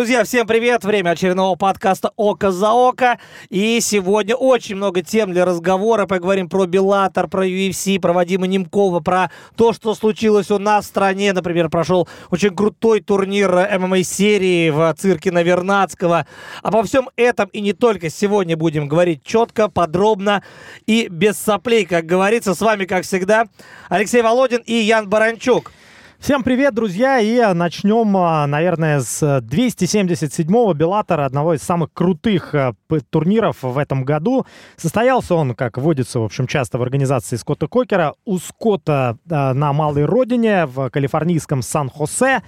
Друзья, 0.00 0.24
всем 0.24 0.46
привет! 0.46 0.82
Время 0.82 1.10
очередного 1.10 1.56
подкаста 1.56 2.10
«Око 2.16 2.52
за 2.52 2.70
око». 2.72 3.18
И 3.50 3.80
сегодня 3.82 4.34
очень 4.34 4.76
много 4.76 5.02
тем 5.02 5.30
для 5.30 5.44
разговора. 5.44 6.06
Поговорим 6.06 6.48
про 6.48 6.64
Беллатор, 6.64 7.28
про 7.28 7.46
UFC, 7.46 8.00
про 8.00 8.14
Вадима 8.14 8.46
Немкова, 8.46 9.00
про 9.00 9.30
то, 9.56 9.74
что 9.74 9.94
случилось 9.94 10.50
у 10.50 10.58
нас 10.58 10.86
в 10.86 10.88
стране. 10.88 11.34
Например, 11.34 11.68
прошел 11.68 12.08
очень 12.30 12.56
крутой 12.56 13.02
турнир 13.02 13.50
ММА-серии 13.78 14.70
в 14.70 14.94
цирке 14.98 15.32
Навернадского. 15.32 16.26
Обо 16.62 16.82
всем 16.82 17.10
этом 17.16 17.50
и 17.50 17.60
не 17.60 17.74
только 17.74 18.08
сегодня 18.08 18.56
будем 18.56 18.88
говорить 18.88 19.22
четко, 19.22 19.68
подробно 19.68 20.42
и 20.86 21.08
без 21.10 21.36
соплей, 21.36 21.84
как 21.84 22.06
говорится. 22.06 22.54
С 22.54 22.60
вами, 22.62 22.86
как 22.86 23.04
всегда, 23.04 23.48
Алексей 23.90 24.22
Володин 24.22 24.62
и 24.64 24.76
Ян 24.76 25.10
Баранчук. 25.10 25.72
Всем 26.20 26.42
привет, 26.42 26.74
друзья, 26.74 27.18
и 27.18 27.54
начнем, 27.54 28.14
а, 28.14 28.46
наверное, 28.46 29.00
с 29.00 29.22
277-го 29.22 30.74
Беллатора, 30.74 31.24
одного 31.24 31.54
из 31.54 31.62
самых 31.62 31.94
крутых 31.94 32.54
а, 32.54 32.74
турниров 33.08 33.62
в 33.62 33.78
этом 33.78 34.04
году. 34.04 34.44
Состоялся 34.76 35.34
он, 35.34 35.54
как 35.54 35.78
водится, 35.78 36.20
в 36.20 36.24
общем, 36.24 36.46
часто 36.46 36.76
в 36.76 36.82
организации 36.82 37.36
Скотта 37.36 37.68
Кокера, 37.68 38.12
у 38.26 38.36
Скотта 38.38 39.16
а, 39.30 39.54
на 39.54 39.72
малой 39.72 40.04
родине 40.04 40.66
в 40.66 40.90
калифорнийском 40.90 41.62
Сан-Хосе. 41.62 42.42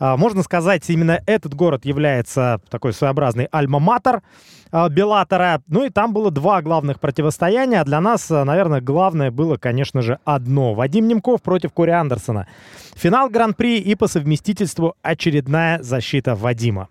Можно 0.00 0.42
сказать, 0.42 0.88
именно 0.88 1.20
этот 1.26 1.54
город 1.54 1.84
является 1.84 2.60
такой 2.70 2.92
своеобразный 2.92 3.48
альма-матер 3.52 4.22
Беллатора. 4.72 5.62
Ну 5.66 5.84
и 5.84 5.90
там 5.90 6.12
было 6.12 6.30
два 6.30 6.62
главных 6.62 7.00
противостояния. 7.00 7.82
Для 7.84 8.00
нас, 8.00 8.30
наверное, 8.30 8.80
главное 8.80 9.30
было, 9.30 9.56
конечно 9.56 10.02
же, 10.02 10.18
одно. 10.24 10.74
Вадим 10.74 11.08
Немков 11.08 11.42
против 11.42 11.72
Кори 11.72 11.90
Андерсона. 11.90 12.46
Финал 12.94 13.30
Гран-при 13.30 13.78
и 13.78 13.94
по 13.94 14.08
совместительству 14.08 14.94
очередная 15.02 15.82
защита 15.82 16.34
Вадима. 16.34 16.88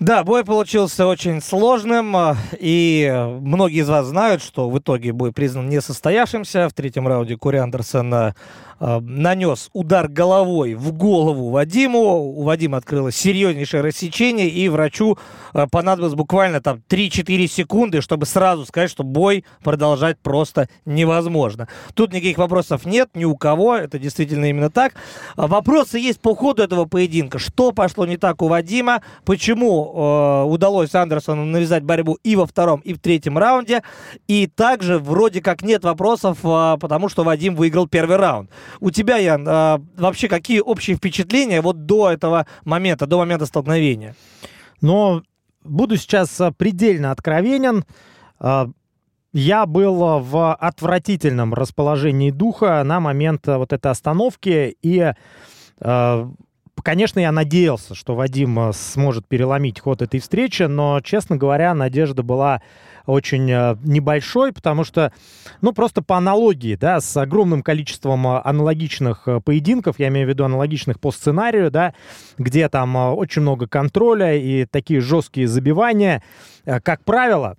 Да, 0.00 0.22
бой 0.22 0.44
получился 0.44 1.08
очень 1.08 1.42
сложным, 1.42 2.16
а, 2.16 2.36
и 2.56 3.12
многие 3.40 3.80
из 3.80 3.88
вас 3.88 4.06
знают, 4.06 4.40
что 4.42 4.70
в 4.70 4.78
итоге 4.78 5.12
бой 5.12 5.32
признан 5.32 5.68
несостоявшимся. 5.68 6.68
В 6.68 6.72
третьем 6.72 7.08
раунде 7.08 7.36
Кори 7.36 7.56
Андерсон 7.56 8.32
нанес 8.80 9.70
удар 9.72 10.08
головой 10.08 10.74
в 10.74 10.92
голову 10.92 11.50
Вадиму. 11.50 12.32
У 12.32 12.42
Вадима 12.42 12.78
открылось 12.78 13.16
серьезнейшее 13.16 13.82
рассечение, 13.82 14.48
и 14.48 14.68
врачу 14.68 15.18
э, 15.52 15.66
понадобилось 15.70 16.14
буквально 16.14 16.60
там 16.60 16.82
3-4 16.88 17.46
секунды, 17.46 18.00
чтобы 18.00 18.26
сразу 18.26 18.64
сказать, 18.66 18.90
что 18.90 19.02
бой 19.02 19.44
продолжать 19.62 20.18
просто 20.18 20.68
невозможно. 20.84 21.68
Тут 21.94 22.12
никаких 22.12 22.38
вопросов 22.38 22.86
нет 22.86 23.10
ни 23.14 23.24
у 23.24 23.36
кого, 23.36 23.76
это 23.76 23.98
действительно 23.98 24.46
именно 24.46 24.70
так. 24.70 24.94
А 25.36 25.46
вопросы 25.46 25.98
есть 25.98 26.20
по 26.20 26.34
ходу 26.34 26.62
этого 26.62 26.84
поединка. 26.84 27.38
Что 27.38 27.72
пошло 27.72 28.06
не 28.06 28.16
так 28.16 28.42
у 28.42 28.48
Вадима, 28.48 29.02
почему 29.24 29.92
э, 29.94 30.44
удалось 30.44 30.94
Андерсону 30.94 31.44
навязать 31.44 31.82
борьбу 31.82 32.18
и 32.22 32.36
во 32.36 32.46
втором, 32.46 32.80
и 32.80 32.94
в 32.94 33.00
третьем 33.00 33.38
раунде, 33.38 33.82
и 34.26 34.46
также 34.46 34.98
вроде 34.98 35.40
как 35.40 35.62
нет 35.62 35.84
вопросов, 35.84 36.38
э, 36.44 36.76
потому 36.80 37.08
что 37.08 37.24
Вадим 37.24 37.54
выиграл 37.54 37.88
первый 37.88 38.16
раунд. 38.16 38.50
У 38.80 38.90
тебя, 38.90 39.16
Ян, 39.16 39.44
а, 39.48 39.80
вообще 39.96 40.28
какие 40.28 40.60
общие 40.60 40.96
впечатления 40.96 41.60
вот 41.60 41.86
до 41.86 42.10
этого 42.10 42.46
момента, 42.64 43.06
до 43.06 43.18
момента 43.18 43.46
столкновения? 43.46 44.14
Но 44.80 45.22
буду 45.64 45.96
сейчас 45.96 46.40
а, 46.40 46.52
предельно 46.52 47.10
откровенен. 47.10 47.84
А, 48.38 48.70
я 49.32 49.66
был 49.66 50.20
в 50.20 50.54
отвратительном 50.54 51.54
расположении 51.54 52.30
духа 52.30 52.82
на 52.84 52.98
момент 53.00 53.46
вот 53.46 53.72
этой 53.72 53.90
остановки, 53.90 54.76
и 54.82 55.12
Конечно, 56.84 57.20
я 57.20 57.32
надеялся, 57.32 57.94
что 57.94 58.14
Вадим 58.14 58.72
сможет 58.72 59.26
переломить 59.26 59.80
ход 59.80 60.00
этой 60.00 60.20
встречи, 60.20 60.62
но, 60.62 61.00
честно 61.00 61.36
говоря, 61.36 61.74
надежда 61.74 62.22
была 62.22 62.62
очень 63.08 63.50
э, 63.50 63.76
небольшой, 63.82 64.52
потому 64.52 64.84
что, 64.84 65.12
ну, 65.62 65.72
просто 65.72 66.02
по 66.02 66.18
аналогии, 66.18 66.76
да, 66.76 67.00
с 67.00 67.16
огромным 67.16 67.62
количеством 67.62 68.26
э, 68.26 68.40
аналогичных 68.44 69.22
э, 69.26 69.40
поединков, 69.40 69.98
я 69.98 70.08
имею 70.08 70.26
в 70.26 70.28
виду 70.28 70.44
аналогичных 70.44 71.00
по 71.00 71.10
сценарию, 71.10 71.70
да, 71.70 71.94
где 72.36 72.68
там 72.68 72.94
очень 72.96 73.42
много 73.42 73.66
контроля 73.66 74.36
и 74.36 74.66
такие 74.66 75.00
жесткие 75.00 75.48
забивания, 75.48 76.22
как 76.64 77.02
правило, 77.04 77.56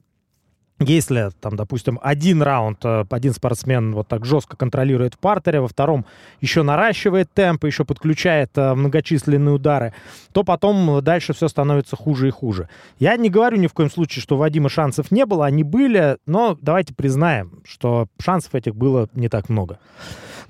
если, 0.79 1.31
там, 1.41 1.55
допустим, 1.55 1.99
один 2.01 2.41
раунд 2.41 2.79
э, 2.85 3.03
один 3.09 3.33
спортсмен 3.33 3.93
вот 3.93 4.07
так 4.07 4.25
жестко 4.25 4.55
контролирует 4.55 5.15
в 5.15 5.17
партере, 5.17 5.59
во 5.59 5.67
втором 5.67 6.05
еще 6.39 6.63
наращивает 6.63 7.29
темп, 7.33 7.65
еще 7.65 7.83
подключает 7.83 8.51
э, 8.55 8.73
многочисленные 8.73 9.53
удары, 9.53 9.93
то 10.31 10.43
потом 10.43 11.03
дальше 11.03 11.33
все 11.33 11.49
становится 11.49 11.97
хуже 11.97 12.29
и 12.29 12.31
хуже. 12.31 12.69
Я 12.97 13.17
не 13.17 13.29
говорю 13.29 13.57
ни 13.57 13.67
в 13.67 13.73
коем 13.73 13.91
случае, 13.91 14.21
что 14.21 14.35
у 14.35 14.37
Вадима 14.37 14.69
шансов 14.69 15.11
не 15.11 15.25
было, 15.25 15.45
они 15.45 15.63
были, 15.63 16.17
но 16.25 16.57
давайте 16.61 16.93
признаем, 16.93 17.59
что 17.65 18.07
шансов 18.19 18.55
этих 18.55 18.75
было 18.75 19.09
не 19.13 19.27
так 19.27 19.49
много. 19.49 19.79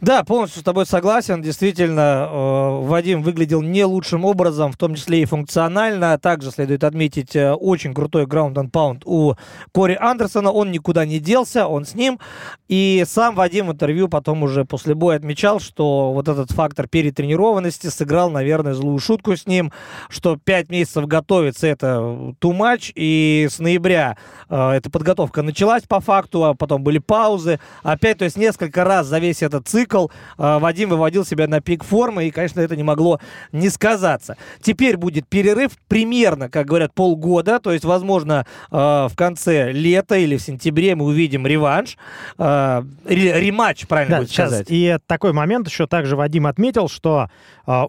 Да, 0.01 0.23
полностью 0.23 0.61
с 0.61 0.63
тобой 0.63 0.85
согласен. 0.85 1.41
Действительно, 1.41 2.29
э, 2.31 2.81
Вадим 2.83 3.21
выглядел 3.21 3.61
не 3.61 3.83
лучшим 3.83 4.23
образом, 4.23 4.71
в 4.71 4.77
том 4.77 4.95
числе 4.95 5.21
и 5.21 5.25
функционально. 5.25 6.17
Также 6.17 6.51
следует 6.51 6.85
отметить 6.85 7.35
очень 7.35 7.93
крутой 7.93 8.25
граунд 8.25 8.57
and 8.57 8.71
pound 8.71 9.01
у 9.03 9.33
Кори 9.73 9.97
Андерсона. 10.19 10.51
Он 10.51 10.71
никуда 10.71 11.05
не 11.05 11.19
делся, 11.19 11.67
он 11.67 11.85
с 11.85 11.95
ним. 11.95 12.19
И 12.67 13.03
сам 13.07 13.35
Вадим 13.35 13.67
в 13.67 13.71
интервью 13.71 14.09
потом 14.09 14.43
уже 14.43 14.65
после 14.65 14.93
боя 14.93 15.17
отмечал, 15.17 15.59
что 15.59 16.11
вот 16.13 16.27
этот 16.27 16.51
фактор 16.51 16.87
перетренированности 16.87 17.87
сыграл, 17.87 18.29
наверное, 18.29 18.73
злую 18.73 18.99
шутку 18.99 19.35
с 19.35 19.47
ним, 19.47 19.71
что 20.09 20.37
пять 20.37 20.69
месяцев 20.69 21.07
готовиться 21.07 21.67
это 21.67 21.99
too 22.41 22.51
much, 22.51 22.91
и 22.95 23.47
с 23.49 23.59
ноября 23.59 24.17
э, 24.49 24.71
эта 24.71 24.89
подготовка 24.89 25.41
началась 25.41 25.83
по 25.83 25.99
факту, 25.99 26.43
а 26.43 26.53
потом 26.53 26.83
были 26.83 26.99
паузы. 26.99 27.59
Опять, 27.81 28.19
то 28.19 28.25
есть 28.25 28.37
несколько 28.37 28.83
раз 28.83 29.07
за 29.07 29.19
весь 29.19 29.41
этот 29.41 29.67
цикл. 29.67 30.07
А, 30.37 30.59
Вадим 30.59 30.89
выводил 30.89 31.25
себя 31.25 31.47
на 31.47 31.61
пик 31.61 31.83
формы, 31.83 32.27
и, 32.27 32.31
конечно, 32.31 32.59
это 32.59 32.75
не 32.75 32.83
могло 32.83 33.19
не 33.51 33.69
сказаться. 33.69 34.37
Теперь 34.61 34.97
будет 34.97 35.27
перерыв 35.27 35.71
примерно, 35.87 36.49
как 36.49 36.67
говорят, 36.67 36.93
полгода, 36.93 37.59
то 37.59 37.71
есть, 37.71 37.85
возможно, 37.85 38.45
а, 38.69 39.07
в 39.07 39.15
конце 39.15 39.71
лета 40.09 40.17
или 40.17 40.37
в 40.37 40.41
сентябре 40.41 40.95
мы 40.95 41.05
увидим 41.05 41.45
реванш, 41.45 41.97
а, 42.37 42.83
рематч, 43.05 43.87
правильно 43.87 44.17
да, 44.17 44.21
будет 44.21 44.29
сейчас. 44.29 44.49
сказать. 44.49 44.67
И 44.69 44.97
такой 45.07 45.33
момент 45.33 45.67
еще 45.67 45.87
также 45.87 46.15
Вадим 46.15 46.47
отметил, 46.47 46.89
что 46.89 47.29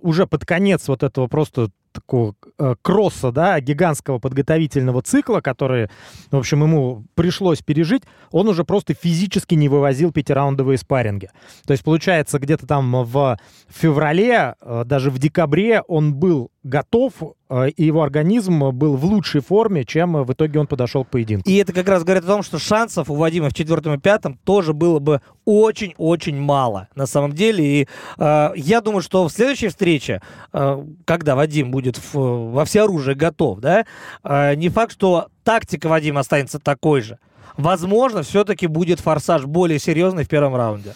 уже 0.03 0.27
под 0.27 0.45
конец 0.45 0.89
вот 0.89 1.03
этого 1.03 1.27
просто 1.27 1.71
такого 1.93 2.35
э, 2.59 2.75
кросса, 2.83 3.33
да, 3.33 3.59
гигантского 3.61 4.19
подготовительного 4.19 5.03
цикла, 5.03 5.41
который, 5.41 5.89
в 6.31 6.37
общем, 6.37 6.63
ему 6.63 7.05
пришлось 7.15 7.63
пережить, 7.63 8.03
он 8.31 8.49
уже 8.49 8.65
просто 8.65 8.95
физически 8.95 9.55
не 9.55 9.69
вывозил 9.69 10.13
пятираундовые 10.13 10.79
спарринги. 10.79 11.31
То 11.67 11.73
есть, 11.73 11.83
получается, 11.83 12.39
где-то 12.39 12.67
там 12.67 13.05
в 13.05 13.39
феврале, 13.69 14.55
э, 14.61 14.83
даже 14.87 15.11
в 15.11 15.19
декабре 15.19 15.83
он 15.83 16.15
был 16.15 16.51
готов, 16.63 17.13
э, 17.23 17.27
и 17.51 17.85
его 17.85 18.03
организм 18.03 18.71
был 18.71 18.97
в 18.97 19.05
лучшей 19.05 19.41
форме, 19.41 19.85
чем 19.85 20.23
в 20.23 20.33
итоге 20.33 20.61
он 20.61 20.67
подошел 20.67 21.05
к 21.05 21.09
поединку. 21.09 21.49
И 21.49 21.57
это 21.57 21.73
как 21.73 21.89
раз 21.89 22.05
говорит 22.05 22.25
о 22.25 22.29
том, 22.29 22.43
что 22.43 22.59
шансов 22.59 23.11
у 23.11 23.15
Вадима 23.15 23.51
в 23.51 23.55
четвертом 23.55 23.95
и 23.95 23.99
пятом 23.99 24.39
тоже 24.45 24.73
было 24.73 25.01
бы 25.01 25.21
очень-очень 25.45 26.41
мало 26.41 26.89
на 26.95 27.07
самом 27.07 27.33
деле. 27.33 27.65
И 27.65 27.89
э, 28.19 28.51
я 28.55 28.81
думаю, 28.81 29.03
что 29.03 29.27
в 29.27 29.33
следующей 29.33 29.69
встрече, 29.69 30.23
э, 30.53 30.85
когда 31.05 31.35
Вадим 31.35 31.71
будет 31.71 31.99
в, 31.99 32.53
во 32.53 32.65
всеоружие 32.65 33.17
готов, 33.17 33.59
да, 33.59 33.85
э, 34.23 34.55
не 34.55 34.69
факт, 34.69 34.93
что 34.93 35.29
тактика 35.43 35.89
Вадима 35.89 36.21
останется 36.21 36.59
такой 36.59 37.01
же. 37.01 37.19
Возможно, 37.57 38.23
все-таки 38.23 38.67
будет 38.67 39.01
форсаж 39.01 39.45
более 39.45 39.79
серьезный 39.79 40.25
в 40.25 40.29
первом 40.29 40.55
раунде. 40.55 40.95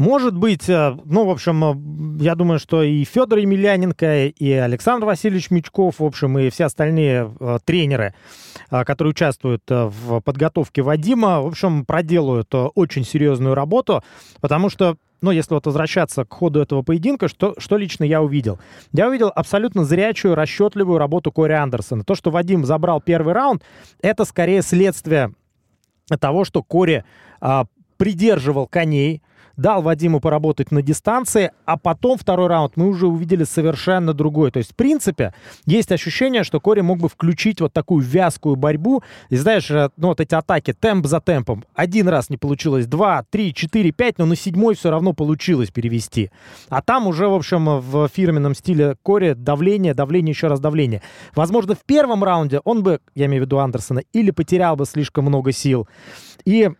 Может 0.00 0.34
быть, 0.34 0.66
э, 0.66 0.96
ну, 1.04 1.26
в 1.26 1.30
общем, 1.30 2.18
э, 2.18 2.24
я 2.24 2.34
думаю, 2.34 2.58
что 2.58 2.82
и 2.82 3.04
Федор 3.04 3.38
Емельяненко, 3.38 4.28
и 4.28 4.50
Александр 4.50 5.04
Васильевич 5.04 5.50
Мечков, 5.50 5.98
в 5.98 6.04
общем, 6.04 6.38
и 6.38 6.48
все 6.48 6.64
остальные 6.64 7.30
э, 7.38 7.58
тренеры, 7.66 8.14
которые 8.70 9.10
участвуют 9.10 9.62
в 9.68 10.20
подготовке 10.20 10.80
Вадима, 10.80 11.42
в 11.42 11.48
общем, 11.48 11.84
проделают 11.84 12.48
очень 12.54 13.04
серьезную 13.04 13.54
работу, 13.54 14.02
потому 14.40 14.70
что 14.70 14.96
ну, 15.20 15.32
если 15.32 15.52
вот 15.52 15.66
возвращаться 15.66 16.24
к 16.24 16.32
ходу 16.32 16.60
этого 16.60 16.80
поединка, 16.80 17.28
что, 17.28 17.54
что 17.58 17.76
лично 17.76 18.04
я 18.04 18.22
увидел? 18.22 18.58
Я 18.92 19.06
увидел 19.06 19.30
абсолютно 19.34 19.84
зрячую, 19.84 20.34
расчетливую 20.34 20.96
работу 20.96 21.30
Кори 21.30 21.52
Андерсона. 21.52 22.04
То, 22.04 22.14
что 22.14 22.30
Вадим 22.30 22.64
забрал 22.64 23.02
первый 23.02 23.34
раунд, 23.34 23.62
это 24.00 24.24
скорее 24.24 24.62
следствие 24.62 25.34
того, 26.20 26.46
что 26.46 26.62
Кори 26.62 27.04
а, 27.42 27.66
придерживал 27.98 28.66
коней, 28.66 29.20
дал 29.56 29.82
Вадиму 29.82 30.20
поработать 30.20 30.70
на 30.70 30.82
дистанции, 30.82 31.52
а 31.64 31.76
потом 31.76 32.18
второй 32.18 32.48
раунд 32.48 32.76
мы 32.76 32.88
уже 32.88 33.06
увидели 33.06 33.44
совершенно 33.44 34.12
другой. 34.12 34.50
То 34.50 34.58
есть, 34.58 34.72
в 34.72 34.76
принципе, 34.76 35.34
есть 35.66 35.92
ощущение, 35.92 36.44
что 36.44 36.60
Кори 36.60 36.80
мог 36.80 36.98
бы 36.98 37.08
включить 37.08 37.60
вот 37.60 37.72
такую 37.72 38.04
вязкую 38.04 38.56
борьбу. 38.56 39.02
И 39.28 39.36
знаешь, 39.36 39.70
э, 39.70 39.90
ну 39.96 40.08
вот 40.08 40.20
эти 40.20 40.34
атаки 40.34 40.72
темп 40.72 41.06
за 41.06 41.20
темпом. 41.20 41.64
Один 41.74 42.08
раз 42.08 42.30
не 42.30 42.36
получилось, 42.36 42.86
два, 42.86 43.24
три, 43.30 43.54
четыре, 43.54 43.92
пять, 43.92 44.18
но 44.18 44.26
на 44.26 44.36
седьмой 44.36 44.74
все 44.74 44.90
равно 44.90 45.12
получилось 45.12 45.70
перевести. 45.70 46.30
А 46.68 46.82
там 46.82 47.06
уже, 47.06 47.28
в 47.28 47.34
общем, 47.34 47.80
в 47.80 48.08
фирменном 48.08 48.54
стиле 48.54 48.96
Кори 49.02 49.34
давление, 49.34 49.94
давление, 49.94 50.32
еще 50.32 50.46
раз 50.46 50.60
давление. 50.60 51.02
Возможно, 51.34 51.74
в 51.74 51.84
первом 51.84 52.24
раунде 52.24 52.60
он 52.64 52.82
бы, 52.82 53.00
я 53.14 53.26
имею 53.26 53.42
в 53.42 53.46
виду 53.46 53.58
Андерсона, 53.58 54.02
или 54.12 54.30
потерял 54.30 54.76
бы 54.76 54.86
слишком 54.86 55.24
много 55.26 55.52
сил. 55.52 55.88
И 56.44 56.70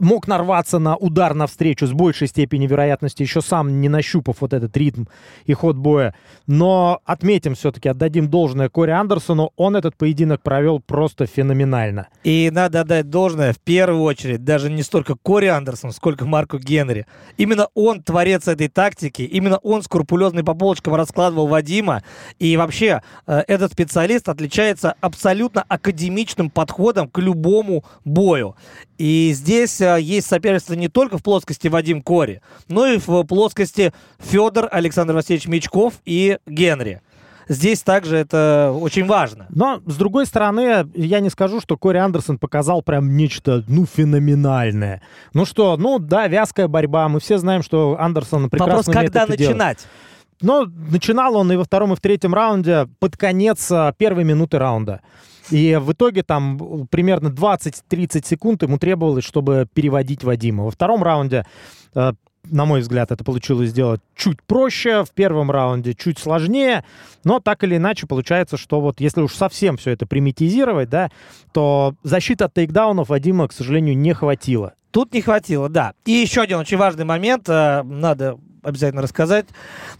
мог 0.00 0.26
нарваться 0.26 0.78
на 0.78 0.96
удар 0.96 1.34
навстречу 1.34 1.86
с 1.86 1.92
большей 1.92 2.28
степенью 2.28 2.68
вероятности, 2.68 3.22
еще 3.22 3.40
сам 3.40 3.80
не 3.80 3.88
нащупав 3.88 4.36
вот 4.40 4.52
этот 4.52 4.76
ритм 4.76 5.04
и 5.44 5.52
ход 5.52 5.76
боя. 5.76 6.14
Но 6.46 7.00
отметим 7.04 7.54
все-таки, 7.54 7.88
отдадим 7.88 8.28
должное 8.28 8.68
Кори 8.68 8.90
Андерсону, 8.90 9.52
он 9.56 9.76
этот 9.76 9.96
поединок 9.96 10.42
провел 10.42 10.80
просто 10.80 11.26
феноменально. 11.26 12.08
И 12.24 12.50
надо 12.52 12.80
отдать 12.80 13.10
должное 13.10 13.52
в 13.52 13.58
первую 13.58 14.02
очередь 14.02 14.44
даже 14.44 14.70
не 14.70 14.82
столько 14.82 15.14
Кори 15.14 15.46
Андерсону, 15.46 15.92
сколько 15.92 16.24
Марку 16.24 16.58
Генри. 16.58 17.06
Именно 17.36 17.68
он 17.74 18.02
творец 18.02 18.48
этой 18.48 18.68
тактики, 18.68 19.22
именно 19.22 19.58
он 19.58 19.82
скрупулезный 19.82 20.44
по 20.44 20.54
полочкам 20.54 20.94
раскладывал 20.94 21.46
Вадима. 21.46 22.02
И 22.38 22.56
вообще 22.56 23.02
э, 23.26 23.42
этот 23.46 23.72
специалист 23.72 24.28
отличается 24.28 24.94
абсолютно 25.00 25.64
академичным 25.68 26.50
подходом 26.50 27.08
к 27.08 27.18
любому 27.18 27.84
бою. 28.04 28.56
И 28.98 29.32
здесь 29.34 29.80
э, 29.80 29.89
есть 29.96 30.26
соперничество 30.26 30.74
не 30.74 30.88
только 30.88 31.18
в 31.18 31.22
плоскости 31.22 31.68
Вадим 31.68 32.02
Кори, 32.02 32.42
но 32.68 32.86
и 32.86 32.98
в 32.98 33.24
плоскости 33.24 33.92
Федор 34.18 34.68
Александр 34.70 35.14
Васильевич 35.14 35.46
Мечков 35.48 35.94
и 36.04 36.38
Генри. 36.46 37.02
Здесь 37.48 37.82
также 37.82 38.16
это 38.16 38.72
очень 38.80 39.06
важно. 39.06 39.46
Но, 39.48 39.82
с 39.84 39.96
другой 39.96 40.26
стороны, 40.26 40.88
я 40.94 41.18
не 41.18 41.30
скажу, 41.30 41.60
что 41.60 41.76
Кори 41.76 41.98
Андерсон 41.98 42.38
показал 42.38 42.80
прям 42.80 43.16
нечто, 43.16 43.64
ну, 43.66 43.86
феноменальное. 43.86 45.02
Ну 45.34 45.44
что, 45.44 45.76
ну 45.76 45.98
да, 45.98 46.28
вязкая 46.28 46.68
борьба. 46.68 47.08
Мы 47.08 47.18
все 47.18 47.38
знаем, 47.38 47.64
что 47.64 47.96
Андерсон 47.98 48.50
прекрасно 48.50 48.76
Вопрос, 48.76 48.88
умеет 48.88 49.12
когда 49.12 49.22
это 49.24 49.30
начинать? 49.32 49.78
Делать. 49.78 49.88
Но 50.42 50.64
начинал 50.64 51.36
он 51.36 51.50
и 51.52 51.56
во 51.56 51.64
втором, 51.64 51.92
и 51.92 51.96
в 51.96 52.00
третьем 52.00 52.34
раунде 52.34 52.88
под 52.98 53.16
конец 53.16 53.66
а, 53.70 53.92
первой 53.92 54.22
минуты 54.22 54.58
раунда. 54.58 55.00
И 55.50 55.76
в 55.80 55.92
итоге 55.92 56.22
там 56.22 56.86
примерно 56.90 57.28
20-30 57.28 58.26
секунд 58.26 58.62
ему 58.62 58.78
требовалось, 58.78 59.24
чтобы 59.24 59.66
переводить 59.72 60.24
Вадима. 60.24 60.64
Во 60.64 60.70
втором 60.70 61.02
раунде 61.02 61.44
э, 61.94 62.12
на 62.44 62.64
мой 62.64 62.80
взгляд, 62.80 63.10
это 63.10 63.22
получилось 63.24 63.70
сделать 63.70 64.00
чуть 64.16 64.42
проще, 64.42 65.04
в 65.04 65.10
первом 65.10 65.50
раунде 65.50 65.94
чуть 65.94 66.18
сложнее, 66.18 66.84
но 67.24 67.40
так 67.40 67.62
или 67.64 67.76
иначе 67.76 68.06
получается, 68.06 68.56
что 68.56 68.80
вот 68.80 69.00
если 69.00 69.20
уж 69.20 69.34
совсем 69.34 69.76
все 69.76 69.90
это 69.90 70.06
примитизировать, 70.06 70.88
да, 70.88 71.10
то 71.52 71.94
защиты 72.02 72.44
от 72.44 72.54
тейкдаунов 72.54 73.08
Вадима, 73.08 73.48
к 73.48 73.52
сожалению, 73.52 73.96
не 73.96 74.14
хватило. 74.14 74.74
Тут 74.90 75.12
не 75.14 75.20
хватило, 75.20 75.68
да. 75.68 75.92
И 76.04 76.12
еще 76.12 76.40
один 76.40 76.58
очень 76.58 76.76
важный 76.76 77.04
момент, 77.04 77.48
э, 77.48 77.82
надо 77.84 78.38
обязательно 78.62 79.02
рассказать 79.02 79.46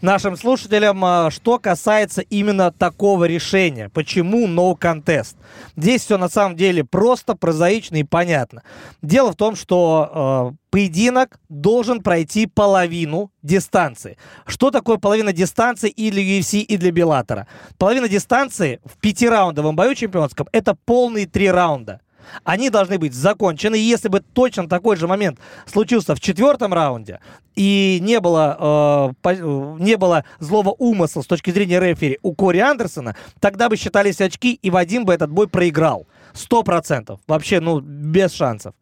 нашим 0.01 0.37
слушателям, 0.37 1.03
а, 1.03 1.31
что 1.31 1.59
касается 1.59 2.21
именно 2.21 2.71
такого 2.71 3.25
решения. 3.25 3.89
Почему 3.89 4.47
no 4.47 4.77
contest? 4.77 5.35
Здесь 5.75 6.03
все 6.03 6.17
на 6.17 6.29
самом 6.29 6.55
деле 6.55 6.83
просто, 6.83 7.35
прозаично 7.35 7.97
и 7.97 8.03
понятно. 8.03 8.63
Дело 9.01 9.31
в 9.31 9.35
том, 9.35 9.55
что 9.55 10.53
э, 10.53 10.57
поединок 10.69 11.39
должен 11.49 12.01
пройти 12.01 12.47
половину 12.47 13.31
дистанции. 13.43 14.17
Что 14.45 14.71
такое 14.71 14.97
половина 14.97 15.33
дистанции 15.33 15.89
и 15.89 16.11
для 16.11 16.21
UFC, 16.21 16.59
и 16.59 16.77
для 16.77 16.91
Беллатора? 16.91 17.47
Половина 17.77 18.07
дистанции 18.07 18.79
в 18.85 18.99
пятираундовом 18.99 19.75
бою 19.75 19.95
чемпионском– 19.95 20.47
это 20.51 20.75
полные 20.85 21.27
три 21.27 21.49
раунда. 21.51 22.01
Они 22.43 22.69
должны 22.69 22.97
быть 22.97 23.13
закончены. 23.13 23.75
И 23.75 23.81
если 23.81 24.07
бы 24.07 24.21
точно 24.21 24.67
такой 24.67 24.95
же 24.95 25.07
момент 25.07 25.39
случился 25.65 26.15
в 26.15 26.19
четвертом 26.19 26.73
раунде, 26.73 27.19
и 27.55 27.99
не 28.01 28.19
было, 28.19 29.11
э, 29.11 29.13
по, 29.21 29.29
не 29.33 29.97
было 29.97 30.23
злого 30.39 30.73
умысла 30.77 31.21
с 31.21 31.27
точки 31.27 31.51
зрения 31.51 31.79
рефери 31.79 32.19
у 32.21 32.33
Кори 32.33 32.59
Андерсона, 32.59 33.15
тогда 33.39 33.69
бы 33.69 33.75
считались 33.75 34.21
очки, 34.21 34.53
и 34.53 34.69
Вадим 34.69 35.05
бы 35.05 35.13
этот 35.13 35.31
бой 35.31 35.47
проиграл. 35.47 36.07
Сто 36.33 36.63
процентов. 36.63 37.19
Вообще, 37.27 37.59
ну, 37.59 37.81
без 37.81 38.31
шансов. 38.31 38.73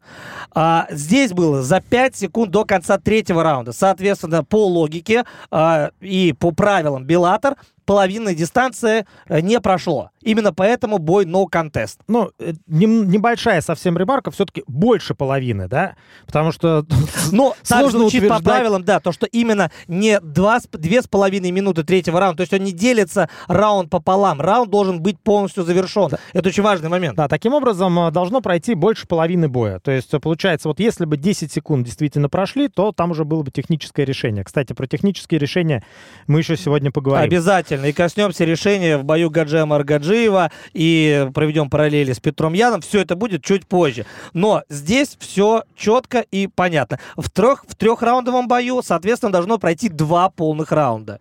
А, 0.52 0.86
здесь 0.90 1.32
было 1.32 1.62
за 1.62 1.80
5 1.80 2.16
секунд 2.16 2.50
до 2.52 2.64
конца 2.64 2.98
третьего 2.98 3.42
раунда. 3.42 3.72
Соответственно, 3.72 4.44
по 4.44 4.66
логике 4.66 5.24
а, 5.50 5.90
и 6.00 6.32
по 6.32 6.52
правилам 6.52 7.04
Беллатор 7.04 7.56
половинной 7.90 8.36
дистанции 8.36 9.04
э, 9.26 9.40
не 9.40 9.60
прошло. 9.60 10.10
Именно 10.22 10.52
поэтому 10.52 10.98
бой 10.98 11.24
no 11.24 11.46
contest. 11.50 11.96
Ну, 12.06 12.30
э, 12.38 12.52
не, 12.68 12.86
небольшая 12.86 13.60
совсем 13.62 13.98
ремарка, 13.98 14.30
все-таки 14.30 14.62
больше 14.68 15.14
половины, 15.14 15.66
да? 15.66 15.96
Потому 16.24 16.52
что 16.52 16.86
Ну, 17.32 17.52
сложно 17.64 17.98
звучит 17.98 18.22
утверждать... 18.22 18.44
по 18.44 18.50
правилам, 18.50 18.84
да, 18.84 19.00
то, 19.00 19.10
что 19.10 19.26
именно 19.26 19.72
не 19.88 20.20
два, 20.20 20.60
две 20.70 21.02
с 21.02 21.08
половиной 21.08 21.50
минуты 21.50 21.82
третьего 21.82 22.20
раунда, 22.20 22.36
то 22.36 22.42
есть 22.42 22.52
он 22.52 22.60
не 22.60 22.70
делится 22.70 23.28
раунд 23.48 23.90
пополам. 23.90 24.40
Раунд 24.40 24.70
должен 24.70 25.00
быть 25.02 25.18
полностью 25.18 25.64
завершен. 25.64 26.10
Да. 26.10 26.18
Это 26.32 26.50
очень 26.50 26.62
важный 26.62 26.90
момент. 26.90 27.16
Да, 27.16 27.26
таким 27.26 27.54
образом 27.54 27.98
э, 27.98 28.12
должно 28.12 28.40
пройти 28.40 28.74
больше 28.74 29.08
половины 29.08 29.48
боя. 29.48 29.80
То 29.80 29.90
есть 29.90 30.12
получается, 30.20 30.68
вот 30.68 30.78
если 30.78 31.06
бы 31.06 31.16
10 31.16 31.50
секунд 31.50 31.84
действительно 31.86 32.28
прошли, 32.28 32.68
то 32.68 32.92
там 32.92 33.10
уже 33.10 33.24
было 33.24 33.42
бы 33.42 33.50
техническое 33.50 34.04
решение. 34.04 34.44
Кстати, 34.44 34.74
про 34.74 34.86
технические 34.86 35.40
решения 35.40 35.82
мы 36.28 36.38
еще 36.38 36.56
сегодня 36.56 36.92
поговорим. 36.92 37.24
Обязательно 37.24 37.79
обязательно. 37.80 37.86
И 37.86 37.92
коснемся 37.92 38.44
решения 38.44 38.98
в 38.98 39.04
бою 39.04 39.30
Гаджия 39.30 39.64
Маргаджиева 39.64 40.50
и 40.72 41.28
проведем 41.34 41.70
параллели 41.70 42.12
с 42.12 42.20
Петром 42.20 42.52
Яном. 42.52 42.80
Все 42.80 43.00
это 43.00 43.16
будет 43.16 43.44
чуть 43.44 43.66
позже. 43.66 44.06
Но 44.32 44.62
здесь 44.68 45.16
все 45.18 45.64
четко 45.76 46.20
и 46.20 46.46
понятно. 46.46 46.98
В, 47.16 47.30
трех, 47.30 47.64
в 47.66 47.74
трехраундовом 47.74 48.48
бою, 48.48 48.82
соответственно, 48.82 49.32
должно 49.32 49.58
пройти 49.58 49.88
два 49.88 50.30
полных 50.30 50.72
раунда. 50.72 51.20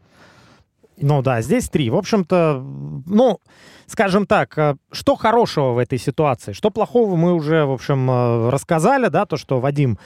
Ну 1.02 1.22
да, 1.22 1.42
здесь 1.42 1.70
три. 1.70 1.90
В 1.90 1.96
общем-то, 1.96 2.62
ну, 3.06 3.40
скажем 3.88 4.26
так, 4.26 4.58
э, 4.58 4.76
что 4.92 5.16
хорошего 5.16 5.72
в 5.72 5.78
этой 5.78 5.98
ситуации? 5.98 6.52
Что 6.52 6.72
плохого 6.72 7.16
мы 7.16 7.34
уже, 7.34 7.64
в 7.64 7.72
общем, 7.72 8.12
э, 8.12 8.50
рассказали, 8.50 9.08
да, 9.08 9.26
то, 9.26 9.38
что 9.38 9.62
Вадим 9.62 9.98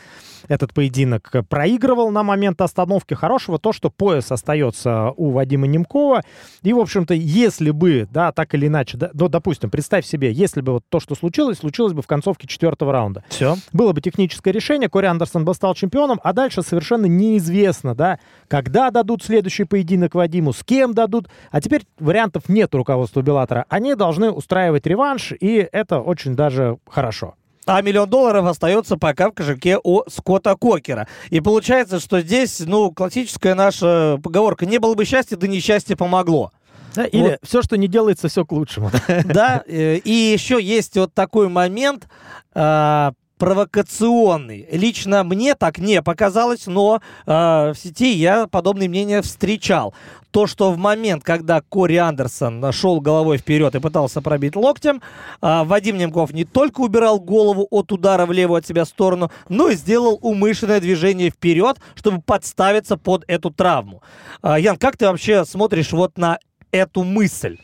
этот 0.47 0.73
поединок 0.73 1.31
проигрывал 1.49 2.11
на 2.11 2.23
момент 2.23 2.61
остановки. 2.61 3.13
Хорошего 3.13 3.59
то, 3.59 3.73
что 3.73 3.89
пояс 3.89 4.31
остается 4.31 5.11
у 5.15 5.31
Вадима 5.31 5.67
Немкова. 5.67 6.21
И, 6.61 6.73
в 6.73 6.79
общем-то, 6.79 7.13
если 7.13 7.71
бы, 7.71 8.07
да, 8.11 8.31
так 8.31 8.53
или 8.53 8.67
иначе, 8.67 8.97
да, 8.97 9.11
ну, 9.13 9.27
допустим, 9.27 9.69
представь 9.69 10.05
себе, 10.05 10.31
если 10.31 10.61
бы 10.61 10.73
вот 10.73 10.83
то, 10.89 10.99
что 10.99 11.15
случилось, 11.15 11.59
случилось 11.59 11.93
бы 11.93 12.01
в 12.01 12.07
концовке 12.07 12.47
четвертого 12.47 12.91
раунда. 12.91 13.23
Все. 13.29 13.55
Было 13.71 13.93
бы 13.93 14.01
техническое 14.01 14.51
решение, 14.51 14.89
Кори 14.89 15.05
Андерсон 15.05 15.45
бы 15.45 15.53
стал 15.53 15.75
чемпионом, 15.75 16.19
а 16.23 16.33
дальше 16.33 16.61
совершенно 16.61 17.05
неизвестно, 17.05 17.95
да, 17.95 18.19
когда 18.47 18.91
дадут 18.91 19.23
следующий 19.23 19.63
поединок 19.63 20.15
Вадиму, 20.15 20.53
с 20.53 20.63
кем 20.63 20.93
дадут. 20.93 21.29
А 21.51 21.61
теперь 21.61 21.83
вариантов 21.99 22.49
нет 22.49 22.73
у 22.75 22.77
руководства 22.77 23.21
Беллатора. 23.21 23.65
Они 23.69 23.95
должны 23.95 24.31
устраивать 24.31 24.85
реванш, 24.85 25.33
и 25.39 25.67
это 25.71 25.99
очень 25.99 26.35
даже 26.35 26.77
хорошо 26.87 27.35
а 27.65 27.81
миллион 27.81 28.09
долларов 28.09 28.45
остается 28.45 28.97
пока 28.97 29.29
в 29.29 29.33
кошельке 29.33 29.79
у 29.83 30.01
Скотта 30.09 30.55
Кокера. 30.55 31.07
И 31.29 31.39
получается, 31.39 31.99
что 31.99 32.21
здесь, 32.21 32.59
ну, 32.59 32.91
классическая 32.91 33.55
наша 33.55 34.19
поговорка 34.23 34.65
«не 34.65 34.79
было 34.79 34.95
бы 34.95 35.05
счастья, 35.05 35.35
да 35.35 35.47
несчастье 35.47 35.95
помогло». 35.95 36.51
Да, 36.95 37.05
или 37.05 37.21
вот. 37.21 37.39
все, 37.41 37.61
что 37.63 37.75
не 37.75 37.87
делается, 37.87 38.27
все 38.27 38.45
к 38.45 38.51
лучшему. 38.51 38.91
Да, 39.25 39.63
э, 39.65 39.97
и 39.97 40.11
еще 40.11 40.61
есть 40.61 40.95
вот 40.95 41.13
такой 41.13 41.49
момент, 41.49 42.07
а, 42.53 43.13
провокационный. 43.43 44.65
Лично 44.71 45.25
мне 45.25 45.53
так 45.53 45.77
не 45.77 46.01
показалось, 46.01 46.65
но 46.65 47.01
э, 47.25 47.31
в 47.73 47.75
сети 47.75 48.13
я 48.13 48.47
подобные 48.47 48.87
мнения 48.87 49.21
встречал. 49.21 49.93
То, 50.31 50.47
что 50.47 50.71
в 50.71 50.77
момент, 50.77 51.25
когда 51.25 51.59
Кори 51.59 51.97
Андерсон 51.97 52.71
шел 52.71 53.01
головой 53.01 53.37
вперед 53.37 53.75
и 53.75 53.81
пытался 53.81 54.21
пробить 54.21 54.55
локтем, 54.55 55.01
э, 55.41 55.63
Вадим 55.65 55.97
Немков 55.97 56.31
не 56.31 56.45
только 56.45 56.79
убирал 56.79 57.19
голову 57.19 57.67
от 57.69 57.91
удара 57.91 58.25
в 58.25 58.31
левую 58.31 58.59
от 58.59 58.65
себя 58.65 58.85
сторону, 58.85 59.29
но 59.49 59.67
и 59.67 59.75
сделал 59.75 60.17
умышленное 60.21 60.79
движение 60.79 61.29
вперед, 61.29 61.81
чтобы 61.95 62.21
подставиться 62.21 62.95
под 62.95 63.25
эту 63.27 63.51
травму. 63.51 64.03
Э, 64.41 64.55
Ян, 64.57 64.77
как 64.77 64.95
ты 64.95 65.05
вообще 65.05 65.43
смотришь 65.43 65.91
вот 65.91 66.17
на 66.17 66.39
эту 66.71 67.03
мысль? 67.03 67.57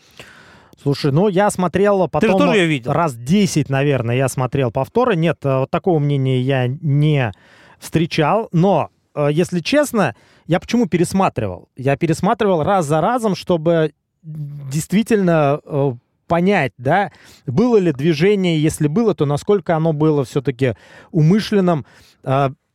Слушай, 0.82 1.12
ну 1.12 1.28
я 1.28 1.50
смотрел 1.50 2.08
потом... 2.08 2.32
Ты 2.32 2.38
тоже 2.38 2.58
ее 2.58 2.68
видел? 2.68 2.92
Раз 2.92 3.16
10, 3.16 3.70
наверное, 3.70 4.16
я 4.16 4.30
смотрел 4.30 4.72
повторы. 4.72 5.16
Нет, 5.16 5.38
э, 5.44 5.60
вот 5.60 5.70
такого 5.70 6.00
мнения 6.00 6.40
я 6.40 6.68
не 6.68 7.32
встречал. 7.80 8.50
Но, 8.52 8.90
э, 9.14 9.30
если 9.32 9.60
честно, 9.60 10.16
я 10.48 10.60
почему 10.60 10.88
пересматривал? 10.88 11.70
Я 11.76 11.98
пересматривал 11.98 12.64
раз 12.64 12.86
за 12.86 13.02
разом, 13.02 13.36
чтобы 13.36 13.94
действительно 14.24 15.60
э, 15.64 15.94
понять, 16.28 16.74
да, 16.78 17.12
было 17.46 17.78
ли 17.78 17.92
движение, 17.92 18.62
если 18.62 18.88
было, 18.88 19.16
то 19.16 19.26
насколько 19.26 19.76
оно 19.76 19.94
было 19.94 20.24
все-таки 20.24 20.76
умышленным. 21.12 21.86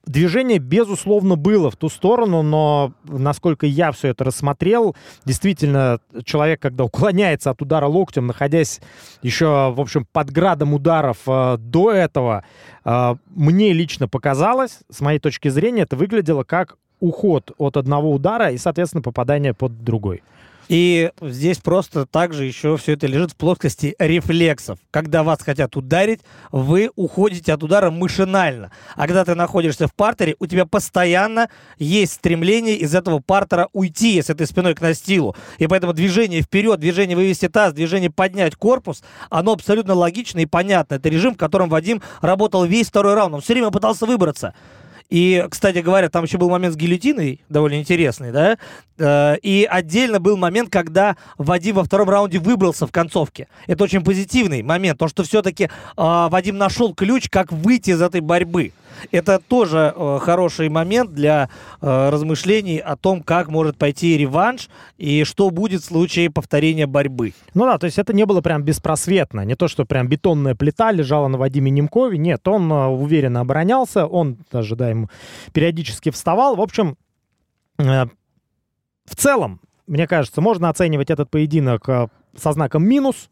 Движение, 0.06 0.58
безусловно, 0.58 1.36
было 1.36 1.70
в 1.70 1.76
ту 1.76 1.88
сторону, 1.88 2.42
но 2.42 2.92
насколько 3.04 3.64
я 3.66 3.90
все 3.90 4.08
это 4.08 4.24
рассмотрел, 4.24 4.94
действительно, 5.24 5.98
человек, 6.24 6.60
когда 6.60 6.84
уклоняется 6.84 7.50
от 7.50 7.62
удара 7.62 7.86
локтем, 7.86 8.26
находясь 8.26 8.80
еще, 9.22 9.72
в 9.74 9.80
общем, 9.80 10.06
под 10.12 10.30
градом 10.30 10.74
ударов 10.74 11.18
э, 11.26 11.56
до 11.58 11.90
этого, 11.90 12.44
э, 12.84 13.14
мне 13.34 13.72
лично 13.72 14.06
показалось, 14.06 14.80
с 14.90 15.00
моей 15.00 15.18
точки 15.18 15.48
зрения, 15.48 15.82
это 15.82 15.96
выглядело 15.96 16.44
как 16.44 16.76
уход 17.00 17.52
от 17.56 17.76
одного 17.76 18.12
удара 18.12 18.50
и, 18.50 18.58
соответственно, 18.58 19.02
попадание 19.02 19.54
под 19.54 19.84
другой. 19.84 20.22
И 20.68 21.10
здесь 21.20 21.58
просто 21.58 22.06
также 22.06 22.44
еще 22.44 22.76
все 22.76 22.92
это 22.92 23.06
лежит 23.06 23.32
в 23.32 23.36
плоскости 23.36 23.94
рефлексов. 23.98 24.78
Когда 24.90 25.22
вас 25.22 25.42
хотят 25.42 25.76
ударить, 25.76 26.20
вы 26.52 26.90
уходите 26.96 27.52
от 27.52 27.62
удара 27.62 27.90
машинально. 27.90 28.70
А 28.96 29.06
когда 29.06 29.24
ты 29.24 29.34
находишься 29.34 29.86
в 29.86 29.94
партере, 29.94 30.36
у 30.38 30.46
тебя 30.46 30.64
постоянно 30.64 31.48
есть 31.78 32.14
стремление 32.14 32.76
из 32.76 32.94
этого 32.94 33.18
партера 33.18 33.68
уйти, 33.72 34.14
если 34.14 34.32
ты 34.32 34.46
спиной 34.46 34.74
к 34.74 34.80
настилу. 34.80 35.36
И 35.58 35.66
поэтому 35.66 35.92
движение 35.92 36.42
вперед, 36.42 36.80
движение 36.80 37.16
вывести 37.16 37.48
таз, 37.48 37.74
движение 37.74 38.10
поднять 38.10 38.56
корпус, 38.56 39.02
оно 39.30 39.52
абсолютно 39.52 39.94
логично 39.94 40.40
и 40.40 40.46
понятно. 40.46 40.94
Это 40.94 41.08
режим, 41.08 41.34
в 41.34 41.38
котором 41.38 41.68
Вадим 41.68 42.02
работал 42.20 42.64
весь 42.64 42.88
второй 42.88 43.14
раунд. 43.14 43.34
Он 43.34 43.40
все 43.40 43.52
время 43.52 43.70
пытался 43.70 44.06
выбраться. 44.06 44.54
И, 45.10 45.44
кстати 45.50 45.78
говоря, 45.78 46.08
там 46.08 46.24
еще 46.24 46.38
был 46.38 46.48
момент 46.48 46.74
с 46.74 46.76
гильотиной, 46.76 47.40
довольно 47.48 47.78
интересный, 47.78 48.32
да? 48.32 48.58
Э, 48.98 49.36
и 49.42 49.66
отдельно 49.70 50.18
был 50.18 50.36
момент, 50.36 50.70
когда 50.70 51.16
Вадим 51.38 51.76
во 51.76 51.84
втором 51.84 52.08
раунде 52.08 52.38
выбрался 52.38 52.86
в 52.86 52.92
концовке. 52.92 53.48
Это 53.66 53.84
очень 53.84 54.02
позитивный 54.02 54.62
момент, 54.62 54.98
то, 54.98 55.08
что 55.08 55.22
все-таки 55.22 55.64
э, 55.64 55.68
Вадим 55.96 56.56
нашел 56.56 56.94
ключ, 56.94 57.28
как 57.28 57.52
выйти 57.52 57.90
из 57.90 58.02
этой 58.02 58.20
борьбы. 58.20 58.72
Это 59.10 59.38
тоже 59.38 59.92
э, 59.94 60.18
хороший 60.20 60.68
момент 60.68 61.12
для 61.12 61.48
э, 61.80 62.08
размышлений 62.10 62.78
о 62.78 62.96
том, 62.96 63.22
как 63.22 63.48
может 63.48 63.76
пойти 63.76 64.16
реванш 64.16 64.68
и 64.98 65.24
что 65.24 65.50
будет 65.50 65.82
в 65.82 65.86
случае 65.86 66.30
повторения 66.30 66.86
борьбы. 66.86 67.34
Ну 67.54 67.64
да, 67.66 67.78
то 67.78 67.86
есть 67.86 67.98
это 67.98 68.12
не 68.12 68.26
было 68.26 68.40
прям 68.40 68.62
беспросветно. 68.62 69.44
Не 69.44 69.54
то, 69.54 69.68
что 69.68 69.84
прям 69.84 70.08
бетонная 70.08 70.54
плита 70.54 70.92
лежала 70.92 71.28
на 71.28 71.38
Вадиме 71.38 71.70
Немкове. 71.70 72.18
Нет, 72.18 72.46
он 72.48 72.70
э, 72.70 72.86
уверенно 72.86 73.40
оборонялся, 73.40 74.06
он 74.06 74.38
даже, 74.50 74.76
да, 74.76 74.90
ему 74.90 75.08
периодически 75.52 76.10
вставал. 76.10 76.56
В 76.56 76.60
общем, 76.60 76.96
э, 77.78 78.06
в 79.04 79.16
целом, 79.16 79.60
мне 79.86 80.06
кажется, 80.06 80.40
можно 80.40 80.68
оценивать 80.68 81.10
этот 81.10 81.30
поединок 81.30 81.88
э, 81.88 82.08
со 82.36 82.52
знаком 82.52 82.84
минус, 82.84 83.30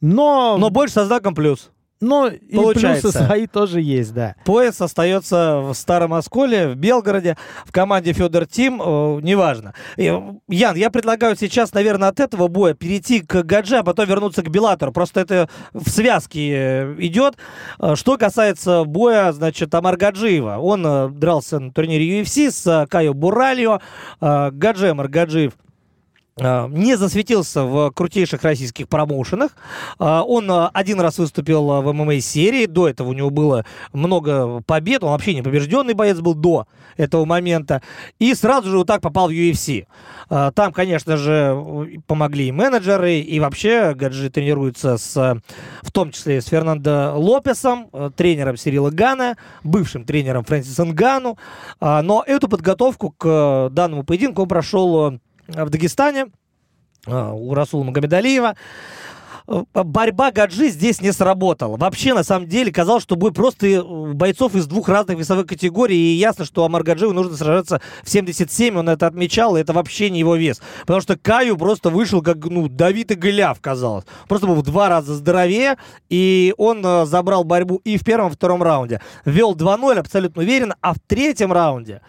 но... 0.00 0.56
Но 0.58 0.70
больше 0.70 0.94
со 0.94 1.06
знаком 1.06 1.34
плюс. 1.34 1.70
Но 2.00 2.28
и 2.28 2.56
плюсы 2.74 3.10
свои 3.10 3.46
тоже 3.46 3.80
есть, 3.80 4.12
да. 4.12 4.34
Пояс 4.44 4.80
остается 4.80 5.60
в 5.60 5.72
Старом 5.74 6.12
Осколе, 6.12 6.68
в 6.68 6.74
Белгороде, 6.76 7.36
в 7.64 7.72
команде 7.72 8.12
Федор 8.12 8.46
Тим, 8.46 8.82
э, 8.82 9.20
неважно. 9.22 9.74
Ян, 9.96 10.40
я 10.48 10.90
предлагаю 10.90 11.36
сейчас, 11.36 11.72
наверное, 11.72 12.08
от 12.08 12.20
этого 12.20 12.48
боя 12.48 12.74
перейти 12.74 13.20
к 13.20 13.42
Гадже, 13.42 13.78
а 13.78 13.82
потом 13.82 14.06
вернуться 14.06 14.42
к 14.42 14.50
Белатору. 14.50 14.92
Просто 14.92 15.20
это 15.20 15.48
в 15.72 15.88
связке 15.88 16.50
э, 16.52 16.96
идет. 16.98 17.36
Э, 17.78 17.94
что 17.96 18.18
касается 18.18 18.84
боя, 18.84 19.32
значит, 19.32 19.74
Амар 19.74 19.96
Гаджиева. 19.96 20.58
Он 20.58 20.86
э, 20.86 21.08
дрался 21.08 21.58
на 21.58 21.72
турнире 21.72 22.20
UFC 22.20 22.50
с 22.50 22.66
э, 22.66 22.86
Кайо 22.88 23.14
Буральо. 23.14 23.80
Э, 24.20 24.50
Гадже 24.50 24.90
Амар 24.90 25.08
Гаджиев 25.08 25.54
не 26.38 26.96
засветился 26.98 27.64
в 27.64 27.90
крутейших 27.92 28.42
российских 28.42 28.90
промоушенах. 28.90 29.52
А, 29.98 30.22
он 30.22 30.50
а, 30.50 30.68
один 30.74 31.00
раз 31.00 31.16
выступил 31.16 31.64
в 31.80 31.92
ММА-серии. 31.94 32.66
До 32.66 32.88
этого 32.88 33.08
у 33.08 33.12
него 33.14 33.30
было 33.30 33.64
много 33.94 34.62
побед. 34.66 35.02
Он 35.02 35.12
вообще 35.12 35.34
не 35.34 35.40
побежденный 35.40 35.94
боец 35.94 36.18
был 36.18 36.34
до 36.34 36.66
этого 36.98 37.24
момента. 37.24 37.80
И 38.18 38.34
сразу 38.34 38.68
же 38.68 38.76
вот 38.76 38.86
так 38.86 39.00
попал 39.00 39.28
в 39.28 39.32
UFC. 39.32 39.86
Там, 40.28 40.72
конечно 40.72 41.16
же, 41.16 42.00
помогли 42.06 42.48
и 42.48 42.52
менеджеры, 42.52 43.18
и 43.20 43.38
вообще 43.38 43.94
Гаджи 43.94 44.28
тренируется 44.28 44.98
с, 44.98 45.40
в 45.82 45.92
том 45.92 46.10
числе 46.10 46.40
с 46.40 46.46
Фернандо 46.46 47.12
Лопесом, 47.16 47.90
тренером 48.16 48.56
Сирила 48.56 48.90
Гана, 48.90 49.36
бывшим 49.62 50.04
тренером 50.04 50.44
Фрэнсиса 50.44 50.84
Нгану. 50.84 51.38
Но 51.80 52.24
эту 52.26 52.48
подготовку 52.48 53.14
к 53.16 53.68
данному 53.70 54.02
поединку 54.02 54.42
он 54.42 54.48
прошел 54.48 55.20
в 55.48 55.70
Дагестане 55.70 56.26
а, 57.06 57.32
у 57.32 57.54
Расула 57.54 57.84
Магомедалиева. 57.84 58.56
Э, 59.48 59.62
борьба 59.74 60.32
Гаджи 60.32 60.68
здесь 60.68 61.00
не 61.00 61.12
сработала. 61.12 61.76
Вообще, 61.76 62.14
на 62.14 62.24
самом 62.24 62.48
деле, 62.48 62.72
казалось, 62.72 63.02
что 63.02 63.16
будет 63.16 63.34
просто 63.34 63.66
э, 63.66 63.82
бойцов 64.12 64.54
из 64.54 64.66
двух 64.66 64.88
разных 64.88 65.18
весовых 65.18 65.46
категорий, 65.46 65.96
и 65.96 66.16
ясно, 66.16 66.44
что 66.44 66.64
Амар 66.64 66.82
Гаджиеву 66.82 67.12
нужно 67.12 67.36
сражаться 67.36 67.80
в 68.02 68.10
77, 68.10 68.76
он 68.76 68.88
это 68.88 69.06
отмечал, 69.06 69.56
и 69.56 69.60
это 69.60 69.72
вообще 69.72 70.10
не 70.10 70.18
его 70.18 70.36
вес. 70.36 70.60
Потому 70.80 71.00
что 71.00 71.16
Каю 71.16 71.56
просто 71.56 71.90
вышел 71.90 72.22
как, 72.22 72.38
ну, 72.44 72.68
Давид 72.68 73.12
и 73.12 73.14
Голиаф, 73.14 73.60
казалось. 73.60 74.04
Просто 74.28 74.46
был 74.46 74.56
в 74.56 74.62
два 74.62 74.88
раза 74.88 75.14
здоровее, 75.14 75.76
и 76.08 76.54
он 76.58 76.84
э, 76.84 77.06
забрал 77.06 77.44
борьбу 77.44 77.80
и 77.84 77.98
в 77.98 78.04
первом, 78.04 78.28
и 78.28 78.30
в 78.30 78.34
втором 78.34 78.62
раунде. 78.62 79.00
Вел 79.24 79.54
2-0 79.54 79.98
абсолютно 79.98 80.42
уверенно, 80.42 80.76
а 80.80 80.94
в 80.94 80.98
третьем 81.06 81.52
раунде 81.52 82.00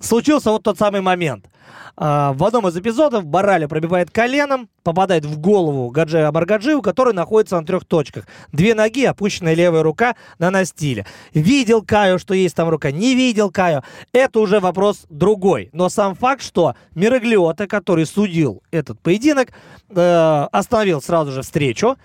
случился 0.00 0.50
вот 0.50 0.62
тот 0.64 0.78
самый 0.78 1.00
момент– 1.02 1.46
а, 1.96 2.32
в 2.32 2.44
одном 2.44 2.68
из 2.68 2.76
эпизодов 2.76 3.26
Барали 3.26 3.66
пробивает 3.66 4.10
коленом, 4.10 4.68
попадает 4.82 5.24
в 5.24 5.38
голову 5.38 5.90
Гаджея 5.90 6.28
Абаргаджиеву, 6.28 6.82
который 6.82 7.14
находится 7.14 7.58
на 7.60 7.66
трех 7.66 7.84
точках. 7.84 8.26
Две 8.52 8.74
ноги, 8.74 9.04
опущенная 9.04 9.54
левая 9.54 9.82
рука 9.82 10.16
на 10.38 10.50
настиле. 10.50 11.06
Видел 11.34 11.82
Каю, 11.82 12.18
что 12.18 12.34
есть 12.34 12.54
там 12.54 12.68
рука, 12.68 12.90
не 12.90 13.14
видел 13.14 13.50
Каю. 13.50 13.82
Это 14.12 14.40
уже 14.40 14.60
вопрос 14.60 15.06
другой. 15.08 15.70
Но 15.72 15.88
сам 15.88 16.14
факт, 16.14 16.42
что 16.42 16.74
Мироглиота, 16.94 17.66
который 17.66 18.06
судил 18.06 18.62
этот 18.70 19.00
поединок, 19.00 19.50
э, 19.88 20.46
остановил 20.52 21.02
сразу 21.02 21.32
же 21.32 21.42
встречу. 21.42 21.96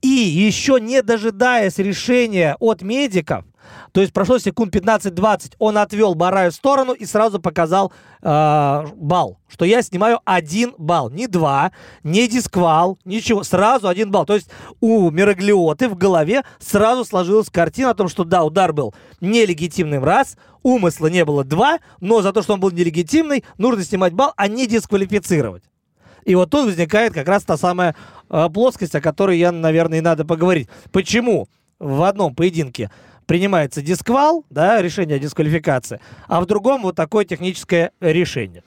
И 0.00 0.08
еще 0.08 0.80
не 0.80 1.00
дожидаясь 1.00 1.78
решения 1.78 2.56
от 2.58 2.82
медиков, 2.82 3.44
то 3.92 4.00
есть 4.00 4.12
прошло 4.12 4.38
секунд 4.38 4.74
15-20, 4.74 5.54
он 5.58 5.78
отвел 5.78 6.14
Бараю 6.14 6.50
в 6.50 6.54
сторону 6.54 6.92
и 6.92 7.04
сразу 7.04 7.40
показал 7.40 7.92
э, 8.22 8.86
балл, 8.96 9.38
что 9.48 9.64
я 9.64 9.82
снимаю 9.82 10.20
один 10.24 10.74
балл, 10.78 11.10
не 11.10 11.26
два, 11.26 11.72
не 12.02 12.28
дисквал, 12.28 12.98
ничего, 13.04 13.42
сразу 13.42 13.88
один 13.88 14.10
балл. 14.10 14.26
То 14.26 14.34
есть 14.34 14.50
у 14.80 15.10
Мироглиоты 15.10 15.88
в 15.88 15.96
голове 15.96 16.42
сразу 16.58 17.04
сложилась 17.04 17.50
картина 17.50 17.90
о 17.90 17.94
том, 17.94 18.08
что 18.08 18.24
да, 18.24 18.44
удар 18.44 18.72
был 18.72 18.94
нелегитимным 19.20 20.02
раз, 20.02 20.36
умысла 20.62 21.08
не 21.08 21.24
было 21.24 21.44
два, 21.44 21.78
но 22.00 22.22
за 22.22 22.32
то, 22.32 22.42
что 22.42 22.54
он 22.54 22.60
был 22.60 22.70
нелегитимный, 22.70 23.44
нужно 23.58 23.84
снимать 23.84 24.14
балл, 24.14 24.32
а 24.36 24.48
не 24.48 24.66
дисквалифицировать. 24.66 25.64
И 26.24 26.34
вот 26.34 26.50
тут 26.50 26.66
возникает 26.66 27.12
как 27.12 27.26
раз 27.28 27.42
та 27.44 27.56
самая 27.56 27.94
э, 28.30 28.48
плоскость, 28.52 28.94
о 28.94 29.00
которой 29.00 29.38
я, 29.38 29.52
наверное, 29.52 29.98
и 29.98 30.02
надо 30.02 30.24
поговорить. 30.24 30.68
Почему 30.92 31.48
в 31.78 32.02
одном 32.04 32.34
поединке 32.34 32.90
принимается 33.26 33.82
дисквал, 33.82 34.44
да, 34.50 34.80
решение 34.82 35.16
о 35.16 35.18
дисквалификации, 35.18 36.00
а 36.28 36.40
в 36.40 36.46
другом 36.46 36.82
вот 36.82 36.96
такое 36.96 37.24
техническое 37.24 37.92
решение. 38.00 38.62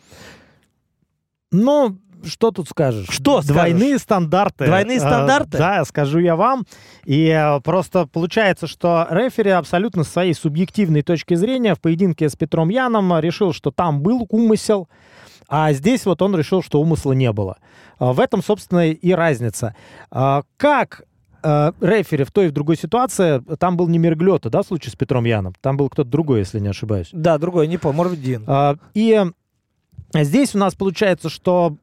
Ну, 1.51 1.97
что 2.25 2.51
тут 2.51 2.69
скажешь? 2.69 3.07
Что 3.09 3.41
Двойные 3.41 3.99
стандарты. 3.99 4.65
Двойные 4.65 4.99
стандарты? 4.99 5.57
Э, 5.57 5.59
да, 5.59 5.85
скажу 5.85 6.19
я 6.19 6.35
вам. 6.35 6.65
И 7.05 7.27
э, 7.27 7.59
просто 7.61 8.07
получается, 8.07 8.67
что 8.67 9.07
рефери 9.09 9.51
абсолютно 9.51 10.03
с 10.03 10.09
своей 10.09 10.33
субъективной 10.33 11.01
точки 11.01 11.35
зрения 11.35 11.75
в 11.75 11.81
поединке 11.81 12.29
с 12.29 12.35
Петром 12.35 12.69
Яном 12.69 13.17
решил, 13.19 13.53
что 13.53 13.71
там 13.71 14.01
был 14.01 14.25
умысел, 14.29 14.89
а 15.47 15.71
здесь 15.73 16.05
вот 16.05 16.21
он 16.21 16.35
решил, 16.35 16.63
что 16.63 16.81
умысла 16.81 17.13
не 17.13 17.31
было. 17.31 17.57
Э, 17.99 18.11
в 18.11 18.19
этом, 18.19 18.43
собственно, 18.43 18.89
и 18.89 19.11
разница. 19.11 19.75
Э, 20.11 20.41
как 20.57 21.03
э, 21.45 21.71
рефери 21.81 22.23
в 22.23 22.31
той 22.31 22.45
и 22.45 22.49
в 22.49 22.51
другой 22.51 22.75
ситуации, 22.75 23.41
там 23.57 23.77
был 23.77 23.87
не 23.87 23.99
Мерглета, 23.99 24.49
да, 24.49 24.63
в 24.63 24.67
случае 24.67 24.91
с 24.91 24.95
Петром 24.95 25.25
Яном? 25.25 25.53
Там 25.61 25.77
был 25.77 25.89
кто-то 25.89 26.09
другой, 26.09 26.39
если 26.39 26.59
не 26.59 26.69
ошибаюсь. 26.69 27.09
Да, 27.11 27.37
другой, 27.37 27.67
не 27.67 27.77
помню, 27.77 27.97
может 27.97 28.21
Дин. 28.21 28.43
А, 28.47 28.75
и 28.93 29.23
здесь 30.13 30.55
у 30.55 30.57
нас 30.57 30.73
получается, 30.73 31.29
что, 31.29 31.77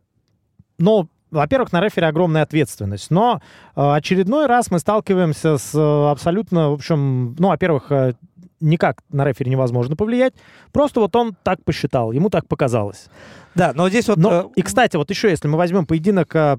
ну, 0.79 1.09
во-первых, 1.31 1.73
на 1.73 1.81
рефере 1.81 2.09
огромная 2.09 2.43
ответственность, 2.43 3.11
но 3.11 3.41
э, 3.75 3.81
очередной 3.81 4.47
раз 4.47 4.71
мы 4.71 4.79
сталкиваемся 4.79 5.57
с 5.57 5.75
э, 5.75 6.11
абсолютно, 6.11 6.71
в 6.71 6.75
общем, 6.75 7.35
ну, 7.39 7.49
во-первых, 7.49 7.91
э, 7.91 8.15
никак 8.61 9.03
на 9.11 9.25
рефери 9.25 9.51
невозможно 9.51 9.97
повлиять, 9.97 10.35
просто 10.73 11.01
вот 11.01 11.17
он 11.17 11.35
так 11.43 11.65
посчитал, 11.65 12.13
ему 12.13 12.29
так 12.29 12.49
показалось. 12.49 13.07
Да, 13.55 13.73
но 13.75 13.89
здесь 13.89 14.09
вот... 14.09 14.19
Но, 14.19 14.33
э, 14.33 14.45
и, 14.57 14.63
кстати, 14.63 14.97
вот 14.97 15.09
еще, 15.09 15.31
если 15.31 15.49
мы 15.49 15.57
возьмем 15.57 15.87
поединок 15.87 16.37
э, 16.37 16.59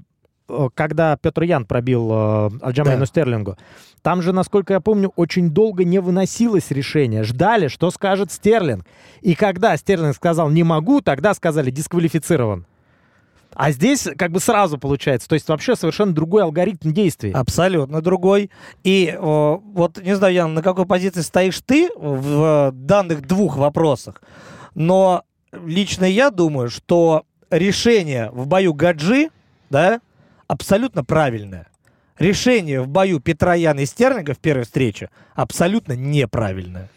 когда 0.74 1.16
Петр 1.16 1.42
Ян 1.42 1.64
пробил 1.64 2.10
э, 2.12 2.50
Аджамайну 2.60 3.00
да. 3.00 3.06
Стерлингу, 3.06 3.56
там 4.02 4.20
же, 4.20 4.32
насколько 4.32 4.74
я 4.74 4.80
помню, 4.80 5.12
очень 5.16 5.50
долго 5.50 5.84
не 5.84 5.98
выносилось 5.98 6.70
решение. 6.70 7.22
Ждали, 7.22 7.68
что 7.68 7.90
скажет 7.90 8.30
Стерлинг. 8.30 8.84
И 9.22 9.34
когда 9.34 9.76
Стерлинг 9.76 10.14
сказал 10.14 10.50
«не 10.50 10.62
могу», 10.62 11.00
тогда 11.00 11.32
сказали 11.32 11.70
«дисквалифицирован». 11.70 12.66
А 13.54 13.70
здесь 13.70 14.08
как 14.18 14.32
бы 14.32 14.40
сразу 14.40 14.78
получается. 14.78 15.28
То 15.28 15.34
есть 15.34 15.48
вообще 15.48 15.76
совершенно 15.76 16.12
другой 16.12 16.42
алгоритм 16.42 16.92
действий. 16.92 17.30
Абсолютно 17.30 18.02
другой. 18.02 18.50
И 18.82 19.16
о, 19.18 19.62
вот 19.64 20.02
не 20.02 20.16
знаю, 20.16 20.34
Ян, 20.34 20.54
на 20.54 20.62
какой 20.62 20.86
позиции 20.86 21.20
стоишь 21.20 21.60
ты 21.64 21.88
в 21.96 22.72
данных 22.74 23.26
двух 23.26 23.56
вопросах, 23.56 24.20
но 24.74 25.22
лично 25.64 26.04
я 26.04 26.30
думаю, 26.30 26.68
что 26.68 27.24
решение 27.50 28.30
в 28.32 28.46
бою 28.46 28.74
Гаджи, 28.74 29.30
да, 29.70 30.00
абсолютно 30.54 31.04
правильное. 31.04 31.66
Решение 32.18 32.80
в 32.80 32.88
бою 32.88 33.18
Петра 33.20 33.54
Яна 33.54 33.80
и 33.80 33.86
Стерлинга 33.86 34.34
в 34.34 34.38
первой 34.38 34.64
встрече 34.64 35.10
абсолютно 35.34 35.94
неправильное. 35.94 36.88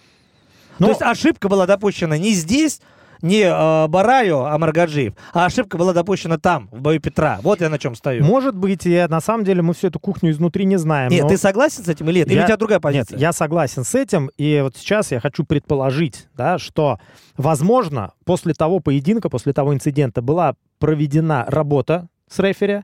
Но- 0.79 0.87
То 0.87 0.91
есть 0.91 1.01
ошибка 1.01 1.49
была 1.49 1.65
допущена 1.65 2.19
не 2.19 2.33
здесь, 2.33 2.81
не 3.23 3.41
э, 3.41 3.87
Бараю, 3.87 4.45
а 4.45 4.55
Маргаджиев, 4.59 5.13
а 5.33 5.45
ошибка 5.47 5.75
была 5.75 5.91
допущена 5.91 6.37
там, 6.37 6.69
в 6.71 6.81
бою 6.81 7.01
Петра. 7.01 7.39
Вот 7.41 7.61
я 7.61 7.69
на 7.69 7.79
чем 7.79 7.95
стою. 7.95 8.23
Может 8.23 8.55
быть, 8.55 8.85
и 8.85 9.07
на 9.09 9.19
самом 9.21 9.43
деле 9.43 9.63
мы 9.63 9.73
всю 9.73 9.87
эту 9.87 9.99
кухню 9.99 10.29
изнутри 10.29 10.65
не 10.65 10.77
знаем. 10.77 11.09
Нет, 11.09 11.23
но- 11.23 11.29
ты 11.29 11.37
согласен 11.37 11.83
с 11.83 11.87
этим 11.87 12.07
или 12.11 12.19
нет? 12.19 12.27
Или 12.27 12.35
Я- 12.37 12.43
у 12.43 12.45
тебя 12.45 12.57
другая 12.57 12.77
Нет, 12.77 12.83
позиция? 12.83 13.17
я 13.17 13.33
согласен 13.33 13.83
с 13.83 13.95
этим, 13.95 14.29
и 14.37 14.59
вот 14.61 14.77
сейчас 14.77 15.11
я 15.11 15.19
хочу 15.19 15.43
предположить, 15.45 16.27
да, 16.35 16.59
что, 16.59 16.99
возможно, 17.37 18.13
после 18.23 18.53
того 18.53 18.81
поединка, 18.81 19.29
после 19.29 19.51
того 19.51 19.73
инцидента 19.73 20.21
была 20.21 20.53
проведена 20.77 21.43
работа 21.47 22.07
с 22.29 22.37
рефери, 22.37 22.83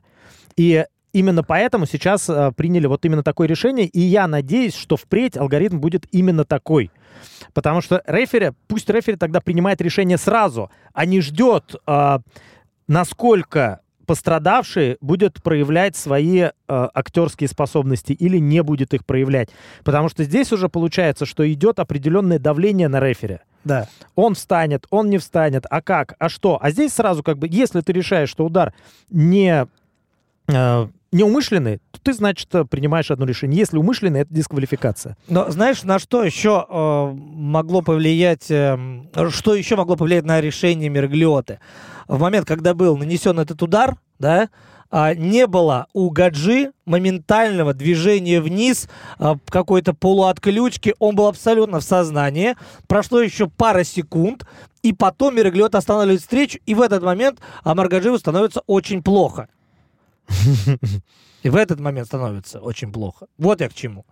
и 0.56 0.84
именно 1.12 1.42
поэтому 1.42 1.86
сейчас 1.86 2.28
э, 2.28 2.52
приняли 2.56 2.86
вот 2.86 3.04
именно 3.04 3.22
такое 3.22 3.48
решение, 3.48 3.86
и 3.86 4.00
я 4.00 4.26
надеюсь, 4.26 4.74
что 4.74 4.96
впредь 4.96 5.36
алгоритм 5.36 5.78
будет 5.78 6.06
именно 6.12 6.44
такой. 6.44 6.90
Потому 7.54 7.80
что 7.80 8.02
рефери, 8.06 8.52
пусть 8.66 8.90
рефери 8.90 9.16
тогда 9.16 9.40
принимает 9.40 9.80
решение 9.80 10.18
сразу, 10.18 10.70
а 10.92 11.06
не 11.06 11.20
ждет, 11.20 11.76
э, 11.86 12.18
насколько 12.88 13.80
пострадавший 14.04 14.98
будет 15.00 15.42
проявлять 15.42 15.96
свои 15.96 16.40
э, 16.40 16.50
актерские 16.68 17.48
способности 17.48 18.12
или 18.12 18.38
не 18.38 18.62
будет 18.62 18.94
их 18.94 19.04
проявлять. 19.04 19.48
Потому 19.82 20.08
что 20.08 20.24
здесь 20.24 20.52
уже 20.52 20.68
получается, 20.68 21.26
что 21.26 21.50
идет 21.50 21.78
определенное 21.78 22.38
давление 22.38 22.88
на 22.88 23.00
рефери. 23.00 23.38
Да. 23.64 23.88
Он 24.14 24.34
встанет, 24.34 24.86
он 24.90 25.08
не 25.08 25.18
встанет, 25.18 25.64
а 25.70 25.80
как, 25.80 26.16
а 26.18 26.28
что? 26.28 26.58
А 26.60 26.70
здесь 26.70 26.92
сразу 26.92 27.22
как 27.22 27.38
бы, 27.38 27.48
если 27.50 27.80
ты 27.80 27.92
решаешь, 27.92 28.28
что 28.28 28.44
удар 28.44 28.74
не, 29.08 29.66
неумышленный, 31.14 31.78
то 31.92 32.00
ты, 32.02 32.12
значит, 32.12 32.52
э, 32.54 32.64
принимаешь 32.64 33.10
одно 33.10 33.24
решение. 33.24 33.60
Если 33.60 33.78
умышленный, 33.78 34.20
это 34.20 34.34
дисквалификация. 34.34 35.16
Но 35.28 35.48
знаешь, 35.48 35.84
на 35.84 36.00
что 36.00 36.24
еще 36.24 36.66
э, 36.68 37.12
могло 37.14 37.82
повлиять, 37.82 38.50
э, 38.50 38.76
что 39.30 39.54
еще 39.54 39.76
могло 39.76 39.96
повлиять 39.96 40.24
на 40.24 40.40
решение 40.40 40.88
Мерглиоты? 40.88 41.60
В 42.08 42.20
момент, 42.20 42.46
когда 42.46 42.74
был 42.74 42.96
нанесен 42.96 43.38
этот 43.38 43.62
удар, 43.62 43.96
да, 44.18 44.48
а, 44.90 45.14
не 45.14 45.46
было 45.46 45.86
у 45.92 46.10
Гаджи 46.10 46.72
моментального 46.84 47.74
движения 47.74 48.40
вниз, 48.40 48.88
а, 49.18 49.36
какой-то 49.48 49.94
полуотключки, 49.94 50.94
он 50.98 51.16
был 51.16 51.26
абсолютно 51.26 51.80
в 51.80 51.84
сознании. 51.84 52.56
Прошло 52.86 53.20
еще 53.20 53.48
пара 53.48 53.82
секунд, 53.84 54.46
и 54.82 54.92
потом 54.92 55.36
Мерглиот 55.36 55.74
останавливает 55.74 56.20
встречу, 56.20 56.58
и 56.66 56.74
в 56.74 56.80
этот 56.80 57.02
момент 57.02 57.40
Амаргаджиеву 57.62 58.18
становится 58.18 58.62
очень 58.66 59.02
плохо. 59.02 59.48
И 61.44 61.50
в 61.50 61.56
этот 61.56 61.78
момент 61.78 62.06
становится 62.06 62.58
очень 62.58 62.90
плохо. 62.90 63.26
Вот 63.36 63.60
я 63.60 63.68
к 63.68 63.74
чему. 63.74 64.06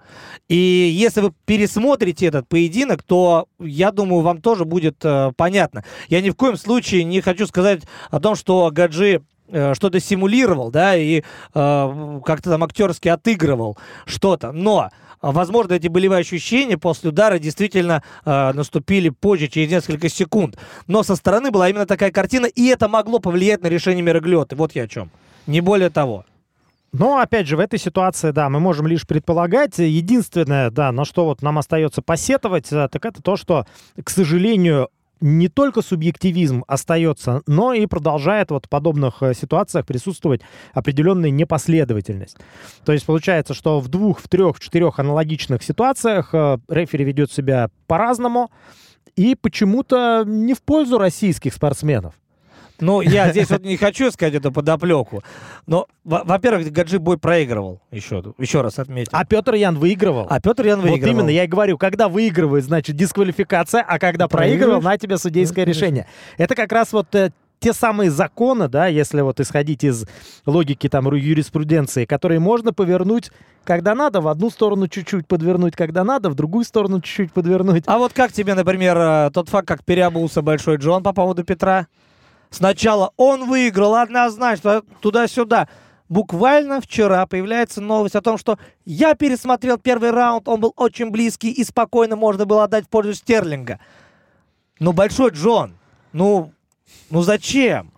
И 0.49 0.55
если 0.55 1.23
вы 1.23 1.33
пересмотрите 1.47 2.27
этот 2.27 2.47
поединок, 2.47 3.03
то, 3.03 3.49
я 3.59 3.91
думаю, 3.91 4.21
вам 4.21 4.43
тоже 4.43 4.67
будет 4.67 5.03
э, 5.03 5.33
понятно. 5.35 5.83
Я 6.09 6.21
ни 6.21 6.29
в 6.29 6.37
коем 6.37 6.59
случае 6.59 7.05
не 7.05 7.23
хочу 7.23 7.47
сказать 7.47 7.85
о 8.11 8.21
том, 8.21 8.37
что 8.37 8.71
Гаджи 8.71 9.23
э, 9.49 9.73
что-то 9.75 9.99
симулировал, 9.99 10.71
да, 10.71 10.95
и 10.95 11.23
э, 11.55 12.21
как-то 12.23 12.51
там 12.51 12.65
актерски 12.65 13.09
отыгрывал 13.09 13.79
что-то. 14.05 14.53
Но, 14.53 14.91
возможно, 15.23 15.73
эти 15.73 15.89
болевые 15.89 16.21
ощущения 16.21 16.77
после 16.77 17.09
удара 17.09 17.39
действительно 17.39 18.03
э, 18.27 18.53
наступили 18.53 19.09
позже, 19.09 19.49
через 19.49 19.71
несколько 19.71 20.11
секунд. 20.11 20.59
Но 20.87 21.03
со 21.03 21.17
стороны 21.17 21.51
была 21.51 21.71
именно 21.71 21.87
такая 21.87 22.11
картина, 22.11 22.45
и 22.45 22.67
это 22.67 22.89
могло 22.89 23.21
повлиять 23.21 23.63
на 23.63 23.69
решение 23.69 24.03
Мироглёты. 24.03 24.55
Вот 24.55 24.75
я 24.75 24.83
о 24.83 24.89
чем. 24.89 25.11
Не 25.47 25.61
более 25.61 25.91
того. 25.91 26.25
Но, 26.93 27.19
опять 27.19 27.47
же, 27.47 27.57
в 27.57 27.61
этой 27.61 27.79
ситуации, 27.79 28.33
да, 28.33 28.51
мы 28.51 28.61
можем 28.61 28.87
лишь 28.87 29.07
предполагать. 29.07 29.79
Единственное, 29.79 30.71
да, 30.71 30.93
на 30.93 31.07
что 31.07 31.25
вот 31.25 31.41
нам 31.41 31.59
остается 31.59 32.03
посетовать, 32.03 32.71
э, 32.71 32.89
так 32.93 33.05
это 33.07 33.23
то, 33.23 33.37
что, 33.37 33.67
к 34.03 34.11
сожалению, 34.11 34.91
не 35.23 35.49
только 35.49 35.81
субъективизм 35.81 36.65
остается, 36.67 37.43
но 37.47 37.73
и 37.73 37.87
продолжает 37.87 38.51
вот 38.51 38.67
в 38.67 38.69
подобных 38.69 39.23
э, 39.23 39.33
ситуациях 39.33 39.87
присутствовать 39.87 40.43
определенная 40.75 41.31
непоследовательность. 41.31 42.37
То 42.85 42.93
есть 42.93 43.07
получается, 43.07 43.55
что 43.55 43.81
в 43.81 43.89
двух, 43.89 44.21
в 44.21 44.29
трех, 44.29 44.57
в 44.57 44.61
четырех 44.61 44.99
аналогичных 44.99 45.63
ситуациях 45.63 46.35
э, 46.35 46.59
рефери 46.69 47.05
ведет 47.05 47.33
себя 47.33 47.71
по-разному 47.87 48.51
и 49.17 49.35
почему-то 49.35 50.25
не 50.27 50.53
в 50.53 50.63
пользу 50.63 50.99
российских 50.99 51.55
спортсменов. 51.55 52.15
Ну, 52.83 53.01
я 53.01 53.31
здесь 53.31 53.49
вот 53.49 53.63
не 53.63 53.77
хочу 53.77 54.11
сказать 54.11 54.35
эту 54.35 54.51
подоплеку. 54.53 55.23
Но, 55.67 55.87
во- 56.05 56.25
во-первых, 56.25 56.71
Гаджи 56.73 56.99
бой 56.99 57.17
проигрывал. 57.17 57.81
Еще, 57.91 58.23
еще 58.39 58.61
раз 58.61 58.79
отметим. 58.79 59.11
А 59.13 59.25
Петр 59.25 59.55
Ян 59.55 59.79
выигрывал. 59.79 60.27
А 60.29 60.41
Петр 60.41 60.67
Ян 60.67 60.81
Вот 60.81 60.91
выигрывал. 60.91 61.15
именно, 61.17 61.31
я 61.31 61.45
и 61.45 61.47
говорю, 61.47 61.79
когда 61.79 62.09
выигрывает, 62.09 62.65
значит, 62.65 62.97
дисквалификация, 62.97 63.83
а 63.87 63.99
когда 63.99 64.27
проигрывал, 64.29 64.83
на 64.83 64.99
тебе 64.99 65.17
судейское 65.17 65.65
решение. 65.65 66.07
Это 66.39 66.55
как 66.57 66.73
раз 66.73 66.93
вот 66.93 67.15
э, 67.15 67.31
те 67.61 67.73
самые 67.73 68.11
законы, 68.11 68.67
да, 68.69 68.89
если 68.89 69.21
вот 69.21 69.39
исходить 69.39 69.85
из 69.85 70.05
логики 70.45 70.89
там 70.89 71.07
ру- 71.09 71.17
юриспруденции, 71.17 72.05
которые 72.05 72.41
можно 72.41 72.73
повернуть, 72.73 73.31
когда 73.63 73.95
надо, 73.95 74.21
в 74.21 74.27
одну 74.27 74.51
сторону 74.51 74.89
чуть-чуть 74.89 75.29
подвернуть, 75.29 75.77
когда 75.77 76.03
надо, 76.03 76.29
в 76.31 76.35
другую 76.35 76.65
сторону 76.65 77.01
чуть-чуть 77.01 77.33
подвернуть. 77.33 77.85
А 77.87 77.99
вот 77.99 78.13
как 78.13 78.33
тебе, 78.33 78.55
например, 78.55 78.97
э, 78.99 79.31
тот 79.33 79.49
факт, 79.49 79.69
как 79.69 79.85
переобулся 79.85 80.43
Большой 80.43 80.79
Джон 80.79 81.05
по 81.05 81.13
поводу 81.13 81.45
Петра? 81.45 81.87
Сначала 82.53 83.13
он 83.17 83.49
выиграл 83.49 83.97
однозначно, 83.97 84.83
туда-сюда. 85.01 85.69
Буквально 86.11 86.83
вчера 86.83 87.25
появляется 87.27 87.81
новость 87.81 88.15
о 88.15 88.21
том, 88.21 88.37
что 88.37 88.59
я 88.85 89.15
пересмотрел 89.15 89.79
первый 89.79 90.11
раунд, 90.11 90.47
он 90.47 90.61
был 90.61 90.75
очень 90.77 91.11
близкий 91.11 91.51
и 91.51 91.65
спокойно 91.65 92.15
можно 92.15 92.45
было 92.45 92.65
отдать 92.65 92.85
в 92.85 92.89
пользу 92.91 93.15
Стерлинга. 93.15 93.81
Ну, 94.79 94.93
Большой 94.93 95.31
Джон, 95.31 95.79
ну, 96.13 96.53
ну 97.09 97.23
зачем? 97.23 97.91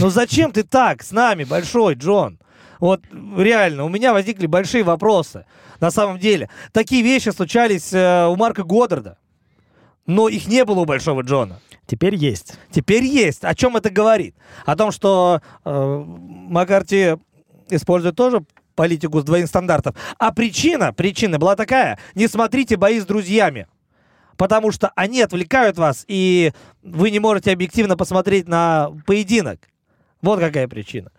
Ну 0.00 0.08
зачем 0.08 0.52
ты 0.52 0.62
так 0.62 1.02
с 1.02 1.12
нами, 1.12 1.44
Большой 1.44 1.94
Джон? 1.94 2.38
Вот 2.80 3.02
реально, 3.12 3.84
у 3.84 3.88
меня 3.90 4.14
возникли 4.14 4.46
большие 4.46 4.84
вопросы. 4.84 5.44
На 5.80 5.90
самом 5.90 6.18
деле, 6.18 6.48
такие 6.72 7.02
вещи 7.02 7.28
случались 7.28 7.92
э, 7.92 8.26
у 8.26 8.36
Марка 8.36 8.62
Годдарда, 8.62 9.18
но 10.08 10.28
их 10.28 10.48
не 10.48 10.64
было 10.64 10.80
у 10.80 10.84
Большого 10.86 11.20
Джона. 11.20 11.60
Теперь 11.86 12.16
есть. 12.16 12.54
Теперь 12.70 13.04
есть. 13.04 13.44
О 13.44 13.54
чем 13.54 13.76
это 13.76 13.90
говорит? 13.90 14.34
О 14.64 14.74
том, 14.74 14.90
что 14.90 15.42
э, 15.64 16.04
Маккарти 16.06 17.16
использует 17.68 18.16
тоже 18.16 18.42
политику 18.74 19.20
с 19.20 19.24
двойных 19.24 19.48
стандартов. 19.48 19.94
А 20.18 20.32
причина, 20.32 20.92
причина 20.94 21.38
была 21.38 21.56
такая. 21.56 21.98
Не 22.14 22.26
смотрите 22.26 22.76
бои 22.76 22.98
с 22.98 23.06
друзьями. 23.06 23.68
Потому 24.38 24.72
что 24.72 24.92
они 24.96 25.20
отвлекают 25.20 25.76
вас, 25.76 26.04
и 26.08 26.52
вы 26.82 27.10
не 27.10 27.18
можете 27.18 27.52
объективно 27.52 27.96
посмотреть 27.96 28.48
на 28.48 28.90
поединок. 29.04 29.60
Вот 30.22 30.40
какая 30.40 30.68
причина. 30.68 31.10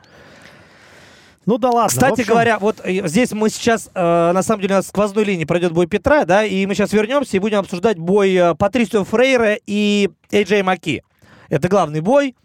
Ну 1.50 1.58
да 1.58 1.72
ладно. 1.72 1.90
Кстати 1.90 2.22
общем, 2.22 2.34
говоря, 2.34 2.60
вот 2.60 2.80
э, 2.84 3.08
здесь 3.08 3.32
мы 3.32 3.50
сейчас, 3.50 3.90
э, 3.96 4.32
на 4.32 4.44
самом 4.44 4.62
деле, 4.62 4.76
у 4.76 4.78
нас 4.78 4.88
сквозной 4.90 5.24
линии 5.24 5.46
пройдет 5.46 5.72
бой 5.72 5.88
Петра, 5.88 6.24
да, 6.24 6.46
и 6.46 6.64
мы 6.68 6.76
сейчас 6.76 6.94
вернемся 6.94 7.38
и 7.38 7.40
будем 7.40 7.58
обсуждать 7.58 7.98
бой 7.98 8.36
э, 8.36 8.54
Патрисио 8.54 9.04
Фрейра 9.04 9.58
и 9.66 10.12
Эйджей 10.30 10.62
Маки. 10.62 11.02
Это 11.50 11.68
главный 11.68 12.02
бой. 12.02 12.36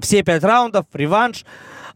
Все 0.00 0.24
пять 0.24 0.42
раундов, 0.42 0.86
реванш. 0.94 1.44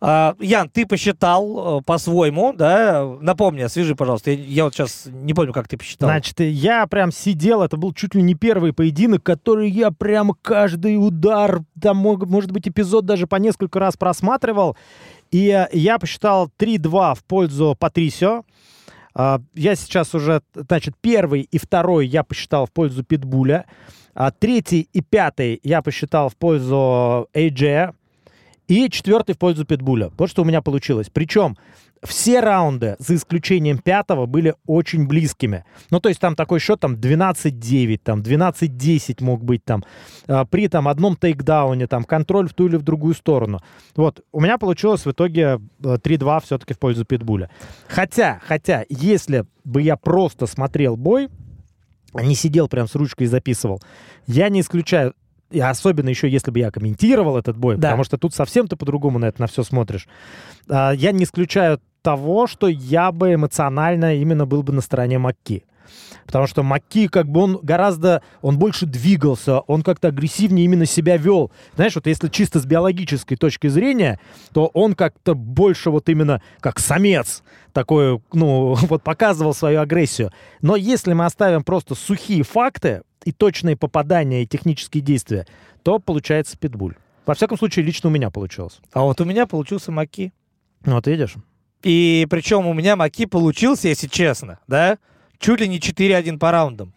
А, 0.03 0.35
Ян, 0.38 0.70
ты 0.70 0.87
посчитал 0.87 1.81
э, 1.81 1.83
по-своему, 1.83 2.55
да? 2.55 3.05
Напомни, 3.20 3.61
освежи, 3.61 3.94
пожалуйста. 3.94 4.31
Я, 4.31 4.44
я 4.44 4.64
вот 4.64 4.74
сейчас 4.74 5.07
не 5.07 5.35
помню, 5.35 5.53
как 5.53 5.68
ты 5.68 5.76
посчитал. 5.76 6.09
Значит, 6.09 6.40
я 6.40 6.87
прям 6.87 7.12
сидел, 7.12 7.62
это 7.62 7.76
был 7.76 7.92
чуть 7.92 8.14
ли 8.14 8.22
не 8.22 8.35
первый 8.35 8.72
поединок, 8.72 9.22
который 9.22 9.68
я 9.68 9.90
прям 9.90 10.33
каждый 10.40 10.96
удар, 10.96 11.61
там, 11.83 11.98
может 11.98 12.50
быть, 12.50 12.66
эпизод 12.66 13.05
даже 13.05 13.26
по 13.26 13.37
несколько 13.37 13.79
раз 13.79 13.96
просматривал. 13.96 14.76
И 15.30 15.48
э, 15.48 15.68
я 15.72 15.98
посчитал 15.98 16.50
3-2 16.58 17.14
в 17.14 17.24
пользу 17.24 17.76
Патрисио. 17.78 18.44
А, 19.14 19.40
Я 19.54 19.74
сейчас 19.76 20.14
уже, 20.14 20.42
значит, 20.54 20.94
первый 21.00 21.42
и 21.42 21.58
второй 21.58 22.06
я 22.06 22.22
посчитал 22.22 22.66
в 22.66 22.72
пользу 22.72 23.04
Питбуля. 23.04 23.66
А 24.14 24.30
третий 24.30 24.88
и 24.92 25.00
пятый 25.00 25.60
я 25.62 25.82
посчитал 25.82 26.28
в 26.28 26.36
пользу 26.36 27.28
AJ. 27.32 27.94
И 28.68 28.88
четвертый 28.88 29.34
в 29.34 29.38
пользу 29.38 29.64
Питбуля. 29.64 30.10
Вот 30.16 30.30
что 30.30 30.42
у 30.42 30.44
меня 30.44 30.62
получилось. 30.62 31.08
Причем 31.12 31.56
все 32.02 32.40
раунды, 32.40 32.96
за 32.98 33.14
исключением 33.14 33.78
пятого, 33.78 34.26
были 34.26 34.54
очень 34.66 35.06
близкими. 35.06 35.64
Ну, 35.90 36.00
то 36.00 36.08
есть 36.08 36.20
там 36.20 36.34
такой 36.34 36.58
счет, 36.58 36.80
там 36.80 36.94
12-9, 36.94 38.00
там 38.02 38.20
12-10 38.20 39.22
мог 39.22 39.44
быть 39.44 39.64
там, 39.64 39.84
э, 40.26 40.44
при 40.50 40.68
там 40.68 40.88
одном 40.88 41.16
тейкдауне, 41.16 41.86
там 41.86 42.04
контроль 42.04 42.48
в 42.48 42.54
ту 42.54 42.68
или 42.68 42.76
в 42.76 42.82
другую 42.82 43.14
сторону. 43.14 43.60
Вот, 43.96 44.24
у 44.32 44.40
меня 44.40 44.56
получилось 44.56 45.04
в 45.04 45.10
итоге 45.10 45.60
3-2 45.80 46.36
э, 46.36 46.40
все-таки 46.44 46.74
в 46.74 46.78
пользу 46.78 47.04
Питбуля. 47.04 47.50
Хотя, 47.86 48.40
хотя, 48.46 48.84
если 48.88 49.44
бы 49.64 49.82
я 49.82 49.96
просто 49.96 50.46
смотрел 50.46 50.96
бой, 50.96 51.28
а 52.14 52.22
не 52.22 52.34
сидел 52.34 52.68
прям 52.68 52.88
с 52.88 52.94
ручкой 52.94 53.24
и 53.24 53.26
записывал, 53.26 53.80
я 54.26 54.48
не 54.48 54.62
исключаю, 54.62 55.14
и 55.50 55.60
особенно 55.60 56.08
еще, 56.08 56.28
если 56.28 56.50
бы 56.50 56.60
я 56.60 56.70
комментировал 56.70 57.36
этот 57.36 57.56
бой, 57.56 57.76
да. 57.76 57.88
потому 57.88 58.04
что 58.04 58.16
тут 58.16 58.34
совсем 58.34 58.68
ты 58.68 58.76
по-другому 58.76 59.18
на 59.18 59.26
это 59.26 59.40
на 59.40 59.46
все 59.48 59.62
смотришь. 59.64 60.08
А, 60.68 60.92
я 60.92 61.12
не 61.12 61.24
исключаю 61.24 61.80
того, 62.02 62.46
что 62.46 62.68
я 62.68 63.12
бы 63.12 63.34
эмоционально 63.34 64.16
именно 64.16 64.46
был 64.46 64.62
бы 64.62 64.72
на 64.72 64.80
стороне 64.80 65.18
Макки. 65.18 65.64
Потому 66.26 66.46
что 66.46 66.62
Макки, 66.62 67.08
как 67.08 67.28
бы 67.28 67.40
он 67.40 67.58
гораздо, 67.60 68.22
он 68.40 68.56
больше 68.56 68.86
двигался, 68.86 69.60
он 69.60 69.82
как-то 69.82 70.08
агрессивнее 70.08 70.64
именно 70.64 70.86
себя 70.86 71.16
вел. 71.16 71.50
Знаешь, 71.74 71.96
вот 71.96 72.06
если 72.06 72.28
чисто 72.28 72.60
с 72.60 72.66
биологической 72.66 73.36
точки 73.36 73.66
зрения, 73.66 74.20
то 74.52 74.66
он 74.66 74.94
как-то 74.94 75.34
больше 75.34 75.90
вот 75.90 76.08
именно 76.08 76.40
как 76.60 76.78
самец 76.78 77.42
такой, 77.72 78.20
ну, 78.32 78.74
вот 78.82 79.02
показывал 79.02 79.54
свою 79.54 79.80
агрессию. 79.80 80.30
Но 80.62 80.76
если 80.76 81.14
мы 81.14 81.24
оставим 81.24 81.64
просто 81.64 81.96
сухие 81.96 82.44
факты 82.44 83.02
и 83.24 83.32
точные 83.32 83.76
попадания 83.76 84.44
и 84.44 84.46
технические 84.46 85.02
действия, 85.02 85.46
то 85.82 85.98
получается 85.98 86.56
питбуль. 86.56 86.94
Во 87.26 87.34
всяком 87.34 87.58
случае, 87.58 87.84
лично 87.84 88.08
у 88.08 88.12
меня 88.12 88.30
получилось. 88.30 88.80
А 88.92 89.02
вот 89.02 89.20
у 89.20 89.24
меня 89.24 89.46
получился 89.46 89.92
Маки. 89.92 90.32
Вот 90.84 91.06
видишь. 91.06 91.34
И 91.82 92.26
причем 92.28 92.66
у 92.66 92.74
меня 92.74 92.96
Маки 92.96 93.26
получился, 93.26 93.88
если 93.88 94.06
честно, 94.06 94.58
да, 94.66 94.98
чуть 95.38 95.60
ли 95.60 95.68
не 95.68 95.78
4-1 95.78 96.38
по 96.38 96.50
раундам. 96.50 96.92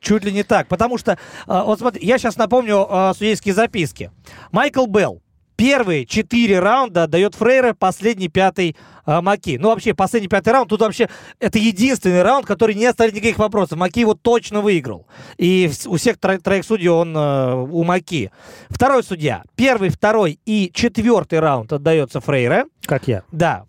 Чуть 0.00 0.24
ли 0.24 0.32
не 0.32 0.42
так. 0.42 0.68
Потому 0.68 0.98
что, 0.98 1.18
а, 1.46 1.64
вот 1.64 1.78
смотри, 1.80 2.06
я 2.06 2.18
сейчас 2.18 2.36
напомню 2.36 2.86
э, 2.88 3.12
судейские 3.14 3.54
записки. 3.54 4.10
Майкл 4.52 4.86
Белл 4.86 5.22
первые 5.56 6.06
четыре 6.06 6.60
раунда 6.60 7.04
отдает 7.04 7.34
Фрейре, 7.34 7.74
последний 7.74 8.28
пятый 8.28 8.76
э, 9.06 9.20
Маки. 9.20 9.58
Ну, 9.60 9.68
вообще, 9.68 9.94
последний 9.94 10.28
пятый 10.28 10.50
раунд, 10.50 10.68
тут 10.68 10.80
вообще 10.80 11.08
это 11.40 11.58
единственный 11.58 12.22
раунд, 12.22 12.46
который 12.46 12.74
не 12.74 12.86
оставит 12.86 13.14
никаких 13.14 13.38
вопросов. 13.38 13.78
Маки 13.78 14.00
его 14.00 14.14
точно 14.14 14.60
выиграл. 14.60 15.06
И 15.38 15.70
у 15.86 15.96
всех 15.96 16.16
тро- 16.16 16.38
троих 16.38 16.64
судей 16.64 16.88
он 16.88 17.16
э, 17.16 17.54
у 17.54 17.82
Маки. 17.84 18.30
Второй 18.68 19.02
судья. 19.02 19.42
Первый, 19.56 19.88
второй 19.88 20.38
и 20.44 20.70
четвертый 20.72 21.40
раунд 21.40 21.72
отдается 21.72 22.20
Фрейре. 22.20 22.66
Как 22.86 23.08
я. 23.08 23.24
Да, 23.32 23.64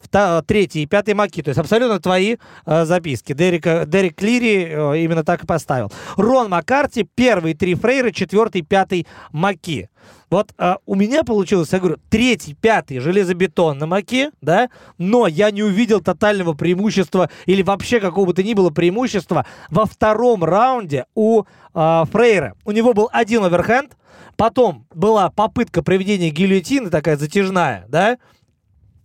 третий 0.45 0.83
и 0.83 0.85
пятый 0.85 1.15
Маки. 1.15 1.41
То 1.41 1.49
есть 1.49 1.59
абсолютно 1.59 1.99
твои 1.99 2.37
э, 2.65 2.85
записки. 2.85 3.33
Дерека, 3.33 3.85
Дерек 3.87 4.15
Клири 4.15 4.67
э, 4.69 4.99
именно 4.99 5.23
так 5.23 5.43
и 5.43 5.47
поставил. 5.47 5.91
Рон 6.15 6.49
Маккарти, 6.49 7.07
первый 7.15 7.55
три 7.55 7.75
Фрейры, 7.75 8.11
четвертый, 8.11 8.61
пятый 8.61 9.07
Маки. 9.31 9.89
Вот 10.29 10.53
а, 10.57 10.77
у 10.85 10.95
меня 10.95 11.23
получилось, 11.23 11.71
я 11.71 11.79
говорю, 11.79 11.97
третий, 12.09 12.53
пятый 12.53 12.99
железобетон 12.99 13.77
на 13.77 13.87
маке, 13.87 14.31
да, 14.41 14.69
но 14.97 15.25
я 15.27 15.51
не 15.51 15.63
увидел 15.63 16.01
тотального 16.01 16.53
преимущества 16.53 17.29
или 17.45 17.61
вообще 17.61 18.01
какого 18.01 18.25
бы 18.25 18.33
то 18.33 18.43
ни 18.43 18.53
было 18.53 18.69
преимущества 18.69 19.45
во 19.69 19.85
втором 19.85 20.43
раунде 20.43 21.05
у 21.15 21.43
а, 21.73 22.05
Фрейра. 22.11 22.55
У 22.65 22.71
него 22.71 22.93
был 22.93 23.09
один 23.13 23.45
оверхенд, 23.45 23.95
потом 24.35 24.85
была 24.93 25.29
попытка 25.29 25.81
проведения 25.81 26.29
гильотины, 26.29 26.89
такая 26.89 27.15
затяжная, 27.15 27.85
да, 27.87 28.17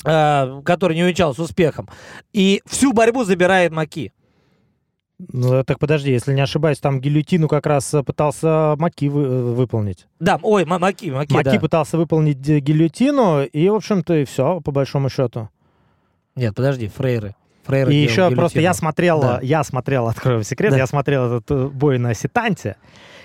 а, 0.04 0.62
которая 0.62 0.96
не 0.96 1.02
увенчалась 1.02 1.38
успехом, 1.38 1.88
и 2.32 2.62
всю 2.66 2.92
борьбу 2.92 3.24
забирает 3.24 3.72
Маки. 3.72 4.12
Ну, 5.32 5.62
так 5.64 5.78
подожди, 5.78 6.10
если 6.10 6.32
не 6.32 6.40
ошибаюсь, 6.40 6.78
там 6.78 7.00
гильотину 7.00 7.46
как 7.46 7.66
раз 7.66 7.92
э, 7.94 8.02
пытался 8.02 8.74
Маки 8.78 9.06
вы, 9.08 9.22
э, 9.22 9.40
выполнить. 9.52 10.06
Да, 10.18 10.38
ой, 10.42 10.64
Маки, 10.64 11.10
Маки, 11.10 11.32
Маки 11.32 11.44
да. 11.44 11.60
пытался 11.60 11.96
выполнить 11.96 12.38
гильотину, 12.38 13.44
и, 13.44 13.68
в 13.68 13.74
общем-то, 13.74 14.14
и 14.14 14.24
все, 14.24 14.60
по 14.60 14.72
большому 14.72 15.08
счету. 15.08 15.48
Нет, 16.34 16.54
подожди, 16.54 16.88
Фрейры. 16.88 17.36
Фрейры 17.64 17.94
и 17.94 18.02
еще 18.02 18.22
гильотину. 18.22 18.36
просто 18.36 18.60
я 18.60 18.74
смотрел, 18.74 19.20
да. 19.20 19.38
я 19.42 19.62
смотрел, 19.62 20.08
открою 20.08 20.42
секрет, 20.42 20.72
да. 20.72 20.78
я 20.78 20.86
смотрел 20.86 21.26
этот 21.26 21.50
э, 21.50 21.68
бой 21.68 21.98
на 21.98 22.14
Ситанте, 22.14 22.76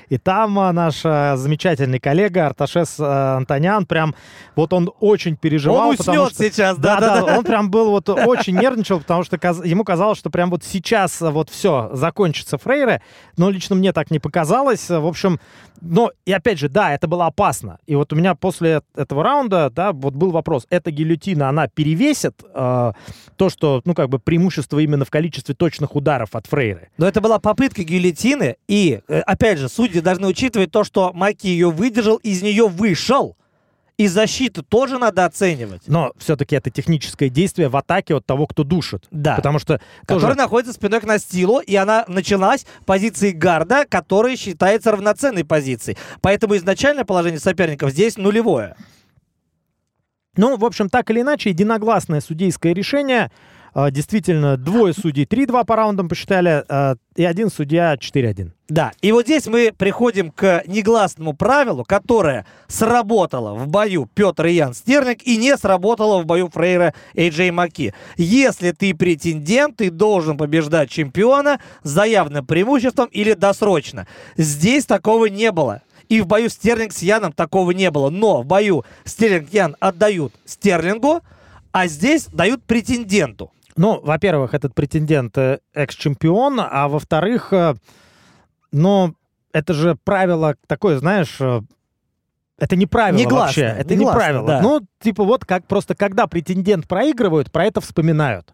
и 0.10 0.18
там 0.18 0.58
а, 0.60 0.72
наш 0.72 1.02
а, 1.04 1.36
замечательный 1.36 2.00
коллега 2.00 2.48
Арташес 2.48 2.98
а, 3.00 3.38
Антонян 3.38 3.86
прям, 3.86 4.16
вот 4.56 4.74
он 4.74 4.92
очень 5.00 5.36
переживал. 5.36 5.90
Он 5.90 5.96
уснет 6.00 6.32
что, 6.32 6.44
сейчас, 6.44 6.78
да, 6.78 7.00
да, 7.00 7.22
да. 7.22 7.38
Он 7.38 7.44
прям 7.44 7.70
был 7.70 7.92
вот 7.92 8.10
очень 8.10 8.58
нервничал, 8.58 9.00
потому 9.00 9.24
что 9.24 9.38
ему 9.64 9.84
казалось, 9.84 10.18
что 10.18 10.30
прям 10.30 10.50
вот 10.50 10.64
сейчас 10.64 11.20
вот 11.22 11.50
все, 11.50 11.90
закончится 11.94 12.58
Фрейре, 12.58 13.02
но 13.38 13.50
лично 13.50 13.76
мне 13.76 13.92
так 13.94 14.12
не 14.12 14.20
показалось. 14.20 14.90
В 14.90 15.06
общем, 15.06 15.40
но 15.82 16.12
и 16.26 16.32
опять 16.32 16.60
же, 16.60 16.70
да, 16.70 16.94
это 16.94 17.08
было 17.08 17.28
опасно. 17.28 17.80
И 17.86 17.96
вот 17.96 18.12
у 18.14 18.16
меня 18.16 18.36
после 18.36 18.82
этого 18.96 19.24
раунда, 19.24 19.70
да, 19.70 19.92
вот 19.92 20.14
был 20.14 20.32
вопрос, 20.32 20.66
эта 20.70 20.92
гильотина, 20.92 21.50
она 21.50 21.68
перевесит 21.68 22.42
э, 22.54 22.92
то, 23.36 23.50
что, 23.50 23.82
ну, 23.86 23.94
как 23.94 24.10
бы 24.10 24.20
преимущество 24.20 24.80
именно 24.80 25.06
в 25.06 25.10
количестве 25.10 25.54
точных 25.54 25.96
ударов 25.96 26.30
от 26.36 26.48
Фрейры. 26.48 26.90
Но 26.98 27.08
это 27.08 27.22
была 27.22 27.40
попытка 27.40 27.84
гильотины, 27.84 28.58
и, 28.68 29.02
опять 29.08 29.60
же, 29.60 29.70
судьи 29.70 29.97
должны 30.02 30.28
учитывать 30.28 30.72
то, 30.72 30.84
что 30.84 31.12
Маки 31.14 31.48
ее 31.48 31.72
выдержал, 31.72 32.18
из 32.18 32.42
нее 32.42 32.68
вышел. 32.68 33.36
И 33.98 34.08
защиту 34.08 34.62
тоже 34.62 35.00
надо 35.00 35.26
оценивать. 35.26 35.82
Но 35.88 36.14
все-таки 36.20 36.56
это 36.56 36.70
техническое 36.70 37.30
действие 37.30 37.68
в 37.68 37.76
атаке 37.76 38.14
от 38.14 38.28
того, 38.28 38.46
кто 38.46 38.64
душит. 38.64 39.08
Да. 39.10 39.36
Потому 39.36 39.58
что... 39.58 39.82
Который 40.02 40.22
тоже... 40.22 40.36
находится 40.36 40.74
спиной 40.74 41.02
к 41.02 41.06
настилу, 41.06 41.60
и 41.60 41.76
она 41.76 42.06
началась 42.08 42.68
позиции 42.86 43.32
гарда, 43.32 43.86
которая 43.90 44.38
считается 44.38 44.92
равноценной 44.92 45.44
позицией. 45.44 45.98
Поэтому 46.22 46.56
изначальное 46.58 47.06
положение 47.06 47.40
соперников 47.40 47.90
здесь 47.90 48.18
нулевое. 48.18 48.76
Ну, 50.36 50.58
в 50.58 50.64
общем, 50.66 50.90
так 50.90 51.10
или 51.10 51.22
иначе, 51.22 51.50
единогласное 51.50 52.22
судейское 52.22 52.74
решение. 52.74 53.32
А, 53.80 53.92
действительно, 53.92 54.58
двое 54.58 54.92
судей 54.92 55.26
3-2 55.26 55.64
по 55.64 55.76
раундам 55.76 56.10
посчитали, 56.10 56.64
а, 56.68 56.96
и 57.16 57.24
один 57.24 57.52
судья 57.52 57.94
4-1. 57.94 58.50
Да, 58.70 58.92
и 59.04 59.12
вот 59.12 59.26
здесь 59.26 59.46
мы 59.46 59.72
приходим 59.72 60.32
к 60.32 60.64
негласному 60.66 61.34
правилу, 61.36 61.86
которое 61.86 62.48
сработало 62.68 63.54
в 63.54 63.68
бою 63.68 64.10
Петр 64.12 64.48
и 64.48 64.54
Ян 64.54 64.74
Стерлинг 64.74 65.20
и 65.22 65.38
не 65.38 65.56
сработало 65.58 66.24
в 66.24 66.26
бою 66.26 66.50
Фрейра 66.50 66.96
и 67.14 67.30
Джей 67.30 67.52
Маки. 67.52 67.94
Если 68.18 68.72
ты 68.72 68.96
претендент, 68.96 69.78
ты 69.78 69.92
должен 69.92 70.38
побеждать 70.38 70.90
чемпиона 70.90 71.60
с 71.84 71.90
заявным 71.92 72.48
преимуществом 72.48 73.10
или 73.12 73.34
досрочно. 73.34 74.08
Здесь 74.38 74.88
такого 74.88 75.28
не 75.28 75.52
было. 75.52 75.84
И 76.10 76.20
в 76.22 76.26
бою 76.26 76.50
Стерлинг 76.50 76.94
с 76.94 77.04
Яном 77.04 77.32
такого 77.32 77.70
не 77.70 77.92
было. 77.92 78.10
Но 78.10 78.42
в 78.42 78.46
бою 78.48 78.86
Стерлинг 79.06 79.54
Ян 79.54 79.76
отдают 79.80 80.34
Стерлингу, 80.46 81.22
а 81.72 81.86
здесь 81.86 82.26
дают 82.26 82.64
претенденту. 82.64 83.52
Ну, 83.78 84.02
во-первых, 84.02 84.54
этот 84.54 84.74
претендент 84.74 85.38
э, 85.38 85.60
экс-чемпион, 85.74 86.60
а 86.60 86.88
во-вторых, 86.88 87.54
э, 87.54 87.76
ну, 88.72 89.14
это 89.54 89.74
же 89.74 89.96
правило 90.04 90.56
такое, 90.68 90.98
знаешь, 90.98 91.38
э, 91.40 91.62
это 92.58 92.76
не 92.76 92.88
правило 92.88 93.20
негласно, 93.20 93.46
вообще. 93.46 93.62
Это 93.62 93.96
негласно, 93.96 94.18
не 94.18 94.24
правило. 94.24 94.48
Да. 94.48 94.62
Ну, 94.62 94.82
типа 95.00 95.24
вот 95.24 95.46
как 95.46 95.66
просто 95.68 95.94
когда 95.96 96.26
претендент 96.28 96.88
проигрывают, 96.88 97.52
про 97.52 97.66
это 97.66 97.80
вспоминают. 97.82 98.54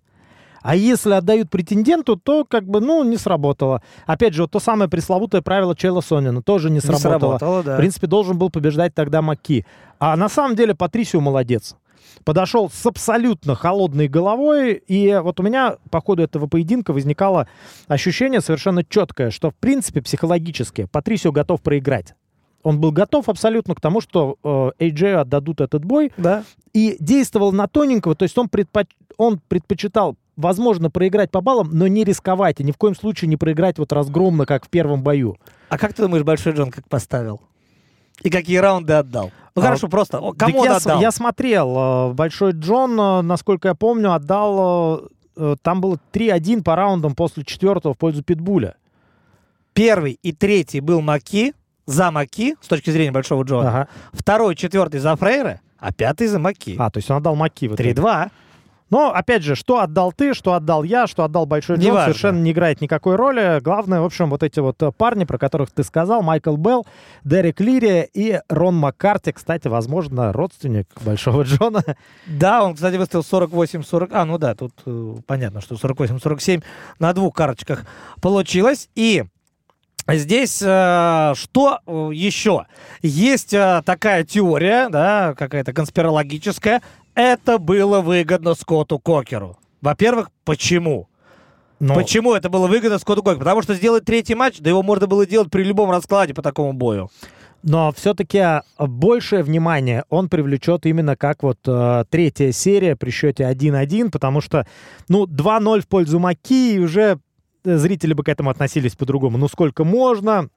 А 0.62 0.76
если 0.76 1.14
отдают 1.14 1.50
претенденту, 1.50 2.16
то 2.16 2.46
как 2.46 2.66
бы, 2.66 2.80
ну, 2.80 3.04
не 3.04 3.18
сработало. 3.18 3.82
Опять 4.06 4.34
же, 4.34 4.44
вот 4.44 4.52
то 4.52 4.60
самое 4.62 4.90
пресловутое 4.90 5.42
правило 5.42 5.76
Чела 5.76 6.00
Сонина 6.00 6.42
тоже 6.42 6.70
не 6.70 6.80
сработало. 6.80 7.04
Не 7.04 7.20
сработало 7.20 7.64
да. 7.64 7.74
В 7.74 7.78
принципе, 7.78 8.08
должен 8.08 8.38
был 8.38 8.50
побеждать 8.50 8.96
тогда 8.96 9.22
Маки. 9.22 9.66
А 10.00 10.16
на 10.16 10.30
самом 10.30 10.56
деле 10.56 10.74
Патрисио 10.74 11.20
молодец 11.20 11.76
подошел 12.24 12.70
с 12.70 12.86
абсолютно 12.86 13.56
холодной 13.56 14.08
головой, 14.08 14.74
и 14.74 15.20
вот 15.22 15.40
у 15.40 15.44
меня 15.44 15.78
по 15.90 16.02
ходу 16.02 16.24
этого 16.24 16.48
поединка 16.48 16.94
возникало 16.94 17.48
ощущение 17.88 18.42
совершенно 18.42 18.84
четкое, 18.84 19.32
что, 19.32 19.52
в 19.52 19.56
принципе, 19.56 20.02
психологически 20.02 20.88
Патрисио 20.92 21.32
готов 21.32 21.62
проиграть. 21.62 22.16
Он 22.64 22.80
был 22.80 22.92
готов 22.92 23.28
абсолютно 23.30 23.76
к 23.76 23.82
тому, 23.82 24.00
что 24.00 24.38
э, 24.44 24.86
AJ 24.86 25.16
отдадут 25.16 25.60
этот 25.62 25.84
бой. 25.84 26.12
Да. 26.18 26.44
И 26.72 26.96
действовал 27.00 27.52
на 27.52 27.68
тоненького, 27.68 28.16
то 28.16 28.24
есть 28.24 28.38
он, 28.38 28.48
предпоч... 28.48 28.88
он 29.18 29.42
предпочитал, 29.48 30.16
возможно, 30.38 30.90
проиграть 30.90 31.30
по 31.30 31.42
баллам, 31.42 31.70
но 31.74 31.88
не 31.88 32.06
рисковать 32.06 32.62
и 32.62 32.64
ни 32.64 32.72
в 32.72 32.78
коем 32.78 32.96
случае 32.96 33.28
не 33.28 33.36
проиграть 33.36 33.78
вот 33.80 33.92
разгромно, 33.92 34.46
как 34.46 34.66
в 34.66 34.70
первом 34.70 35.04
бою. 35.04 35.38
А 35.70 35.78
как 35.78 35.94
ты 35.94 36.04
думаешь, 36.04 36.24
Большой 36.24 36.54
Джон 36.54 36.72
как 36.72 36.88
поставил? 36.88 37.42
И 38.22 38.30
какие 38.30 38.58
раунды 38.58 38.94
отдал? 38.94 39.32
Ну 39.56 39.62
а, 39.62 39.66
хорошо, 39.66 39.88
просто 39.88 40.20
кому 40.38 40.60
он 40.60 40.66
я, 40.66 40.76
отдал? 40.78 41.02
Я 41.02 41.12
смотрел. 41.12 42.10
Э, 42.10 42.14
Большой 42.14 42.54
Джон, 42.54 43.00
э, 43.00 43.22
насколько 43.22 43.70
я 43.70 43.76
помню, 43.76 44.14
отдал... 44.14 45.10
Э, 45.36 45.56
там 45.62 45.82
было 45.82 45.98
3-1 46.12 46.64
по 46.64 46.76
раундам 46.76 47.16
после 47.16 47.44
четвертого 47.44 47.94
в 47.94 47.98
пользу 47.98 48.24
Питбуля. 48.24 48.76
Первый 49.74 50.20
и 50.22 50.32
третий 50.32 50.80
был 50.80 51.02
Маки, 51.02 51.54
за 51.86 52.12
Маки, 52.12 52.56
с 52.62 52.68
точки 52.68 52.92
зрения 52.92 53.12
Большого 53.12 53.44
Джона. 53.44 53.70
Ага. 53.70 53.88
Второй, 54.12 54.56
четвертый 54.56 55.00
за 55.00 55.16
Фрейра, 55.16 55.62
а 55.80 55.92
пятый 55.92 56.28
за 56.28 56.40
Маки. 56.40 56.76
А, 56.80 56.90
то 56.90 56.98
есть 56.98 57.10
он 57.10 57.18
отдал 57.18 57.36
Маки. 57.36 57.66
3-2. 57.66 58.32
Но, 58.94 59.12
опять 59.12 59.42
же, 59.42 59.56
что 59.56 59.80
отдал 59.80 60.12
ты, 60.12 60.36
что 60.36 60.54
отдал 60.54 60.84
я, 60.84 61.08
что 61.08 61.24
отдал 61.24 61.48
Большой 61.48 61.78
Джон, 61.78 61.86
Неважно. 61.86 62.14
совершенно 62.14 62.40
не 62.44 62.52
играет 62.52 62.80
никакой 62.80 63.16
роли. 63.16 63.60
Главное, 63.60 64.02
в 64.02 64.06
общем, 64.06 64.30
вот 64.30 64.44
эти 64.44 64.60
вот 64.60 64.80
э, 64.84 64.92
парни, 64.92 65.26
про 65.26 65.40
которых 65.40 65.72
ты 65.72 65.84
сказал, 65.84 66.22
Майкл 66.22 66.56
Белл, 66.58 66.86
Дерек 67.24 67.60
Лири 67.60 68.08
и 68.14 68.40
Рон 68.50 68.76
Маккарти, 68.76 69.32
кстати, 69.32 69.68
возможно, 69.68 70.32
родственник 70.32 70.88
Большого 71.02 71.42
Джона. 71.42 71.84
Да, 72.28 72.64
он, 72.64 72.76
кстати, 72.76 72.98
выставил 72.98 73.24
48-40. 73.24 74.10
А, 74.12 74.26
ну 74.26 74.38
да, 74.38 74.54
тут 74.54 74.74
э, 74.86 75.16
понятно, 75.26 75.60
что 75.60 75.74
48-47 75.74 76.64
на 77.00 77.14
двух 77.14 77.34
карточках 77.34 77.88
получилось. 78.22 78.90
И 78.94 79.24
здесь 80.08 80.62
э, 80.62 81.34
что 81.36 81.80
э, 81.88 82.10
еще? 82.14 82.68
Есть 83.02 83.56
э, 83.56 83.82
такая 83.84 84.24
теория, 84.24 84.90
да, 84.90 85.34
какая-то 85.36 85.74
конспирологическая. 85.74 86.84
Это 87.16 87.60
было 87.60 88.02
выгодно 88.02 88.56
Скотту 88.56 89.00
Кокеру. 89.00 89.58
Во-первых, 89.82 90.32
почему? 90.46 91.10
Но 91.80 91.96
Почему 91.96 92.34
это 92.34 92.50
было 92.50 92.68
выгодно 92.68 92.98
Скотту 92.98 93.22
Кокеру? 93.22 93.40
Потому 93.40 93.62
что 93.62 93.76
сделать 93.76 94.06
третий 94.06 94.36
матч, 94.36 94.60
да 94.60 94.70
его 94.70 94.82
можно 94.84 95.06
было 95.08 95.26
делать 95.26 95.52
при 95.52 95.64
любом 95.64 95.92
раскладе 95.92 96.34
по 96.34 96.42
такому 96.42 96.74
бою. 96.74 97.10
Но 97.62 97.94
все-таки 97.96 98.62
большее 98.78 99.42
внимание 99.42 100.04
он 100.10 100.28
привлечет 100.28 100.86
именно 100.86 101.16
как 101.16 101.44
вот 101.44 101.60
э, 101.66 102.04
третья 102.10 102.52
серия 102.52 102.98
при 102.98 103.10
счете 103.10 103.44
1-1, 103.44 104.12
потому 104.12 104.42
что, 104.42 104.68
ну, 105.08 105.26
2-0 105.26 105.82
в 105.82 105.88
пользу 105.88 106.20
Маки, 106.20 106.76
и 106.76 106.80
уже 106.80 107.20
э, 107.64 107.78
зрители 107.78 108.14
бы 108.14 108.24
к 108.24 108.30
этому 108.30 108.50
относились 108.50 108.96
по-другому. 108.96 109.38
Ну, 109.38 109.48
сколько 109.48 109.86
можно? 109.86 110.50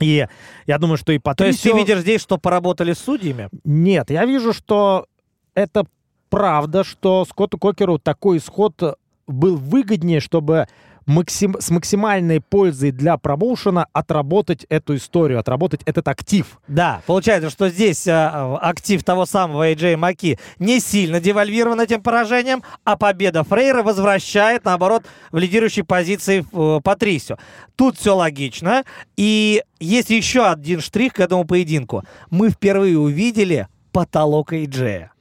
И 0.00 0.26
я 0.66 0.78
думаю, 0.78 0.96
что 0.96 1.12
и 1.12 1.18
по 1.18 1.34
То 1.34 1.44
есть 1.44 1.62
ты 1.62 1.72
видишь 1.72 2.00
здесь, 2.00 2.22
что 2.22 2.38
поработали 2.38 2.94
с 2.94 2.98
судьями? 2.98 3.50
Нет, 3.64 4.10
я 4.10 4.24
вижу, 4.24 4.54
что 4.54 5.06
это 5.54 5.86
правда, 6.30 6.84
что 6.84 7.24
Скотту 7.24 7.58
Кокеру 7.58 7.98
такой 7.98 8.38
исход 8.38 8.98
был 9.26 9.56
выгоднее, 9.56 10.20
чтобы 10.20 10.66
максим- 11.06 11.60
с 11.60 11.70
максимальной 11.70 12.40
пользой 12.40 12.90
для 12.90 13.16
промоушена 13.16 13.86
отработать 13.92 14.64
эту 14.68 14.96
историю, 14.96 15.38
отработать 15.38 15.82
этот 15.84 16.08
актив. 16.08 16.60
Да, 16.68 17.02
получается, 17.06 17.50
что 17.50 17.68
здесь 17.68 18.06
э, 18.06 18.12
актив 18.12 19.02
того 19.04 19.26
самого 19.26 19.70
AJ 19.70 19.96
Маки 19.96 20.38
не 20.58 20.80
сильно 20.80 21.20
девальвирован 21.20 21.80
этим 21.80 22.02
поражением, 22.02 22.62
а 22.84 22.96
победа 22.96 23.44
Фрейра 23.44 23.82
возвращает, 23.82 24.64
наоборот, 24.64 25.04
в 25.30 25.38
лидирующей 25.38 25.84
позиции 25.84 26.44
э, 26.52 26.80
Патрисио. 26.82 27.36
Тут 27.76 27.98
все 27.98 28.14
логично. 28.14 28.84
И 29.16 29.62
есть 29.80 30.10
еще 30.10 30.46
один 30.46 30.80
штрих 30.80 31.14
к 31.14 31.20
этому 31.20 31.44
поединку. 31.44 32.04
Мы 32.30 32.50
впервые 32.50 32.98
увидели 32.98 33.68
потолок 33.92 34.52
AJ. 34.52 35.11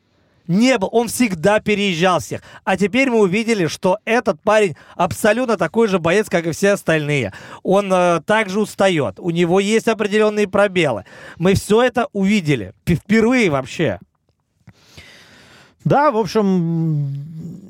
Не 0.47 0.77
был, 0.77 0.89
он 0.91 1.07
всегда 1.07 1.59
переезжал 1.59 2.19
всех. 2.19 2.41
А 2.63 2.77
теперь 2.77 3.09
мы 3.09 3.19
увидели, 3.19 3.67
что 3.67 3.99
этот 4.05 4.41
парень 4.41 4.75
абсолютно 4.95 5.57
такой 5.57 5.87
же 5.87 5.99
боец, 5.99 6.29
как 6.29 6.47
и 6.47 6.51
все 6.51 6.71
остальные. 6.71 7.33
Он 7.63 7.91
э, 7.91 8.21
также 8.25 8.59
устает, 8.59 9.19
у 9.19 9.29
него 9.29 9.59
есть 9.59 9.87
определенные 9.87 10.47
пробелы. 10.47 11.05
Мы 11.37 11.53
все 11.53 11.83
это 11.83 12.07
увидели. 12.11 12.73
Впервые 12.85 13.49
вообще. 13.49 13.99
Да, 15.83 16.11
в 16.11 16.17
общем, 16.17 17.07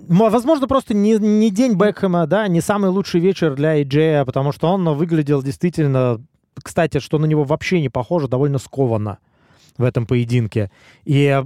возможно, 0.09 0.67
просто 0.67 0.93
не, 0.93 1.13
не 1.13 1.49
день 1.49 1.75
Бекхэма, 1.75 2.27
да, 2.27 2.47
не 2.47 2.59
самый 2.59 2.89
лучший 2.89 3.21
вечер 3.21 3.55
для 3.55 3.77
Эйджея, 3.77 4.25
потому 4.25 4.51
что 4.51 4.67
он 4.67 4.87
выглядел 4.95 5.41
действительно, 5.41 6.19
кстати, 6.61 6.99
что 6.99 7.19
на 7.19 7.25
него 7.25 7.45
вообще 7.45 7.79
не 7.79 7.87
похоже, 7.87 8.27
довольно 8.27 8.57
скованно 8.57 9.19
в 9.81 9.83
этом 9.83 10.05
поединке. 10.05 10.71
И 11.03 11.41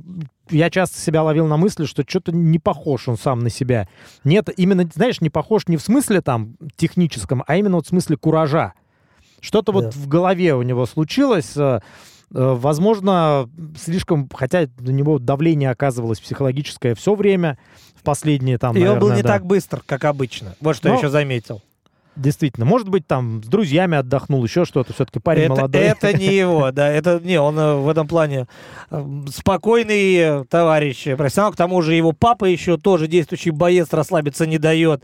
я 0.51 0.69
часто 0.69 0.99
себя 0.99 1.23
ловил 1.23 1.47
на 1.47 1.57
мысли, 1.57 1.85
что 1.85 2.03
что-то 2.07 2.31
не 2.31 2.59
похож 2.59 3.07
он 3.07 3.17
сам 3.17 3.39
на 3.39 3.49
себя. 3.49 3.87
Нет, 4.23 4.49
именно, 4.57 4.87
знаешь, 4.93 5.19
не 5.21 5.29
похож 5.31 5.67
не 5.67 5.77
в 5.77 5.81
смысле 5.81 6.21
там 6.21 6.55
техническом, 6.75 7.43
а 7.47 7.55
именно 7.57 7.77
вот 7.77 7.85
в 7.85 7.89
смысле 7.89 8.17
куража. 8.17 8.73
Что-то 9.41 9.71
Да. 9.71 9.79
вот 9.79 9.95
в 9.95 10.07
голове 10.07 10.53
у 10.55 10.61
него 10.61 10.85
случилось. 10.85 11.53
э, 11.57 11.79
э, 11.79 11.79
Возможно, 12.31 13.49
слишком, 13.77 14.29
хотя 14.33 14.67
на 14.79 14.89
него 14.91 15.19
давление 15.19 15.69
оказывалось 15.71 16.19
психологическое 16.19 16.93
все 16.95 17.15
время, 17.15 17.57
в 17.95 18.03
последние 18.03 18.57
там, 18.57 18.75
И 18.75 18.79
он 18.81 18.99
был 18.99 19.07
наверное, 19.09 19.17
не 19.17 19.23
да. 19.23 19.29
так 19.29 19.45
быстр, 19.45 19.81
как 19.85 20.05
обычно. 20.05 20.55
Вот 20.61 20.75
что 20.75 20.89
я 20.89 20.93
Но- 20.93 20.99
еще 20.99 21.09
заметил. 21.09 21.61
Действительно. 22.15 22.65
Может 22.65 22.87
быть, 22.87 23.05
там 23.05 23.43
с 23.43 23.47
друзьями 23.47 23.97
отдохнул, 23.97 24.43
еще 24.43 24.63
что-то. 24.63 24.93
Все-таки 24.93 25.19
парень 25.19 25.43
это, 25.43 25.55
молодой. 25.55 25.81
это 25.81 26.13
не 26.13 26.25
его, 26.35 26.71
да, 26.71 26.87
это 26.87 27.19
не, 27.21 27.39
он 27.39 27.59
э, 27.59 27.75
в 27.75 27.89
этом 27.89 28.07
плане 28.07 28.47
э, 28.89 29.05
спокойный 29.33 30.45
товарищ, 30.45 31.03
профессионал. 31.17 31.51
К 31.51 31.57
тому 31.57 31.81
же 31.81 31.93
его 31.93 32.13
папа 32.13 32.45
еще 32.45 32.77
тоже 32.77 33.07
действующий 33.07 33.51
боец, 33.51 33.91
расслабиться 33.91 34.45
не 34.45 34.57
дает. 34.57 35.03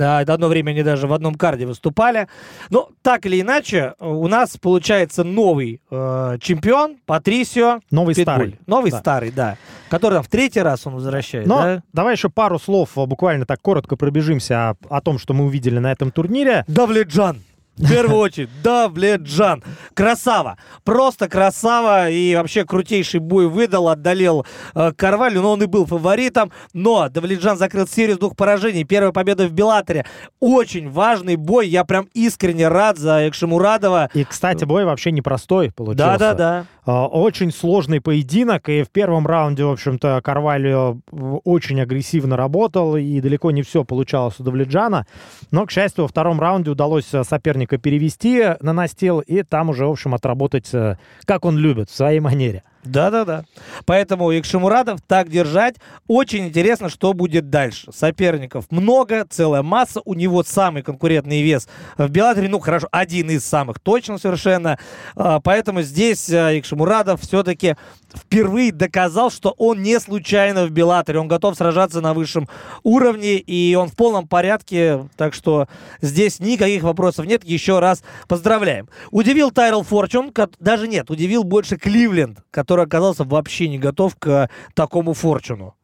Одно 0.00 0.48
время 0.48 0.70
они 0.70 0.82
даже 0.82 1.06
в 1.06 1.12
одном 1.12 1.34
карде 1.34 1.66
выступали. 1.66 2.28
Но 2.70 2.88
так 3.02 3.26
или 3.26 3.40
иначе, 3.40 3.94
э, 3.98 4.06
у 4.06 4.26
нас 4.28 4.56
получается 4.56 5.24
новый 5.24 5.80
э, 5.90 6.38
чемпион 6.40 6.96
Патрисио 7.06 7.80
Новый 7.90 8.14
Питбуль. 8.14 8.34
старый. 8.34 8.58
Новый 8.66 8.90
Да. 8.90 8.98
старый, 8.98 9.30
да. 9.30 9.56
Который 9.88 10.14
там 10.14 10.22
в 10.22 10.28
третий 10.28 10.60
раз 10.60 10.86
он 10.86 10.94
возвращает, 10.94 11.46
Но 11.46 11.58
да? 11.62 11.82
давай 11.92 12.14
еще 12.14 12.28
пару 12.30 12.58
слов, 12.58 12.90
а, 12.96 13.06
буквально 13.06 13.44
так 13.46 13.60
коротко 13.60 13.96
пробежимся 13.96 14.70
о, 14.70 14.76
о 14.88 15.00
том, 15.00 15.18
что 15.18 15.34
мы 15.34 15.44
увидели 15.44 15.78
на 15.78 15.90
этом 15.90 16.10
турнире. 16.10 16.64
Давледжан. 16.68 17.40
В 17.80 17.88
первую 17.88 18.18
очередь, 18.18 18.50
Давледжан. 18.62 19.64
Красава. 19.94 20.58
Просто 20.84 21.28
красава. 21.28 22.10
И 22.10 22.34
вообще 22.34 22.64
крутейший 22.64 23.20
бой 23.20 23.48
выдал, 23.48 23.88
отдалил 23.88 24.46
э, 24.74 24.92
Карвалю. 24.92 25.40
Но 25.40 25.52
он 25.52 25.62
и 25.62 25.66
был 25.66 25.86
фаворитом. 25.86 26.52
Но 26.74 27.08
Давледжан 27.08 27.56
закрыл 27.56 27.86
серию 27.86 28.18
двух 28.18 28.36
поражений. 28.36 28.84
Первая 28.84 29.12
победа 29.12 29.46
в 29.46 29.52
Беллатере. 29.52 30.04
Очень 30.40 30.90
важный 30.90 31.36
бой. 31.36 31.68
Я 31.68 31.84
прям 31.84 32.08
искренне 32.12 32.68
рад 32.68 32.98
за 32.98 33.26
Экшемурадова. 33.28 34.10
И, 34.12 34.24
кстати, 34.24 34.64
бой 34.64 34.84
вообще 34.84 35.10
непростой 35.10 35.72
получился. 35.72 36.18
Да-да-да. 36.18 36.66
А, 36.84 37.06
Очень 37.06 37.52
сложный 37.52 38.00
поединок, 38.00 38.68
и 38.68 38.82
в 38.82 38.90
первом 38.90 39.26
раунде, 39.26 39.64
в 39.64 39.70
общем-то, 39.70 40.20
Карвалио 40.22 40.98
очень 41.44 41.80
агрессивно 41.80 42.36
работал, 42.36 42.96
и 42.96 43.20
далеко 43.20 43.50
не 43.50 43.62
все 43.62 43.84
получалось 43.84 44.36
у 44.38 44.42
Давледжана. 44.42 45.06
Но, 45.50 45.66
к 45.66 45.70
счастью, 45.70 46.04
во 46.04 46.08
втором 46.08 46.40
раунде 46.40 46.70
удалось 46.70 47.12
э, 47.12 47.24
соперника 47.24 47.78
перевести 47.78 48.44
на 48.60 48.72
настил, 48.72 49.20
и 49.20 49.42
там 49.42 49.70
уже, 49.70 49.86
в 49.86 49.90
общем, 49.90 50.14
отработать, 50.14 50.72
э, 50.72 50.96
как 51.24 51.44
он 51.44 51.58
любит, 51.58 51.90
в 51.90 51.96
своей 51.96 52.20
манере. 52.20 52.62
Да-да-да. 52.84 53.44
Поэтому 53.84 54.30
Икшемурадов 54.32 55.00
так 55.06 55.28
держать. 55.28 55.76
Очень 56.06 56.46
интересно, 56.46 56.88
что 56.88 57.12
будет 57.12 57.50
дальше. 57.50 57.90
Соперников 57.92 58.70
много, 58.70 59.26
целая 59.28 59.62
масса. 59.62 60.00
У 60.04 60.14
него 60.14 60.42
самый 60.42 60.82
конкурентный 60.82 61.42
вес 61.42 61.68
в 61.98 62.08
Беллатере. 62.08 62.48
Ну, 62.48 62.58
хорошо, 62.58 62.88
один 62.90 63.30
из 63.30 63.44
самых 63.44 63.80
точно 63.80 64.16
совершенно. 64.18 64.78
А, 65.14 65.40
Поэтому 65.40 65.82
здесь 65.82 66.30
а, 66.30 66.58
Икшемурадов 66.70 67.20
все-таки 67.20 67.76
впервые 68.14 68.72
доказал, 68.72 69.30
что 69.30 69.54
он 69.58 69.82
не 69.82 69.98
случайно 70.00 70.66
в 70.66 70.70
Беллатере. 70.70 71.18
Он 71.18 71.28
готов 71.28 71.56
сражаться 71.56 72.00
на 72.00 72.14
высшем 72.14 72.48
уровне, 72.82 73.36
и 73.36 73.74
он 73.74 73.88
в 73.88 73.96
полном 73.96 74.28
порядке. 74.28 75.08
Так 75.16 75.34
что 75.34 75.68
здесь 76.00 76.40
никаких 76.40 76.82
вопросов 76.82 77.26
нет. 77.26 77.44
Еще 77.44 77.78
раз 77.78 78.02
поздравляем. 78.28 78.88
Удивил 79.10 79.50
Тайрел 79.50 79.82
Форчун, 79.82 80.32
даже 80.58 80.88
нет, 80.88 81.10
удивил 81.10 81.44
больше 81.44 81.76
Кливленд, 81.76 82.38
который 82.50 82.84
оказался 82.84 83.24
вообще 83.24 83.68
не 83.68 83.78
готов 83.78 84.16
к 84.16 84.48
такому 84.74 85.14
Форчуну. 85.14 85.74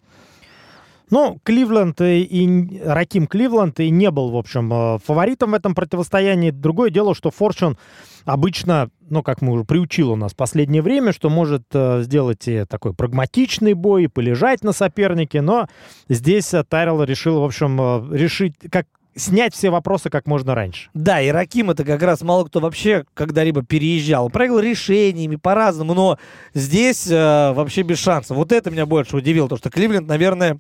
Ну, 1.09 1.39
Кливленд 1.45 2.01
и, 2.01 2.23
и 2.23 2.81
Раким 2.83 3.29
Кливленд 3.29 3.79
и 3.79 3.91
не 3.91 4.11
был, 4.11 4.31
в 4.31 4.37
общем, 4.37 4.73
э, 4.73 4.99
фаворитом 5.05 5.53
в 5.53 5.55
этом 5.55 5.73
противостоянии. 5.73 6.51
Другое 6.51 6.91
дело, 6.91 7.15
что 7.15 7.31
Форчун 7.31 7.79
обычно, 8.27 8.91
ну, 9.09 9.23
как 9.23 9.41
мы 9.41 9.53
уже 9.53 9.65
приучил 9.65 10.11
у 10.11 10.17
нас 10.17 10.33
в 10.33 10.37
последнее 10.37 10.83
время, 10.83 11.13
что 11.13 11.31
может 11.31 11.63
э, 11.73 12.03
сделать 12.03 12.47
и 12.47 12.65
такой 12.65 12.93
прагматичный 12.93 13.73
бой, 13.73 14.05
и 14.05 14.09
полежать 14.09 14.63
на 14.63 14.73
сопернике, 14.73 15.41
но 15.41 15.69
здесь 16.09 16.53
э, 16.53 16.63
Тайрелл 16.65 17.03
решил, 17.05 17.41
в 17.41 17.45
общем, 17.45 17.81
э, 17.81 18.17
решить, 18.19 18.55
как 18.71 18.87
снять 19.15 19.55
все 19.55 19.71
вопросы 19.71 20.11
как 20.11 20.27
можно 20.27 20.55
раньше. 20.55 20.91
Да, 20.93 21.21
и 21.23 21.29
Раким 21.29 21.71
это 21.71 21.85
как 21.85 22.03
раз 22.03 22.21
мало 22.21 22.45
кто 22.45 22.61
вообще 22.61 23.05
когда-либо 23.15 23.63
переезжал. 23.63 24.29
Проиграл 24.29 24.61
решениями 24.61 25.37
по-разному, 25.37 25.95
но 25.95 26.19
здесь 26.53 27.09
э, 27.09 27.53
вообще 27.53 27.83
без 27.83 27.99
шансов. 27.99 28.37
Вот 28.37 28.53
это 28.53 28.71
меня 28.71 28.87
больше 28.87 29.17
удивило, 29.17 29.49
то 29.49 29.57
что 29.57 29.71
Кливленд, 29.71 30.07
наверное, 30.07 30.59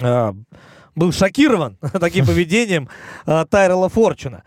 э, 0.00 0.32
был 0.96 1.12
шокирован 1.12 1.78
таким 2.00 2.26
поведением 2.26 2.88
э, 3.26 3.44
Тайрела 3.48 3.88
Форчуна. 3.88 4.42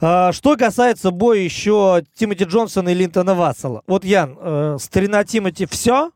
А, 0.00 0.32
Что 0.32 0.56
касается 0.56 1.10
боя 1.10 1.38
еще 1.38 2.04
Тимоти 2.14 2.44
Джонсона 2.44 2.90
и 2.90 2.94
Линтона 2.94 3.34
Вассела. 3.34 3.82
Вот, 3.86 4.04
Ян, 4.04 4.36
э, 4.40 4.76
старина 4.80 5.24
Тимоти 5.24 5.66
все 5.66 6.12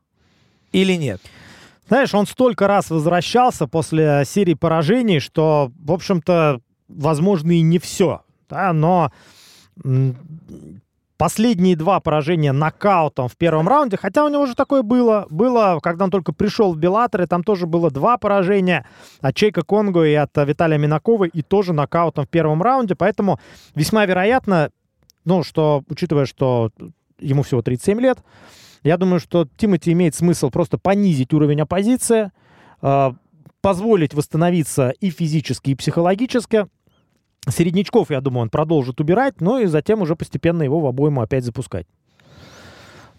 или 0.71 0.93
нет? 0.93 1.21
Знаешь, 1.87 2.13
он 2.13 2.25
столько 2.25 2.67
раз 2.67 2.89
возвращался 2.89 3.67
после 3.67 4.23
серии 4.25 4.53
поражений, 4.53 5.19
что, 5.19 5.71
в 5.77 5.91
общем-то, 5.91 6.61
возможно, 6.87 7.51
и 7.51 7.61
не 7.61 7.77
все. 7.77 8.21
Да, 8.49 8.71
но 8.71 9.11
последние 11.17 11.75
два 11.75 11.99
поражения 11.99 12.51
нокаутом 12.51 13.27
в 13.27 13.37
первом 13.37 13.67
раунде, 13.67 13.97
хотя 13.97 14.25
у 14.25 14.29
него 14.29 14.43
уже 14.43 14.55
такое 14.55 14.81
было. 14.81 15.27
Было, 15.29 15.79
когда 15.81 16.05
он 16.05 16.11
только 16.11 16.33
пришел 16.33 16.73
в 16.73 16.77
Беллаторе, 16.77 17.27
там 17.27 17.43
тоже 17.43 17.67
было 17.67 17.91
два 17.91 18.17
поражения 18.17 18.85
от 19.21 19.35
Чейка 19.35 19.63
Конго 19.63 20.03
и 20.03 20.13
от 20.13 20.31
Виталия 20.35 20.77
Минакова, 20.77 21.25
и 21.25 21.41
тоже 21.41 21.73
нокаутом 21.73 22.25
в 22.25 22.29
первом 22.29 22.61
раунде, 22.61 22.95
поэтому 22.95 23.39
весьма 23.75 24.05
вероятно, 24.05 24.71
ну, 25.25 25.43
что, 25.43 25.83
учитывая, 25.89 26.25
что 26.25 26.71
ему 27.19 27.43
всего 27.43 27.61
37 27.61 27.99
лет, 28.01 28.19
я 28.83 28.97
думаю, 28.97 29.19
что 29.19 29.47
Тимати 29.57 29.93
имеет 29.93 30.13
смысл 30.13 30.49
просто 30.49 30.77
понизить 30.77 31.33
уровень 31.33 31.61
оппозиции, 31.61 32.31
э, 32.81 33.11
позволить 33.61 34.13
восстановиться 34.13 34.89
и 34.99 35.09
физически, 35.09 35.71
и 35.71 35.75
психологически, 35.75 36.67
Середнячков, 37.49 38.09
я 38.09 38.21
думаю, 38.21 38.43
он 38.43 38.49
продолжит 38.49 38.99
убирать, 39.01 39.41
но 39.41 39.59
и 39.59 39.65
затем 39.65 40.01
уже 40.01 40.15
постепенно 40.15 40.63
его 40.63 40.79
в 40.79 40.85
обойму 40.85 41.21
опять 41.21 41.43
запускать. 41.43 41.87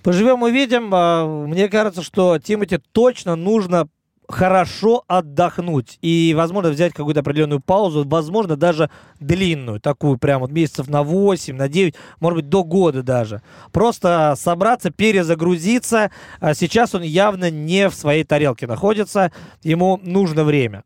Поживем 0.03 0.43
увидим. 0.43 0.91
А, 0.93 1.27
мне 1.47 1.69
кажется, 1.69 2.03
что 2.03 2.39
Тимати 2.39 2.79
точно 2.93 3.37
нужно 3.37 3.89
хорошо 4.29 5.05
отдохнуть 5.07 5.99
и, 6.01 6.35
возможно, 6.37 6.71
взять 6.71 6.93
какую-то 6.93 7.21
определенную 7.21 7.61
паузу, 7.61 8.05
возможно, 8.07 8.57
даже 8.57 8.91
длинную, 9.21 9.81
такую 9.81 10.19
прям 10.19 10.41
вот 10.41 10.51
месяцев 10.51 10.89
на 10.89 11.03
8, 11.03 11.57
на 11.57 11.69
9, 11.69 11.95
может 12.21 12.37
быть, 12.37 12.49
до 12.49 12.65
года 12.65 13.03
даже. 13.03 13.43
Просто 13.73 14.35
собраться, 14.39 14.91
перезагрузиться. 14.91 16.11
А 16.41 16.55
сейчас 16.55 16.95
он 16.95 17.03
явно 17.03 17.51
не 17.51 17.89
в 17.89 17.95
своей 17.95 18.25
тарелке 18.25 18.67
находится, 18.67 19.33
ему 19.63 20.01
нужно 20.03 20.45
время. 20.45 20.85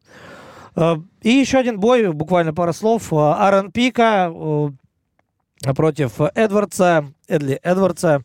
Э, 0.78 0.96
и 1.22 1.30
еще 1.30 1.58
один 1.58 1.80
бой, 1.80 2.12
буквально 2.12 2.54
пара 2.54 2.72
слов. 2.72 3.12
Э, 3.12 3.16
Аарон 3.16 3.72
Пика 3.72 4.32
э, 4.32 5.72
против 5.74 6.20
Эдвардса, 6.34 7.06
Эдли 7.26 7.58
Эдвардса. 7.62 8.22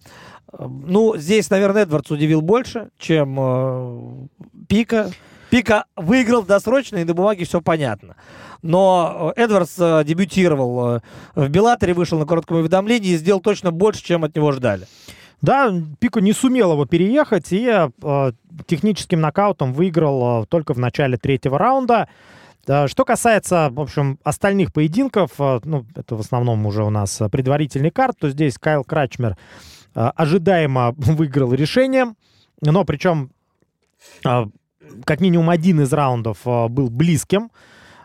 Ну, 0.60 1.18
здесь, 1.18 1.50
наверное, 1.50 1.82
Эдвардс 1.82 2.12
удивил 2.12 2.42
больше, 2.42 2.90
чем 3.00 4.30
Пика. 4.70 5.10
Пика 5.50 5.86
выиграл 5.96 6.44
досрочно, 6.44 6.98
и 6.98 7.04
на 7.04 7.16
бумаге 7.16 7.46
все 7.46 7.60
понятно. 7.60 8.16
Но 8.62 9.34
Эдвардс 9.36 9.76
дебютировал 9.76 11.02
в 11.34 11.50
Беллаторе, 11.50 11.96
вышел 11.96 12.20
на 12.20 12.28
коротком 12.28 12.58
уведомлении 12.58 13.14
и 13.14 13.18
сделал 13.18 13.42
точно 13.42 13.72
больше, 13.72 14.04
чем 14.04 14.24
от 14.24 14.36
него 14.36 14.52
ждали. 14.52 14.86
Да, 15.44 15.74
Пико 16.00 16.22
не 16.22 16.32
сумел 16.32 16.72
его 16.72 16.86
переехать 16.86 17.52
и 17.52 17.68
э, 17.68 18.32
техническим 18.66 19.20
нокаутом 19.20 19.74
выиграл 19.74 20.44
э, 20.44 20.46
только 20.46 20.74
в 20.74 20.80
начале 20.80 21.18
третьего 21.18 21.60
раунда. 21.60 22.08
Что 22.64 23.04
касается, 23.06 23.70
в 23.72 23.82
общем, 23.82 24.20
остальных 24.24 24.72
поединков, 24.72 25.32
э, 25.38 25.60
ну, 25.66 25.86
это 25.96 26.16
в 26.16 26.22
основном 26.22 26.66
уже 26.66 26.84
у 26.86 26.90
нас 26.90 27.22
предварительный 27.30 27.92
карт, 27.92 28.18
то 28.20 28.30
здесь 28.30 28.58
Кайл 28.58 28.86
Крачмер 28.86 29.36
э, 29.96 30.12
ожидаемо 30.16 30.94
выиграл 30.98 31.54
решением, 31.54 32.16
но 32.62 32.86
причем 32.86 33.32
э, 34.26 34.46
как 35.04 35.20
минимум 35.20 35.50
один 35.50 35.82
из 35.82 35.92
раундов 35.92 36.40
был 36.46 36.90
близким 36.90 37.52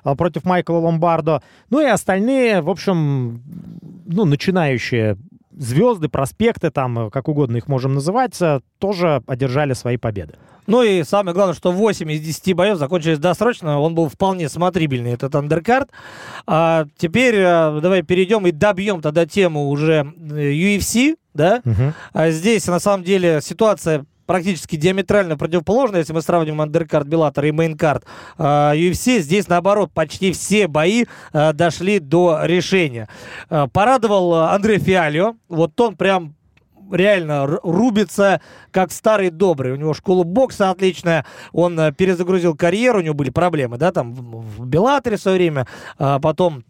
против 0.02 0.44
Майкла 0.44 0.76
Ломбардо. 0.76 1.42
Ну 1.70 1.80
и 1.80 1.84
остальные, 1.84 2.62
в 2.62 2.70
общем, 2.70 3.42
ну, 4.06 4.24
начинающие 4.24 5.18
звезды, 5.58 6.08
проспекты, 6.08 6.70
там, 6.70 7.10
как 7.10 7.28
угодно 7.28 7.56
их 7.56 7.68
можем 7.68 7.94
называть, 7.94 8.38
тоже 8.78 9.22
одержали 9.26 9.72
свои 9.72 9.96
победы. 9.96 10.34
Ну 10.68 10.82
и 10.82 11.02
самое 11.02 11.34
главное, 11.34 11.54
что 11.54 11.72
8 11.72 12.12
из 12.12 12.20
10 12.20 12.54
боев 12.54 12.76
закончились 12.76 13.18
досрочно. 13.18 13.80
Он 13.80 13.94
был 13.94 14.10
вполне 14.10 14.50
смотрибельный, 14.50 15.12
этот 15.12 15.34
undercard. 15.34 15.88
А 16.46 16.86
теперь 16.98 17.36
а, 17.38 17.80
давай 17.80 18.02
перейдем 18.02 18.46
и 18.46 18.52
добьем 18.52 19.00
тогда 19.00 19.24
тему 19.24 19.70
уже 19.70 20.12
UFC, 20.18 21.16
да? 21.32 21.62
Угу. 21.64 21.94
А 22.12 22.30
здесь 22.30 22.66
на 22.66 22.80
самом 22.80 23.02
деле 23.02 23.40
ситуация 23.42 24.04
практически 24.28 24.76
диаметрально 24.76 25.38
противоположная, 25.38 26.00
если 26.00 26.12
мы 26.12 26.20
сравним 26.20 26.60
undercard 26.60 27.06
Bellator 27.06 27.46
и 27.46 27.50
main 27.50 27.77
card 27.77 28.04
uh, 28.36 28.76
UFC. 28.76 29.20
Здесь, 29.20 29.48
наоборот, 29.48 29.90
почти 29.94 30.32
все 30.32 30.68
бои 30.68 31.06
uh, 31.32 31.54
дошли 31.54 31.98
до 31.98 32.40
решения. 32.44 33.08
Uh, 33.48 33.68
порадовал 33.70 34.34
Андрей 34.34 34.78
Фиалио. 34.78 35.34
Вот 35.48 35.80
он 35.80 35.96
прям 35.96 36.34
реально 36.92 37.46
рубится 37.46 38.42
как 38.70 38.92
старый 38.92 39.30
добрый. 39.30 39.72
У 39.72 39.76
него 39.76 39.94
школа 39.94 40.24
бокса 40.24 40.70
отличная, 40.70 41.24
он 41.52 41.94
перезагрузил 41.94 42.54
карьеру, 42.54 42.98
у 42.98 43.02
него 43.02 43.14
были 43.14 43.30
проблемы, 43.30 43.78
да, 43.78 43.92
там 43.92 44.12
в, 44.12 44.66
Беллаторе 44.66 45.16
в 45.16 45.20
свое 45.20 45.38
время, 45.38 45.66
а 45.98 46.18
потом 46.18 46.64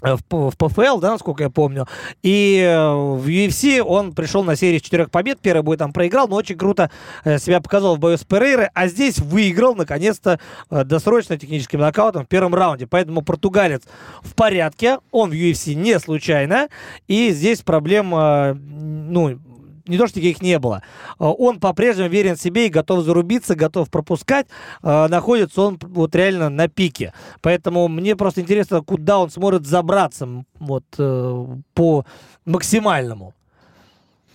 в, 0.00 0.50
в 0.50 0.56
ПФЛ, 0.56 0.98
да, 0.98 1.12
насколько 1.12 1.44
я 1.44 1.50
помню. 1.50 1.86
И 2.22 2.60
э, 2.60 2.92
в 2.92 3.26
UFC 3.26 3.80
он 3.80 4.12
пришел 4.12 4.44
на 4.44 4.56
серию 4.56 4.80
четырех 4.80 5.10
побед. 5.10 5.40
Первый 5.40 5.62
бой 5.62 5.76
там 5.76 5.92
проиграл, 5.92 6.28
но 6.28 6.36
очень 6.36 6.56
круто 6.56 6.90
себя 7.24 7.60
показал 7.60 7.96
в 7.96 7.98
бою 7.98 8.18
с 8.18 8.24
Перейрой. 8.24 8.68
А 8.74 8.88
здесь 8.88 9.18
выиграл, 9.18 9.74
наконец-то, 9.74 10.38
досрочно 10.70 11.38
техническим 11.38 11.80
нокаутом 11.80 12.24
в 12.24 12.28
первом 12.28 12.54
раунде. 12.54 12.86
Поэтому 12.86 13.22
португалец 13.22 13.82
в 14.22 14.34
порядке. 14.34 14.98
Он 15.10 15.30
в 15.30 15.34
UFC 15.34 15.74
не 15.74 15.98
случайно. 15.98 16.68
И 17.08 17.30
здесь 17.30 17.62
проблем, 17.62 18.10
ну, 18.10 19.38
не 19.86 19.98
то, 19.98 20.06
что 20.06 20.20
их 20.20 20.42
не 20.42 20.58
было. 20.58 20.82
А, 21.18 21.30
он 21.30 21.60
по-прежнему 21.60 22.08
верен 22.08 22.36
себе 22.36 22.66
и 22.66 22.70
готов 22.70 23.04
зарубиться, 23.04 23.54
готов 23.54 23.90
пропускать. 23.90 24.46
А, 24.82 25.08
находится 25.08 25.62
он 25.62 25.78
вот 25.80 26.14
реально 26.14 26.48
на 26.48 26.68
пике. 26.68 27.12
Поэтому 27.40 27.88
мне 27.88 28.16
просто 28.16 28.40
интересно, 28.40 28.82
куда 28.82 29.18
он 29.18 29.30
сможет 29.30 29.66
забраться 29.66 30.44
вот 30.58 30.84
э, 30.98 31.46
по 31.74 32.04
максимальному. 32.44 33.34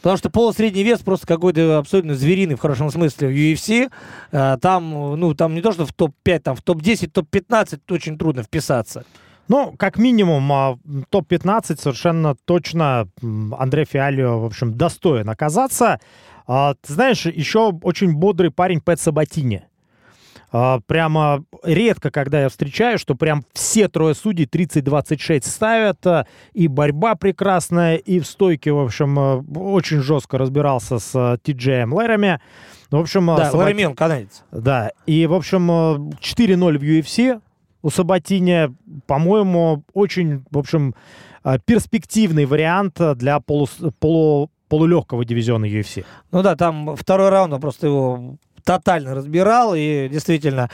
Потому 0.01 0.17
что 0.17 0.29
полусредний 0.29 0.83
вес 0.83 0.99
просто 0.99 1.27
какой-то 1.27 1.77
абсолютно 1.77 2.15
звериный 2.15 2.55
в 2.55 2.61
хорошем 2.61 2.89
смысле 2.89 3.27
в 3.27 3.31
UFC. 3.31 3.91
А, 4.31 4.57
там, 4.57 5.19
ну, 5.19 5.33
там 5.33 5.55
не 5.55 5.61
то, 5.61 5.71
что 5.71 5.85
в 5.85 5.93
топ-5, 5.93 6.39
там 6.39 6.55
в 6.55 6.61
топ-10, 6.61 7.09
топ-15 7.09 7.79
очень 7.89 8.17
трудно 8.17 8.43
вписаться. 8.43 9.05
Ну, 9.49 9.73
как 9.77 9.97
минимум, 9.97 10.51
а, 10.53 10.77
топ-15 11.09 11.81
совершенно 11.81 12.35
точно 12.45 13.09
Андре 13.57 13.83
Фиалио, 13.83 14.39
в 14.39 14.45
общем, 14.45 14.75
достоин 14.75 15.27
оказаться. 15.27 15.99
А, 16.47 16.75
ты 16.75 16.93
знаешь, 16.93 17.25
еще 17.25 17.71
очень 17.81 18.13
бодрый 18.13 18.51
парень 18.51 18.79
Пэт 18.79 19.01
Сабатини. 19.01 19.63
А, 20.51 20.79
прямо 20.85 21.43
редко, 21.63 22.11
когда 22.11 22.41
я 22.41 22.49
встречаю, 22.49 22.99
что 22.99 23.15
прям 23.15 23.43
все 23.53 23.87
трое 23.87 24.13
судей 24.13 24.45
30-26 24.45 25.43
ставят, 25.43 26.05
и 26.53 26.67
борьба 26.67 27.15
прекрасная, 27.15 27.95
и 27.95 28.19
в 28.19 28.27
стойке, 28.27 28.71
в 28.71 28.79
общем, 28.79 29.17
очень 29.57 30.01
жестко 30.01 30.37
разбирался 30.37 30.99
с 30.99 31.39
Ти-Джеем 31.41 31.91
Лэрами. 31.91 32.39
В 32.91 32.97
общем, 32.97 33.25
да, 33.35 33.49
Сабат... 33.49 33.73
Лэри 33.73 33.93
канадец. 33.95 34.43
Да, 34.51 34.91
и, 35.07 35.25
в 35.25 35.33
общем, 35.33 35.71
4-0 35.71 36.77
в 36.77 36.83
UFC, 36.83 37.41
у 37.81 37.89
Сабатини, 37.89 38.75
по-моему, 39.07 39.83
очень, 39.93 40.43
в 40.51 40.57
общем, 40.57 40.95
э, 41.43 41.57
перспективный 41.65 42.45
вариант 42.45 42.99
для 43.15 43.39
полу, 43.39 43.67
полу, 43.99 44.49
полулегкого 44.67 45.25
дивизиона 45.25 45.65
UFC. 45.65 46.05
Ну 46.31 46.41
да, 46.41 46.55
там 46.55 46.95
второй 46.95 47.29
раунд, 47.29 47.53
он 47.53 47.61
просто 47.61 47.87
его 47.87 48.37
тотально 48.63 49.15
разбирал, 49.15 49.73
и 49.75 50.07
действительно 50.09 50.69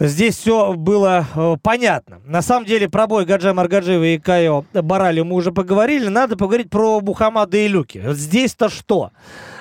здесь 0.00 0.36
все 0.36 0.74
было 0.74 1.26
э, 1.34 1.56
понятно. 1.62 2.20
На 2.24 2.42
самом 2.42 2.66
деле 2.66 2.88
про 2.88 3.06
бой 3.06 3.24
Гаджа 3.24 3.54
Маргаджиева 3.54 4.04
и 4.04 4.18
Кайо 4.18 4.64
Барали 4.72 5.20
мы 5.20 5.36
уже 5.36 5.52
поговорили. 5.52 6.08
Надо 6.08 6.36
поговорить 6.36 6.70
про 6.70 7.00
Бухамада 7.00 7.56
и 7.56 7.68
Люки. 7.68 8.02
Здесь-то 8.08 8.68
что? 8.68 9.10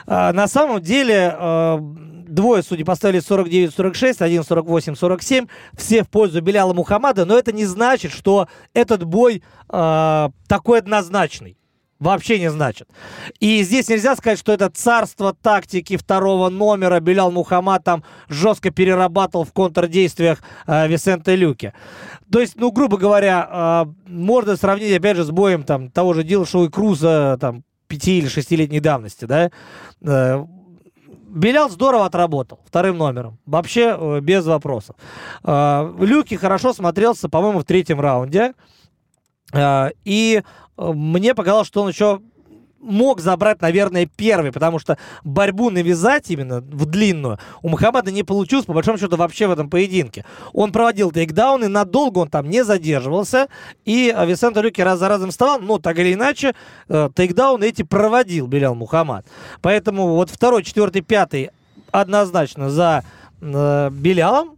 А, 0.07 0.33
на 0.33 0.47
самом 0.47 0.81
деле 0.81 1.35
э, 1.37 1.79
Двое 2.33 2.63
судей 2.63 2.83
поставили 2.83 3.21
49-46, 3.21 4.23
один 4.23 4.41
48-47. 4.41 5.47
Все 5.77 6.03
в 6.03 6.09
пользу 6.09 6.41
Беляла 6.41 6.73
Мухаммада. 6.73 7.25
Но 7.25 7.37
это 7.37 7.51
не 7.51 7.65
значит, 7.65 8.11
что 8.11 8.47
этот 8.73 9.03
бой 9.03 9.43
э, 9.69 10.29
такой 10.47 10.79
однозначный. 10.79 11.57
Вообще 11.99 12.39
не 12.39 12.49
значит. 12.49 12.89
И 13.39 13.61
здесь 13.61 13.87
нельзя 13.87 14.15
сказать, 14.15 14.39
что 14.39 14.51
это 14.51 14.71
царство 14.71 15.35
тактики 15.39 15.95
второго 15.95 16.49
номера. 16.49 16.99
Белял 16.99 17.31
Мухаммад 17.31 17.83
там 17.83 18.03
жестко 18.27 18.71
перерабатывал 18.71 19.45
в 19.45 19.53
контрдействиях 19.53 20.39
э, 20.65 20.87
Висента 20.87 21.35
Люки. 21.35 21.71
То 22.31 22.39
есть, 22.39 22.55
ну, 22.55 22.71
грубо 22.71 22.97
говоря, 22.97 23.85
э, 23.87 24.09
можно 24.09 24.57
сравнить, 24.57 24.97
опять 24.97 25.17
же, 25.17 25.23
с 25.23 25.29
боем 25.29 25.63
там, 25.63 25.91
того 25.91 26.15
же 26.15 26.23
Дилшоу 26.23 26.65
и 26.65 26.69
Круза 26.69 27.37
там, 27.39 27.63
пяти 27.87 28.17
или 28.17 28.27
шестилетней 28.27 28.79
давности, 28.79 29.25
да, 29.25 29.51
э, 30.01 30.45
Белял 31.33 31.67
здорово 31.69 32.05
отработал 32.05 32.59
вторым 32.65 32.97
номером. 32.97 33.39
Вообще 33.47 33.97
э, 33.97 34.19
без 34.19 34.45
вопросов. 34.45 34.95
Э, 35.43 35.91
Люки 35.99 36.35
хорошо 36.35 36.73
смотрелся, 36.73 37.27
по-моему, 37.27 37.59
в 37.59 37.65
третьем 37.65 37.99
раунде. 37.99 38.53
Э, 39.51 39.89
и 40.05 40.43
мне 40.77 41.33
показалось, 41.33 41.67
что 41.67 41.81
он 41.81 41.89
еще 41.89 42.21
мог 42.83 43.21
забрать, 43.21 43.61
наверное, 43.61 44.05
первый, 44.05 44.51
потому 44.51 44.79
что 44.79 44.97
борьбу 45.23 45.69
навязать 45.69 46.29
именно 46.29 46.61
в 46.61 46.85
длинную 46.85 47.39
у 47.61 47.69
Мухаммада 47.69 48.11
не 48.11 48.23
получилось, 48.23 48.65
по 48.65 48.73
большому 48.73 48.97
счету, 48.97 49.15
вообще 49.17 49.47
в 49.47 49.51
этом 49.51 49.69
поединке. 49.69 50.25
Он 50.51 50.71
проводил 50.71 51.11
тейкдауны, 51.11 51.67
надолго 51.67 52.19
он 52.19 52.29
там 52.29 52.49
не 52.49 52.63
задерживался, 52.63 53.47
и 53.85 54.13
Висенто 54.25 54.61
Люки 54.61 54.81
раз 54.81 54.99
за 54.99 55.07
разом 55.07 55.31
вставал, 55.31 55.59
но 55.59 55.79
так 55.79 55.97
или 55.97 56.13
иначе, 56.13 56.53
э, 56.89 57.09
тейкдауны 57.15 57.65
эти 57.65 57.83
проводил 57.83 58.47
Белял 58.47 58.75
Мухаммад. 58.75 59.25
Поэтому 59.61 60.15
вот 60.15 60.29
второй, 60.29 60.63
четвертый, 60.63 61.01
пятый 61.01 61.49
однозначно 61.91 62.69
за 62.69 63.03
э, 63.41 63.89
Белялом, 63.91 64.57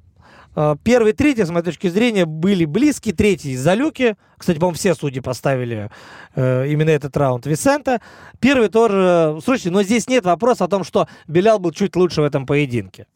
Э, 0.55 0.75
первый, 0.83 1.13
третий, 1.13 1.43
с 1.43 1.49
моей 1.49 1.63
точки 1.63 1.87
зрения, 1.87 2.25
были 2.25 2.65
близки. 2.65 3.11
Третий 3.11 3.55
за 3.55 3.73
люки. 3.73 4.15
Кстати, 4.37 4.57
по-моему, 4.57 4.75
все 4.75 4.95
судьи 4.95 5.21
поставили 5.21 5.89
э, 6.35 6.67
именно 6.67 6.89
этот 6.89 7.15
раунд 7.17 7.45
Висента. 7.45 8.01
Первый 8.39 8.69
тоже... 8.69 9.37
Слушайте, 9.43 9.71
но 9.71 9.83
здесь 9.83 10.07
нет 10.07 10.25
вопроса 10.25 10.65
о 10.65 10.67
том, 10.67 10.83
что 10.83 11.07
Белял 11.27 11.59
был 11.59 11.71
чуть 11.71 11.95
лучше 11.95 12.21
в 12.21 12.23
этом 12.23 12.45
поединке. 12.45 13.07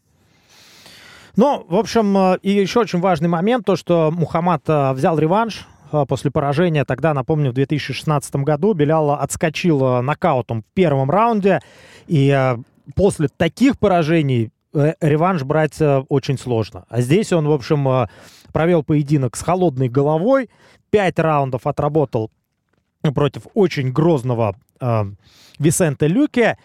Ну, 1.36 1.66
в 1.68 1.76
общем, 1.76 2.18
э, 2.18 2.38
и 2.42 2.52
еще 2.52 2.82
очень 2.82 3.00
важный 3.00 3.30
момент, 3.30 3.66
то, 3.66 3.76
что 3.76 4.12
Мухаммад 4.12 4.64
э, 4.68 4.94
взял 4.94 5.18
реванш 5.18 5.68
после 6.08 6.30
поражения. 6.30 6.86
Тогда, 6.86 7.16
напомню, 7.16 7.50
в 7.50 7.56
2016 7.56 8.36
году 8.36 8.74
Белял 8.74 9.10
отскочил 9.10 10.04
нокаутом 10.04 10.62
в 10.62 10.66
первом 10.76 11.10
раунде. 11.10 11.62
И 12.06 12.56
после 12.94 13.28
таких 13.28 13.80
поражений 13.80 14.52
Э, 14.52 14.59
реванш 14.74 15.44
брать 15.44 15.80
э, 15.82 16.04
очень 16.10 16.38
сложно. 16.38 16.86
А 16.90 17.02
здесь 17.02 17.34
он, 17.34 17.48
в 17.48 17.52
общем, 17.52 17.88
э, 17.88 18.08
провел 18.52 18.84
поединок 18.84 19.36
с 19.36 19.42
холодной 19.42 19.90
головой, 19.90 20.50
пять 20.90 21.20
раундов 21.20 21.66
отработал 21.68 22.32
против 23.14 23.44
очень 23.54 23.92
грозного 23.92 24.56
э, 24.80 25.04
Висенте 25.58 26.08
Люке. 26.08 26.58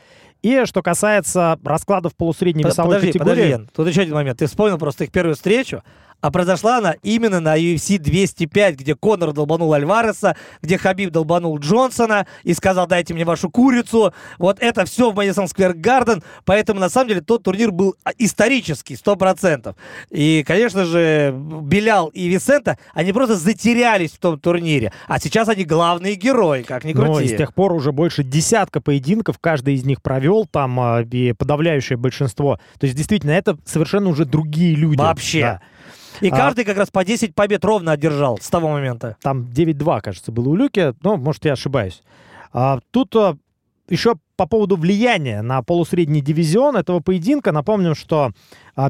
И 0.43 0.65
что 0.67 0.83
касается 0.83 1.59
раскладов 1.65 2.15
полусредней 2.15 2.65
весовой 2.65 2.97
подожди, 2.97 3.13
категории... 3.13 3.35
Подожди, 3.35 3.51
Ян, 3.51 3.71
тут 3.75 3.89
еще 3.89 4.03
один 4.03 4.15
момент. 4.15 4.39
Ты 4.39 4.47
вспомнил 4.47 4.77
просто 4.77 5.05
их 5.05 5.11
первую 5.11 5.37
встречу. 5.37 5.83
А 6.25 6.31
произошла 6.31 6.79
она 6.79 6.97
именно 7.03 7.39
на 7.39 7.59
UFC 7.59 7.99
205, 7.99 8.77
где 8.77 8.95
Конор 8.95 9.35
долбанул 9.35 9.75
Альвареса, 9.75 10.37
где 10.63 10.79
Хабиб 10.79 11.11
долбанул 11.11 11.59
Джонсона 11.59 12.27
и 12.45 12.55
сказал, 12.55 12.87
дайте 12.87 13.13
мне 13.13 13.27
вашу 13.27 13.51
курицу. 13.51 14.15
Вот 14.39 14.57
это 14.61 14.87
все 14.87 15.11
в 15.11 15.15
Мэдисон 15.15 15.49
Сквер 15.49 15.75
Гарден. 15.75 16.23
Поэтому, 16.47 16.81
на 16.81 16.89
самом 16.89 17.09
деле, 17.09 17.21
тот 17.21 17.43
турнир 17.43 17.73
был 17.73 17.97
исторический, 18.17 18.95
100%. 18.95 19.77
И, 20.09 20.43
конечно 20.47 20.87
же, 20.87 21.35
Белял 21.37 22.07
и 22.07 22.27
Висента, 22.29 22.79
они 22.95 23.13
просто 23.13 23.37
затерялись 23.37 24.13
в 24.13 24.19
том 24.19 24.41
турнире. 24.41 24.95
А 25.07 25.21
сейчас 25.21 25.51
они 25.51 25.65
главные 25.65 26.15
герои, 26.15 26.63
как 26.63 26.85
ни 26.85 26.95
крути. 26.95 27.11
Ну, 27.11 27.21
и 27.21 27.29
с 27.29 27.37
тех 27.37 27.53
пор 27.53 27.75
уже 27.75 27.93
больше 27.93 28.25
десятка 28.25 28.81
поединков, 28.81 29.39
каждый 29.39 29.75
из 29.75 29.85
них 29.85 30.01
провел 30.01 30.47
там 30.47 30.81
а, 30.81 31.03
и 31.03 31.35
подавляющее 31.35 31.99
большинство. 31.99 32.59
То 32.79 32.87
есть, 32.87 32.97
действительно, 32.97 33.33
это 33.33 33.59
совершенно 33.67 34.09
уже 34.09 34.25
другие 34.25 34.75
люди. 34.75 34.97
Вообще. 34.97 35.41
Да. 35.43 35.61
И 36.21 36.29
а, 36.29 36.37
каждый 36.37 36.65
как 36.65 36.77
раз 36.77 36.91
по 36.91 37.05
10 37.05 37.35
побед 37.35 37.65
ровно 37.65 37.93
одержал 37.93 38.39
с 38.41 38.49
того 38.49 38.69
момента. 38.69 39.17
Там 39.23 39.43
9-2, 39.43 40.01
кажется, 40.01 40.33
было 40.33 40.49
у 40.49 40.55
Люки. 40.55 40.95
Ну, 41.03 41.17
может, 41.17 41.45
я 41.45 41.53
ошибаюсь. 41.53 42.03
А, 42.53 42.79
тут 42.91 43.15
а, 43.17 43.37
еще 43.89 44.15
по 44.37 44.47
поводу 44.47 44.77
влияния 44.77 45.43
на 45.43 45.63
полусредний 45.63 46.21
дивизион 46.21 46.77
этого 46.77 47.01
поединка. 47.01 47.53
Напомним, 47.53 47.95
что 47.95 48.33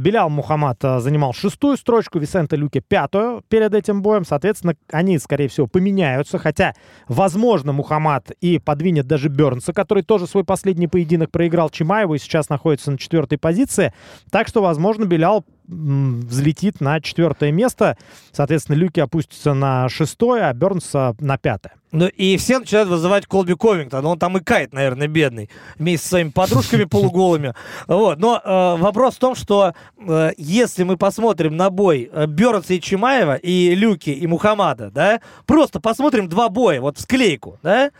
Белял 0.00 0.30
Мухаммад 0.30 0.84
а, 0.84 1.00
занимал 1.00 1.32
шестую 1.32 1.76
строчку, 1.76 2.18
Висенте 2.18 2.56
Люке 2.56 2.80
пятую 2.80 3.42
перед 3.48 3.74
этим 3.74 4.02
боем. 4.02 4.24
Соответственно, 4.24 4.74
они, 4.90 5.18
скорее 5.18 5.48
всего, 5.48 5.66
поменяются. 5.66 6.38
Хотя, 6.38 6.74
возможно, 7.08 7.72
Мухаммад 7.72 8.30
и 8.40 8.58
подвинет 8.58 9.06
даже 9.06 9.28
Бернса, 9.28 9.72
который 9.72 10.02
тоже 10.02 10.26
свой 10.26 10.44
последний 10.44 10.88
поединок 10.88 11.30
проиграл 11.30 11.68
Чимаеву 11.70 12.14
и 12.14 12.18
сейчас 12.18 12.48
находится 12.48 12.90
на 12.90 12.98
четвертой 12.98 13.38
позиции. 13.38 13.92
Так 14.30 14.48
что, 14.48 14.62
возможно, 14.62 15.04
Белял 15.04 15.44
взлетит 15.66 16.80
на 16.80 17.00
четвертое 17.00 17.52
место. 17.52 17.96
Соответственно, 18.32 18.76
Люки 18.76 19.00
опустится 19.00 19.54
на 19.54 19.88
шестое, 19.88 20.44
а 20.44 20.52
Бернс 20.52 20.92
на 20.92 21.38
пятое. 21.38 21.74
Ну 21.94 22.08
и 22.08 22.36
все 22.38 22.58
начинают 22.58 22.88
вызывать 22.88 23.26
Колби 23.26 23.54
Ковингтон. 23.54 24.04
Он 24.04 24.18
там 24.18 24.36
и 24.36 24.42
кает, 24.42 24.72
наверное, 24.72 25.06
бедный. 25.06 25.48
Вместе 25.78 26.02
со 26.02 26.08
своими 26.10 26.30
подружками 26.30 26.84
полуголыми. 26.84 27.54
Вот. 27.86 28.18
Но 28.18 28.40
э, 28.44 28.76
вопрос 28.82 29.14
в 29.14 29.20
том, 29.20 29.36
что 29.36 29.73
э, 29.98 30.32
если 30.36 30.84
мы 30.84 30.96
посмотрим 30.96 31.56
на 31.56 31.70
бой 31.70 32.10
э, 32.12 32.26
Бернса 32.26 32.74
и 32.74 32.80
Чимаева, 32.80 33.36
и 33.36 33.74
Люки, 33.74 34.10
и 34.10 34.26
Мухаммада, 34.26 34.90
да, 34.90 35.20
просто 35.46 35.80
посмотрим 35.80 36.28
два 36.28 36.48
боя, 36.48 36.80
вот 36.80 36.98
в 36.98 37.00
склейку, 37.00 37.58
да, 37.62 37.90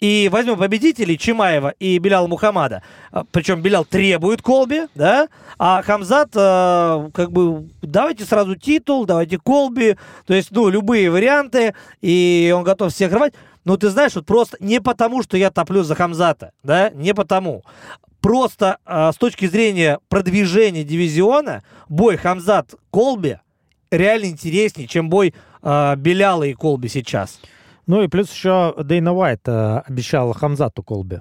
и 0.00 0.28
возьмем 0.32 0.58
победителей 0.58 1.18
Чимаева 1.18 1.74
и 1.78 1.98
Беляла 1.98 2.26
Мухаммада. 2.26 2.82
Э, 3.12 3.22
Причем 3.30 3.62
Белял 3.62 3.84
требует 3.84 4.42
Колби, 4.42 4.82
да, 4.94 5.28
а 5.58 5.82
Хамзат 5.82 6.30
э, 6.34 7.10
как 7.12 7.32
бы 7.32 7.68
давайте 7.82 8.24
сразу 8.24 8.56
титул, 8.56 9.06
давайте 9.06 9.38
Колби, 9.38 9.96
то 10.26 10.34
есть, 10.34 10.50
ну, 10.50 10.68
любые 10.68 11.10
варианты, 11.10 11.74
и 12.00 12.52
он 12.56 12.64
готов 12.64 12.92
всех 12.92 13.12
рвать. 13.12 13.34
Но 13.64 13.76
ты 13.76 13.90
знаешь, 13.90 14.14
вот 14.14 14.26
просто 14.26 14.56
не 14.60 14.80
потому, 14.80 15.22
что 15.22 15.36
я 15.36 15.50
топлю 15.50 15.84
за 15.84 15.94
Хамзата, 15.94 16.52
да, 16.62 16.90
не 16.90 17.14
потому. 17.14 17.62
Просто 18.22 18.78
э, 18.86 19.10
с 19.12 19.16
точки 19.16 19.46
зрения 19.46 19.98
продвижения 20.08 20.84
дивизиона, 20.84 21.64
бой 21.88 22.16
Хамзат-Колби 22.16 23.40
реально 23.90 24.26
интереснее, 24.26 24.86
чем 24.86 25.10
бой 25.10 25.34
э, 25.60 25.96
Беляла 25.96 26.44
и 26.44 26.54
Колби 26.54 26.88
сейчас. 26.88 27.40
Ну 27.86 28.00
и 28.02 28.06
плюс 28.06 28.32
еще 28.32 28.74
Дейна 28.82 29.12
Уайт 29.12 29.40
э, 29.46 29.82
обещал 29.86 30.32
Хамзату 30.32 30.84
Колби. 30.84 31.20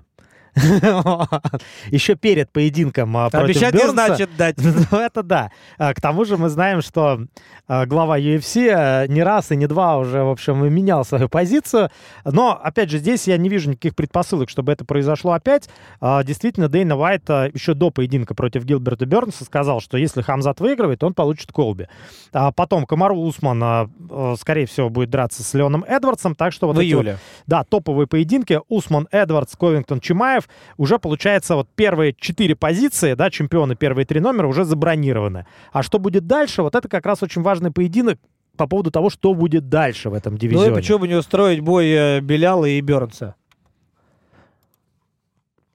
Еще 1.92 2.16
перед 2.16 2.52
поединком 2.52 3.16
а, 3.16 3.28
Обещать 3.28 3.74
не 3.74 3.88
значит 3.88 4.30
дать. 4.36 4.58
ну, 4.92 4.98
это 4.98 5.24
да. 5.24 5.52
А, 5.78 5.94
к 5.94 6.02
тому 6.02 6.26
же 6.26 6.38
мы 6.38 6.50
знаем, 6.50 6.82
что 6.82 7.22
а, 7.68 7.86
глава 7.86 8.20
UFC 8.20 9.08
не 9.08 9.24
раз 9.24 9.52
и 9.52 9.56
не 9.56 9.68
два 9.68 9.98
уже, 9.98 10.24
в 10.24 10.30
общем, 10.30 10.62
менял 10.74 11.06
свою 11.06 11.30
позицию. 11.30 11.90
Но, 12.26 12.60
опять 12.62 12.90
же, 12.90 12.98
здесь 12.98 13.28
я 13.28 13.38
не 13.38 13.48
вижу 13.48 13.70
никаких 13.70 13.96
предпосылок, 13.96 14.50
чтобы 14.50 14.74
это 14.74 14.84
произошло 14.84 15.32
опять. 15.32 15.70
Действительно, 16.02 16.68
Дейна 16.68 16.98
Уайт 16.98 17.30
еще 17.30 17.74
до 17.74 17.90
поединка 17.90 18.36
против 18.36 18.66
Гилберта 18.66 19.06
Бернса 19.06 19.46
сказал, 19.46 19.80
что 19.80 19.98
если 19.98 20.22
Хамзат 20.22 20.60
выигрывает, 20.60 21.04
он 21.04 21.14
получит 21.14 21.52
Колби. 21.52 21.88
Потом 22.32 22.86
Камару 22.86 23.16
Усман, 23.18 23.90
скорее 24.38 24.66
всего, 24.66 24.90
будет 24.90 25.10
драться 25.10 25.44
с 25.44 25.54
Леоном 25.54 25.84
Эдвардсом. 25.86 26.36
Так 26.36 26.52
что 26.52 26.68
вот 26.68 26.78
в 26.78 26.82
июле. 26.82 27.18
Да, 27.48 27.64
топовые 27.64 28.08
поединки. 28.08 28.60
Усман, 28.68 29.08
Эдвардс, 29.12 29.56
Ковингтон, 29.56 30.00
Чимаев 30.00 30.41
Мамаев, 30.42 30.50
уже 30.78 31.00
получается 31.00 31.56
вот 31.56 31.68
первые 31.76 32.14
четыре 32.18 32.56
позиции, 32.56 33.14
да, 33.14 33.30
чемпионы, 33.30 33.76
первые 33.76 34.06
три 34.06 34.20
номера 34.20 34.48
уже 34.48 34.64
забронированы. 34.66 35.46
А 35.72 35.84
что 35.84 36.00
будет 36.00 36.28
дальше, 36.28 36.62
вот 36.62 36.76
это 36.76 36.88
как 36.88 37.06
раз 37.06 37.24
очень 37.24 37.42
важный 37.42 37.72
поединок 37.72 38.20
по 38.58 38.68
поводу 38.68 38.92
того, 38.92 39.10
что 39.10 39.34
будет 39.34 39.70
дальше 39.70 40.10
в 40.10 40.14
этом 40.14 40.38
дивизионе. 40.38 40.70
Ну 40.70 40.74
и 40.74 40.76
почему 40.76 41.00
бы 41.00 41.08
не 41.08 41.16
устроить 41.16 41.62
бой 41.62 41.90
э, 41.90 42.20
Беляла 42.20 42.66
и 42.66 42.82
Бернса? 42.82 43.36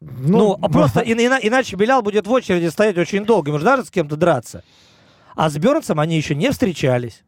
Ну, 0.01 0.39
ну 0.39 0.59
а 0.61 0.69
просто 0.69 1.01
и, 1.01 1.13
и, 1.13 1.15
иначе 1.15 1.77
Белял 1.77 2.03
будет 2.03 2.27
в 2.27 2.31
очереди 2.31 2.67
стоять 2.67 2.99
очень 2.99 3.25
долго, 3.25 3.51
может 3.51 3.65
даже 3.65 3.85
с 3.85 3.91
кем-то 3.91 4.17
драться. 4.17 4.63
А 5.35 5.51
с 5.51 5.57
Бернсом 5.57 6.01
они 6.01 6.17
еще 6.17 6.35
не 6.35 6.51
встречались. 6.51 7.23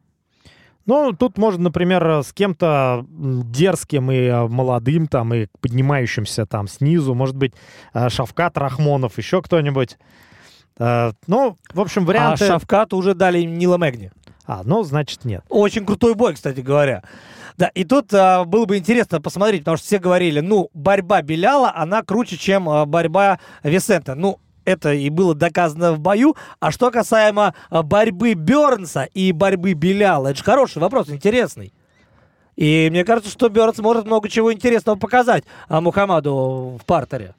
Ну, 0.89 1.13
тут 1.13 1.37
можно, 1.37 1.65
например, 1.65 2.23
с 2.23 2.33
кем-то 2.33 3.05
дерзким 3.07 4.09
и 4.09 4.21
э, 4.21 4.47
молодым, 4.47 5.05
там, 5.05 5.31
и 5.35 5.45
поднимающимся 5.61 6.47
там 6.47 6.67
снизу, 6.67 7.13
может 7.13 7.35
быть, 7.35 7.53
э, 7.93 8.09
Шавкат 8.09 8.57
Рахмонов, 8.57 9.19
еще 9.19 9.43
кто-нибудь. 9.43 9.99
Э, 10.79 11.11
ну, 11.27 11.57
в 11.75 11.79
общем, 11.79 12.05
варианты... 12.05 12.45
А 12.45 12.47
Шавкату 12.47 12.97
уже 12.97 13.13
дали 13.13 13.43
Нила 13.43 13.77
Мэгни. 13.77 14.11
А, 14.47 14.61
ну, 14.63 14.81
значит, 14.81 15.25
нет. 15.25 15.43
Очень 15.47 15.85
крутой 15.85 16.15
бой, 16.15 16.33
кстати 16.33 16.61
говоря. 16.61 17.03
Да, 17.55 17.67
и 17.67 17.83
тут 17.83 18.11
а, 18.11 18.45
было 18.45 18.65
бы 18.65 18.79
интересно 18.79 19.21
посмотреть, 19.21 19.61
потому 19.61 19.77
что 19.77 19.85
все 19.85 19.99
говорили, 19.99 20.39
ну, 20.39 20.71
борьба 20.73 21.21
Беляла, 21.21 21.71
она 21.75 22.01
круче, 22.01 22.35
чем 22.35 22.67
а, 22.67 22.87
борьба 22.87 23.37
Висента. 23.61 24.15
Ну, 24.15 24.39
это 24.69 24.93
и 24.93 25.09
было 25.09 25.33
доказано 25.33 25.93
в 25.93 25.99
бою. 25.99 26.35
А 26.59 26.71
что 26.71 26.91
касаемо 26.91 27.55
а, 27.69 27.81
борьбы 27.81 28.33
Бернса 28.33 29.07
и 29.13 29.31
борьбы 29.31 29.73
Беляла, 29.73 30.27
это 30.29 30.37
же 30.37 30.43
хороший 30.43 30.79
вопрос, 30.79 31.09
интересный. 31.09 31.73
И 32.55 32.89
мне 32.91 33.03
кажется, 33.05 33.31
что 33.31 33.49
Бернс 33.49 33.79
может 33.79 34.05
много 34.05 34.29
чего 34.29 34.53
интересного 34.53 34.97
показать 34.97 35.45
а 35.69 35.81
Мухаммаду 35.81 36.77
в 36.79 36.85
партере. 36.85 37.33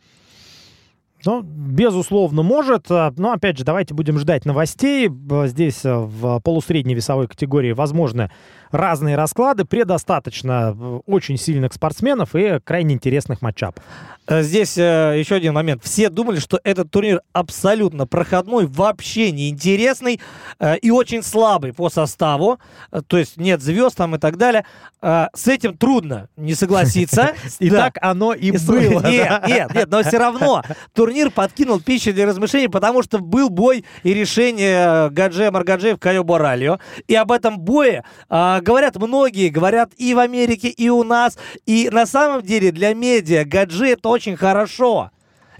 Ну, 1.26 1.42
безусловно, 1.42 2.42
может. 2.42 2.88
Но, 2.88 3.32
опять 3.32 3.58
же, 3.58 3.64
давайте 3.64 3.92
будем 3.92 4.18
ждать 4.18 4.46
новостей. 4.46 5.10
Здесь 5.44 5.80
в 5.84 6.40
полусредней 6.40 6.94
весовой 6.94 7.28
категории 7.28 7.72
возможны 7.72 8.30
разные 8.70 9.16
расклады, 9.16 9.66
предостаточно 9.66 10.74
очень 11.06 11.36
сильных 11.36 11.74
спортсменов 11.74 12.34
и 12.34 12.58
крайне 12.60 12.94
интересных 12.94 13.42
матчапов. 13.42 13.84
Э, 14.26 14.42
здесь 14.42 14.78
э, 14.78 15.16
еще 15.18 15.36
один 15.36 15.54
момент. 15.54 15.82
Все 15.84 16.08
думали, 16.08 16.38
что 16.38 16.60
этот 16.62 16.90
турнир 16.90 17.22
абсолютно 17.32 18.06
проходной, 18.06 18.66
вообще 18.66 19.32
неинтересный 19.32 20.20
э, 20.58 20.78
и 20.78 20.90
очень 20.90 21.22
слабый 21.22 21.72
по 21.72 21.90
составу. 21.90 22.58
Э, 22.92 23.00
то 23.06 23.18
есть 23.18 23.36
нет 23.36 23.60
звезд 23.60 23.96
там 23.96 24.14
и 24.14 24.18
так 24.18 24.36
далее. 24.36 24.64
Э, 25.02 25.26
с 25.34 25.48
этим 25.48 25.76
трудно 25.76 26.28
не 26.36 26.54
согласиться. 26.54 27.34
И 27.58 27.70
так 27.70 27.98
оно 28.00 28.32
и 28.32 28.52
было. 28.52 29.00
Нет, 29.10 29.46
нет, 29.46 29.74
нет, 29.74 29.88
но 29.90 30.02
все 30.02 30.18
равно 30.18 30.62
турнир 30.94 31.30
подкинул 31.30 31.80
пищу 31.80 32.12
для 32.12 32.26
размышлений, 32.26 32.68
потому 32.68 33.02
что 33.02 33.18
был 33.18 33.48
бой 33.50 33.84
и 34.02 34.14
решение 34.14 35.10
Гаджея 35.10 35.50
Маргаджеев 35.50 35.98
Кайо 35.98 36.22
Боральо. 36.24 36.78
И 37.06 37.14
об 37.14 37.32
этом 37.32 37.58
бое 37.58 38.04
говорят 38.28 38.96
многие, 38.96 39.48
говорят 39.48 39.92
и 39.96 40.14
в 40.14 40.18
Америке, 40.18 40.68
и 40.68 40.88
у 40.88 41.02
нас. 41.04 41.38
И 41.66 41.88
на 41.90 42.06
самом 42.06 42.42
деле 42.42 42.72
для 42.72 42.94
медиа 42.94 43.44
Гаджи 43.44 43.88
это 43.88 44.08
очень 44.08 44.19
хорошо. 44.36 45.10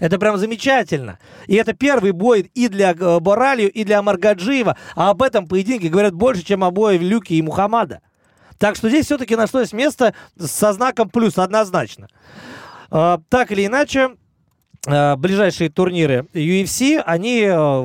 Это 0.01 0.17
прям 0.17 0.35
замечательно. 0.37 1.19
И 1.45 1.55
это 1.55 1.73
первый 1.73 2.11
бой 2.11 2.51
и 2.55 2.67
для 2.67 2.91
э, 2.91 3.19
Боралью, 3.19 3.71
и 3.71 3.83
для 3.83 4.01
Маргаджиева. 4.01 4.75
А 4.95 5.11
об 5.11 5.21
этом 5.21 5.47
поединке 5.47 5.89
говорят 5.89 6.15
больше, 6.15 6.43
чем 6.43 6.63
о 6.63 6.71
бое 6.71 6.97
Люки 6.97 7.33
и 7.33 7.41
Мухаммада. 7.41 8.01
Так 8.57 8.75
что 8.75 8.89
здесь 8.89 9.05
все-таки 9.05 9.35
нашлось 9.35 9.73
место 9.73 10.15
со 10.39 10.73
знаком 10.73 11.07
плюс 11.09 11.37
однозначно. 11.37 12.07
Э, 12.89 13.19
так 13.29 13.51
или 13.51 13.67
иначе, 13.67 14.15
э, 14.87 15.15
ближайшие 15.17 15.69
турниры 15.69 16.25
UFC, 16.33 16.99
они, 17.05 17.41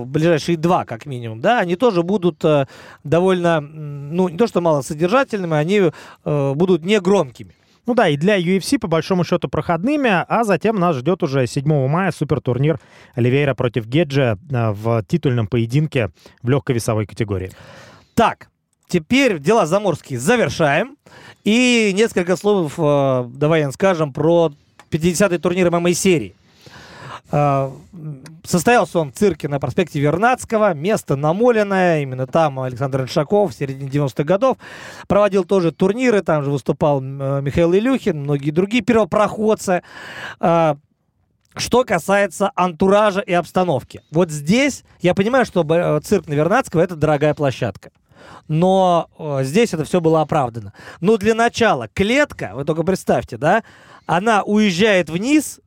ближайшие 0.07 0.57
два 0.57 0.87
как 0.87 1.05
минимум, 1.05 1.43
да, 1.43 1.59
они 1.59 1.77
тоже 1.77 2.03
будут 2.03 2.43
довольно, 3.05 3.61
ну, 3.61 4.31
не 4.31 4.39
то 4.39 4.47
что 4.47 4.62
малосодержательными, 4.62 5.55
они 5.55 5.93
будут 6.24 6.83
негромкими. 6.83 7.55
Ну 7.87 7.95
да, 7.95 8.09
и 8.09 8.16
для 8.16 8.39
UFC 8.39 8.78
по 8.78 8.89
большому 8.89 9.24
счету 9.24 9.49
проходными, 9.49 10.11
а 10.11 10.45
затем 10.45 10.76
нас 10.76 10.97
ждет 10.97 11.22
уже 11.22 11.47
7 11.47 11.89
мая 11.89 12.11
супертурнир 12.11 12.80
Оливейра 13.14 13.55
против 13.55 13.87
Геджа 13.87 14.37
э, 14.51 14.70
в 14.72 15.05
титульном 15.07 15.47
поединке 15.47 16.11
в 16.43 16.49
легкой 16.49 16.74
весовой 16.74 17.07
категории. 17.07 17.53
Так, 18.14 18.49
теперь 18.89 19.39
дела 19.39 19.66
заморские 19.66 20.18
завершаем. 20.18 20.97
И 21.45 21.93
несколько 21.95 22.37
слов, 22.37 22.74
э, 22.76 23.24
давай 23.28 23.70
скажем, 23.72 24.12
про 24.12 24.53
50-й 24.91 25.39
турнир 25.39 25.70
ММА-серии. 25.70 26.34
А, 26.34 26.45
состоялся 27.31 29.01
он 29.01 29.11
в 29.11 29.14
цирке 29.14 29.49
на 29.49 29.59
проспекте 29.59 29.99
Вернадского, 29.99 30.74
место 30.74 31.16
намоленное, 31.16 32.03
именно 32.03 32.27
там 32.27 32.61
Александр 32.61 33.03
Иншаков 33.03 33.53
в 33.53 33.55
середине 33.55 33.91
90-х 33.91 34.22
годов 34.24 34.59
проводил 35.09 35.45
тоже 35.45 35.72
турниры, 35.72 36.22
там 36.22 36.45
же 36.45 36.51
выступал 36.51 37.03
э, 37.03 37.41
Михаил 37.43 37.74
Илюхин, 37.74 38.22
многие 38.22 38.53
другие 38.53 38.83
первопроходцы. 38.83 39.83
А, 40.39 40.77
что 41.57 41.85
касается 41.85 42.53
антуража 42.55 43.20
и 43.20 43.33
обстановки. 43.33 44.03
Вот 44.11 44.31
здесь 44.31 44.85
я 45.01 45.14
понимаю, 45.14 45.47
что 45.47 45.66
э, 45.68 46.01
цирк 46.05 46.29
на 46.29 46.35
Вернадского 46.35 46.83
это 46.83 46.97
дорогая 46.97 47.35
площадка. 47.35 47.91
Но 48.47 49.09
э, 49.18 49.41
здесь 49.43 49.74
это 49.74 49.85
все 49.85 50.01
было 50.01 50.20
оправдано. 50.20 50.72
Но 51.01 51.16
для 51.16 51.35
начала 51.35 51.89
клетка, 51.89 52.53
вы 52.55 52.64
только 52.64 52.83
представьте, 52.85 53.37
да, 53.37 53.64
она 54.07 54.43
уезжает 54.43 55.11
вниз, 55.11 55.61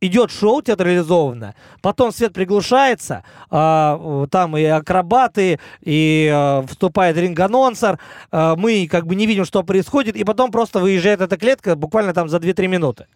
идет 0.00 0.30
шоу 0.30 0.62
театрализованно, 0.62 1.54
потом 1.82 2.12
свет 2.12 2.32
приглушается, 2.32 3.22
э, 3.50 4.26
там 4.30 4.56
и 4.56 4.64
акробаты, 4.64 5.60
и 5.82 6.30
э, 6.32 6.66
вступает 6.66 7.16
ринг-анонсер, 7.16 7.98
э, 8.32 8.54
мы 8.56 8.88
как 8.90 9.06
бы 9.06 9.14
не 9.14 9.26
видим, 9.26 9.44
что 9.44 9.62
происходит, 9.62 10.16
и 10.16 10.24
потом 10.24 10.50
просто 10.50 10.80
выезжает 10.80 11.20
эта 11.20 11.36
клетка 11.36 11.76
буквально 11.76 12.14
там 12.14 12.28
за 12.28 12.38
2-3 12.38 12.66
минуты. 12.66 13.06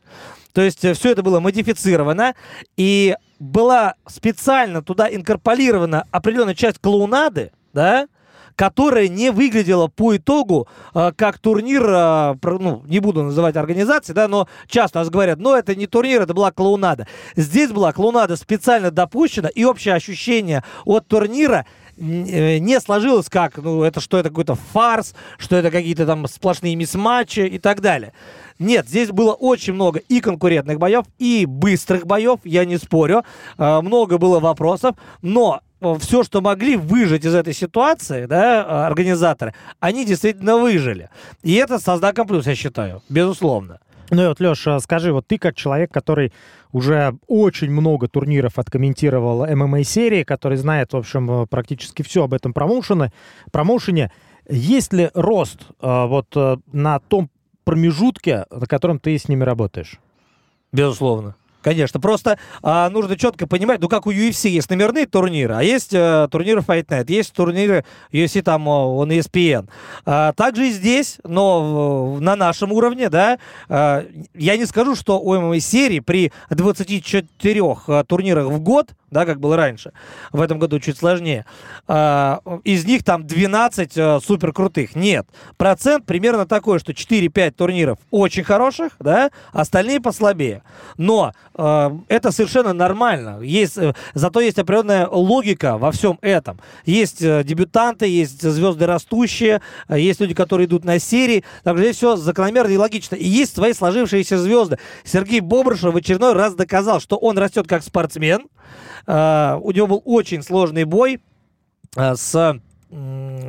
То 0.52 0.62
есть 0.62 0.84
э, 0.84 0.94
все 0.94 1.12
это 1.12 1.22
было 1.22 1.40
модифицировано, 1.40 2.34
и 2.76 3.16
была 3.38 3.94
специально 4.06 4.82
туда 4.82 5.12
инкорпорирована 5.12 6.06
определенная 6.10 6.54
часть 6.54 6.78
клоунады, 6.78 7.50
да, 7.72 8.06
которая 8.56 9.08
не 9.08 9.30
выглядела 9.30 9.88
по 9.88 10.16
итогу 10.16 10.68
э, 10.94 11.12
как 11.16 11.38
турнир, 11.38 11.84
э, 11.86 12.34
ну, 12.42 12.82
не 12.86 13.00
буду 13.00 13.22
называть 13.22 13.56
организации, 13.56 14.12
да, 14.12 14.28
но 14.28 14.48
часто 14.68 15.00
нас 15.00 15.10
говорят, 15.10 15.38
ну, 15.38 15.54
это 15.54 15.74
не 15.74 15.86
турнир, 15.86 16.22
это 16.22 16.34
была 16.34 16.52
клоунада. 16.52 17.06
Здесь 17.36 17.70
была 17.70 17.92
клоунада 17.92 18.36
специально 18.36 18.90
допущена, 18.90 19.48
и 19.48 19.64
общее 19.64 19.94
ощущение 19.94 20.62
от 20.84 21.06
турнира 21.08 21.66
э, 21.96 22.58
не 22.58 22.80
сложилось 22.80 23.28
как, 23.28 23.56
ну, 23.58 23.82
это 23.82 24.00
что 24.00 24.18
это 24.18 24.28
какой-то 24.28 24.54
фарс, 24.54 25.14
что 25.38 25.56
это 25.56 25.70
какие-то 25.70 26.06
там 26.06 26.26
сплошные 26.28 26.76
мисс-матчи 26.76 27.40
и 27.40 27.58
так 27.58 27.80
далее. 27.80 28.12
Нет, 28.60 28.88
здесь 28.88 29.10
было 29.10 29.32
очень 29.32 29.72
много 29.72 29.98
и 29.98 30.20
конкурентных 30.20 30.78
боев, 30.78 31.06
и 31.18 31.44
быстрых 31.44 32.06
боев, 32.06 32.38
я 32.44 32.64
не 32.64 32.76
спорю. 32.76 33.24
Много 33.58 34.16
было 34.16 34.38
вопросов, 34.38 34.94
но 35.22 35.60
все, 35.98 36.22
что 36.22 36.40
могли 36.40 36.76
выжить 36.76 37.24
из 37.24 37.34
этой 37.34 37.54
ситуации, 37.54 38.26
да, 38.26 38.86
организаторы, 38.86 39.54
они 39.80 40.04
действительно 40.04 40.56
выжили. 40.56 41.10
И 41.42 41.54
это 41.54 41.78
со 41.78 41.96
знаком 41.96 42.26
плюс, 42.26 42.46
я 42.46 42.54
считаю, 42.54 43.02
безусловно. 43.08 43.80
Ну 44.10 44.24
и 44.24 44.26
вот, 44.26 44.40
Леша, 44.40 44.78
скажи, 44.80 45.12
вот 45.12 45.26
ты 45.26 45.38
как 45.38 45.56
человек, 45.56 45.92
который 45.92 46.32
уже 46.72 47.16
очень 47.26 47.70
много 47.70 48.08
турниров 48.08 48.58
откомментировал 48.58 49.46
ММА-серии, 49.46 50.24
который 50.24 50.56
знает, 50.58 50.92
в 50.92 50.96
общем, 50.96 51.46
практически 51.48 52.02
все 52.02 52.24
об 52.24 52.34
этом 52.34 52.52
промоушене, 52.52 53.12
промоушене 53.50 54.10
есть 54.48 54.92
ли 54.92 55.10
рост 55.14 55.60
э, 55.80 56.06
вот 56.06 56.26
э, 56.36 56.58
на 56.72 56.98
том 56.98 57.30
промежутке, 57.64 58.44
на 58.50 58.66
котором 58.66 58.98
ты 58.98 59.16
с 59.16 59.28
ними 59.28 59.42
работаешь? 59.42 59.98
Безусловно. 60.72 61.34
Конечно, 61.64 61.98
просто 61.98 62.38
а, 62.62 62.90
нужно 62.90 63.16
четко 63.16 63.46
понимать, 63.46 63.80
ну 63.80 63.88
как 63.88 64.06
у 64.06 64.12
UFC 64.12 64.50
есть 64.50 64.68
номерные 64.68 65.06
турниры, 65.06 65.54
а 65.54 65.62
есть 65.62 65.94
а, 65.94 66.28
турниры 66.28 66.60
Fight 66.60 66.84
Night, 66.88 67.06
есть 67.08 67.32
турниры 67.32 67.86
UFC 68.12 68.42
там 68.42 68.68
он 68.68 69.10
ESPN. 69.10 69.66
А, 70.04 70.34
также 70.34 70.68
и 70.68 70.70
здесь, 70.70 71.16
но 71.24 72.16
в, 72.16 72.20
на 72.20 72.36
нашем 72.36 72.70
уровне, 72.70 73.08
да, 73.08 73.38
а, 73.70 74.04
я 74.34 74.58
не 74.58 74.66
скажу, 74.66 74.94
что 74.94 75.18
у 75.18 75.40
ММА 75.40 75.58
серии 75.60 76.00
при 76.00 76.32
24 76.50 77.60
а, 77.86 78.04
турнирах 78.04 78.48
в 78.48 78.60
год 78.60 78.90
да, 79.14 79.24
как 79.24 79.40
было 79.40 79.56
раньше. 79.56 79.92
В 80.32 80.40
этом 80.42 80.58
году 80.58 80.80
чуть 80.80 80.98
сложнее. 80.98 81.46
А, 81.86 82.40
из 82.64 82.84
них 82.84 83.04
там 83.04 83.26
12 83.26 83.92
а, 83.96 84.20
супер 84.20 84.52
крутых. 84.52 84.96
Нет. 84.96 85.26
Процент 85.56 86.04
примерно 86.04 86.46
такой, 86.46 86.80
что 86.80 86.92
4-5 86.92 87.52
турниров 87.52 87.98
очень 88.10 88.42
хороших, 88.42 88.92
да, 88.98 89.30
остальные 89.52 90.00
послабее. 90.00 90.64
Но 90.98 91.32
а, 91.54 91.96
это 92.08 92.32
совершенно 92.32 92.72
нормально. 92.72 93.40
Есть, 93.40 93.78
э, 93.78 93.94
зато 94.14 94.40
есть 94.40 94.58
определенная 94.58 95.06
логика 95.06 95.78
во 95.78 95.92
всем 95.92 96.18
этом. 96.20 96.60
Есть 96.84 97.22
э, 97.22 97.44
дебютанты, 97.44 98.08
есть 98.08 98.42
звезды 98.42 98.84
растущие, 98.84 99.62
есть 99.88 100.20
люди, 100.20 100.34
которые 100.34 100.66
идут 100.66 100.84
на 100.84 100.98
серии. 100.98 101.44
Также 101.62 101.84
здесь 101.84 101.96
все 101.96 102.16
закономерно 102.16 102.72
и 102.72 102.76
логично. 102.76 103.14
И 103.14 103.28
есть 103.28 103.54
свои 103.54 103.72
сложившиеся 103.72 104.38
звезды. 104.38 104.78
Сергей 105.04 105.38
Бобрышев 105.38 105.94
в 105.94 105.96
очередной 105.96 106.32
раз 106.32 106.54
доказал, 106.54 107.00
что 107.00 107.16
он 107.16 107.38
растет 107.38 107.68
как 107.68 107.84
спортсмен, 107.84 108.48
у 109.06 109.70
него 109.70 109.86
был 109.86 110.02
очень 110.04 110.42
сложный 110.42 110.84
бой 110.84 111.20
uh, 111.96 112.16
с 112.16 112.60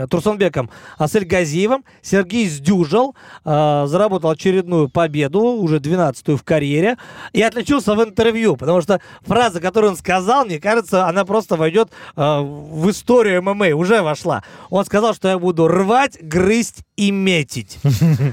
Турсунбеком 0.10 0.70
Асельгазиевым. 0.98 1.86
Сергей 2.02 2.48
сдюжил, 2.48 3.16
э, 3.44 3.86
заработал 3.88 4.32
очередную 4.32 4.90
победу, 4.90 5.42
уже 5.42 5.78
12-ю 5.78 6.38
в 6.38 6.44
карьере, 6.44 6.98
и 7.34 7.42
отличился 7.42 7.96
в 7.96 8.04
интервью, 8.04 8.56
потому 8.58 8.82
что 8.82 9.02
фраза, 9.22 9.60
которую 9.60 9.92
он 9.92 9.98
сказал, 9.98 10.46
мне 10.46 10.60
кажется, 10.60 11.08
она 11.08 11.26
просто 11.26 11.56
войдет 11.56 11.90
э, 12.16 12.40
в 12.42 12.90
историю 12.90 13.42
ММА, 13.44 13.76
уже 13.76 14.02
вошла. 14.02 14.44
Он 14.70 14.86
сказал, 14.86 15.14
что 15.14 15.28
я 15.28 15.40
буду 15.40 15.68
рвать, 15.68 16.18
грызть 16.22 16.84
и 16.96 17.12
метить. 17.12 17.78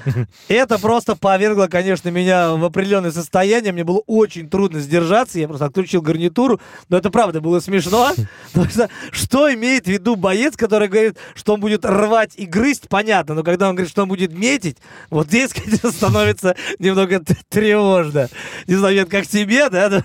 Это 0.48 0.78
просто 0.78 1.16
повергло, 1.16 1.66
конечно, 1.66 2.08
меня 2.10 2.54
в 2.54 2.64
определенное 2.64 3.10
состояние. 3.10 3.72
Мне 3.72 3.84
было 3.84 4.02
очень 4.06 4.48
трудно 4.48 4.80
сдержаться. 4.80 5.38
Я 5.38 5.48
просто 5.48 5.66
отключил 5.66 6.00
гарнитуру. 6.00 6.60
Но 6.88 6.98
это 6.98 7.10
правда 7.10 7.40
было 7.40 7.60
смешно. 7.60 8.12
Что 9.10 9.52
имеет 9.52 9.84
в 9.84 9.88
виду 9.88 10.16
боец, 10.16 10.56
который 10.56 10.88
говорит, 10.88 11.01
говорит, 11.02 11.18
что 11.34 11.54
он 11.54 11.60
будет 11.60 11.84
рвать 11.84 12.32
и 12.36 12.46
грызть, 12.46 12.88
понятно, 12.88 13.34
но 13.34 13.42
когда 13.42 13.68
он 13.68 13.74
говорит, 13.74 13.90
что 13.90 14.02
он 14.02 14.08
будет 14.08 14.32
метить, 14.32 14.78
вот 15.10 15.28
здесь, 15.28 15.52
конечно, 15.54 15.90
становится 15.90 16.56
немного 16.78 17.22
тревожно. 17.48 18.28
Не 18.66 18.74
знаю, 18.74 19.06
как 19.08 19.26
тебе, 19.26 19.68
да, 19.68 20.02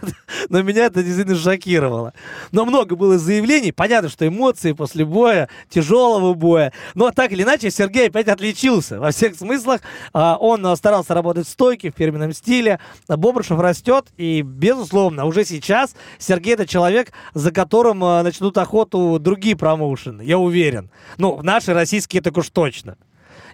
но 0.49 0.61
меня 0.61 0.85
это 0.85 1.03
действительно 1.03 1.37
шокировало. 1.37 2.13
Но 2.51 2.65
много 2.65 2.95
было 2.95 3.17
заявлений, 3.17 3.71
понятно, 3.71 4.09
что 4.09 4.27
эмоции 4.27 4.73
после 4.73 5.05
боя, 5.05 5.49
тяжелого 5.69 6.33
боя, 6.33 6.73
но 6.95 7.11
так 7.11 7.31
или 7.31 7.43
иначе 7.43 7.71
Сергей 7.71 8.07
опять 8.07 8.27
отличился 8.27 8.99
во 8.99 9.11
всех 9.11 9.35
смыслах. 9.35 9.81
А, 10.13 10.37
он 10.37 10.75
старался 10.75 11.13
работать 11.13 11.47
в 11.47 11.49
стойке, 11.49 11.91
в 11.91 11.97
фирменном 11.97 12.33
стиле. 12.33 12.79
Бобрышев 13.07 13.59
растет, 13.59 14.07
и, 14.17 14.41
безусловно, 14.41 15.25
уже 15.25 15.45
сейчас 15.45 15.95
Сергей 16.19 16.53
это 16.53 16.65
человек, 16.65 17.11
за 17.33 17.51
которым 17.51 18.03
а, 18.03 18.23
начнут 18.23 18.57
охоту 18.57 19.19
другие 19.19 19.55
промоушены, 19.55 20.21
я 20.23 20.37
уверен. 20.37 20.86
Ну, 21.17 21.39
наши 21.41 21.73
российские 21.73 22.21
так 22.21 22.37
уж 22.37 22.49
точно. 22.49 22.97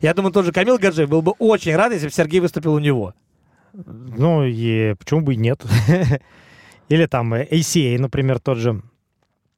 Я 0.01 0.13
думаю, 0.13 0.33
тот 0.33 0.45
же 0.45 0.51
Камил 0.51 0.77
Гаджиев 0.77 1.09
был 1.09 1.21
бы 1.21 1.31
очень 1.39 1.75
рад, 1.75 1.93
если 1.93 2.07
бы 2.07 2.13
Сергей 2.13 2.39
выступил 2.39 2.73
у 2.73 2.79
него. 2.79 3.13
Ну, 3.73 4.43
и 4.43 4.93
почему 4.95 5.21
бы 5.21 5.33
и 5.33 5.37
нет? 5.37 5.63
Или 6.89 7.05
там 7.05 7.33
ACA, 7.33 7.97
например, 7.97 8.39
тот 8.39 8.57
же. 8.57 8.81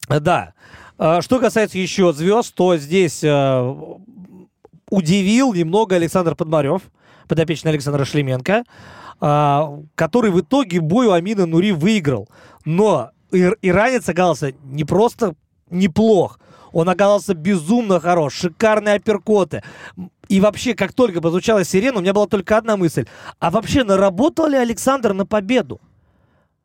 Да. 0.08 0.54
А, 0.98 1.22
что 1.22 1.40
касается 1.40 1.78
еще 1.78 2.14
звезд, 2.14 2.54
то 2.56 2.78
здесь 2.78 3.24
э, 3.24 3.74
удивил 4.90 5.54
немного 5.54 5.96
Александр 5.96 6.36
Подмарев, 6.36 6.84
подопечный 7.28 7.72
Александра 7.72 8.06
Шлеменко, 8.06 8.64
э, 9.22 9.62
который 9.96 10.32
в 10.32 10.40
итоге 10.40 10.80
бой 10.80 11.08
у 11.08 11.12
Амина 11.12 11.46
Нури 11.46 11.72
выиграл. 11.72 12.30
Но 12.64 13.12
ир- 13.32 13.58
иранец 13.62 14.08
оказался 14.08 14.54
не 14.64 14.84
просто 14.86 15.36
неплох, 15.70 16.40
он 16.76 16.90
оказался 16.90 17.34
безумно 17.34 18.02
хорош, 18.02 18.34
шикарные 18.34 18.96
апперкоты. 18.96 19.64
И 20.28 20.42
вообще, 20.42 20.74
как 20.74 20.92
только 20.92 21.22
прозвучала 21.22 21.64
сирена, 21.64 22.00
у 22.00 22.02
меня 22.02 22.14
была 22.14 22.28
только 22.28 22.58
одна 22.58 22.76
мысль. 22.76 23.06
А 23.40 23.50
вообще, 23.50 23.86
наработал 23.86 24.48
ли 24.48 24.58
Александр 24.58 25.14
на 25.14 25.26
победу? 25.26 25.80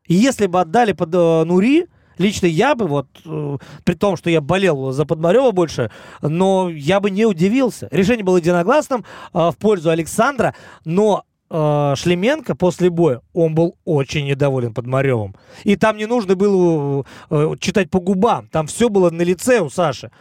И 0.07 0.13
если 0.13 0.47
бы 0.47 0.59
отдали 0.59 0.91
под 0.91 1.15
э, 1.15 1.43
Нури, 1.45 1.87
лично 2.17 2.47
я 2.47 2.75
бы, 2.75 2.87
вот, 2.87 3.07
э, 3.25 3.57
при 3.85 3.93
том, 3.93 4.17
что 4.17 4.29
я 4.29 4.41
болел 4.41 4.91
за 4.91 5.05
Подмарева 5.05 5.51
больше, 5.51 5.91
но 6.21 6.69
я 6.69 6.99
бы 6.99 7.09
не 7.09 7.25
удивился. 7.25 7.87
Решение 7.89 8.25
было 8.25 8.35
единогласным 8.35 9.05
э, 9.33 9.49
в 9.49 9.55
пользу 9.57 9.91
Александра, 9.91 10.53
но 10.83 11.23
э, 11.51 11.95
Шлеменко 11.97 12.55
после 12.55 12.89
боя, 12.89 13.21
он 13.33 13.53
был 13.53 13.75
очень 13.85 14.25
недоволен 14.25 14.73
Подмаревым. 14.73 15.35
И 15.63 15.75
там 15.75 15.97
не 15.97 16.05
нужно 16.05 16.35
было 16.35 17.05
э, 17.29 17.53
читать 17.59 17.89
по 17.89 17.99
губам, 17.99 18.47
там 18.47 18.67
все 18.67 18.89
было 18.89 19.09
на 19.09 19.21
лице 19.21 19.59
у 19.59 19.69
Саши. 19.69 20.11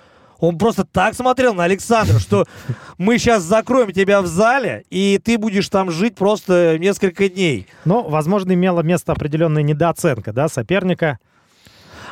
Он 0.41 0.57
просто 0.57 0.85
так 0.85 1.15
смотрел 1.15 1.55
на 1.55 1.65
Александра, 1.65 2.19
что 2.19 2.47
мы 2.99 3.19
сейчас 3.19 3.43
закроем 3.43 3.93
тебя 3.93 4.23
в 4.23 4.27
зале, 4.27 4.85
и 4.91 5.21
ты 5.23 5.39
будешь 5.39 5.69
там 5.69 5.91
жить 5.91 6.17
просто 6.17 6.79
несколько 6.79 7.29
дней. 7.29 7.67
Но, 7.85 8.03
возможно, 8.03 8.53
имела 8.53 8.81
место 8.81 9.13
определенная 9.13 9.63
недооценка, 9.63 10.33
да, 10.33 10.49
соперника. 10.49 11.19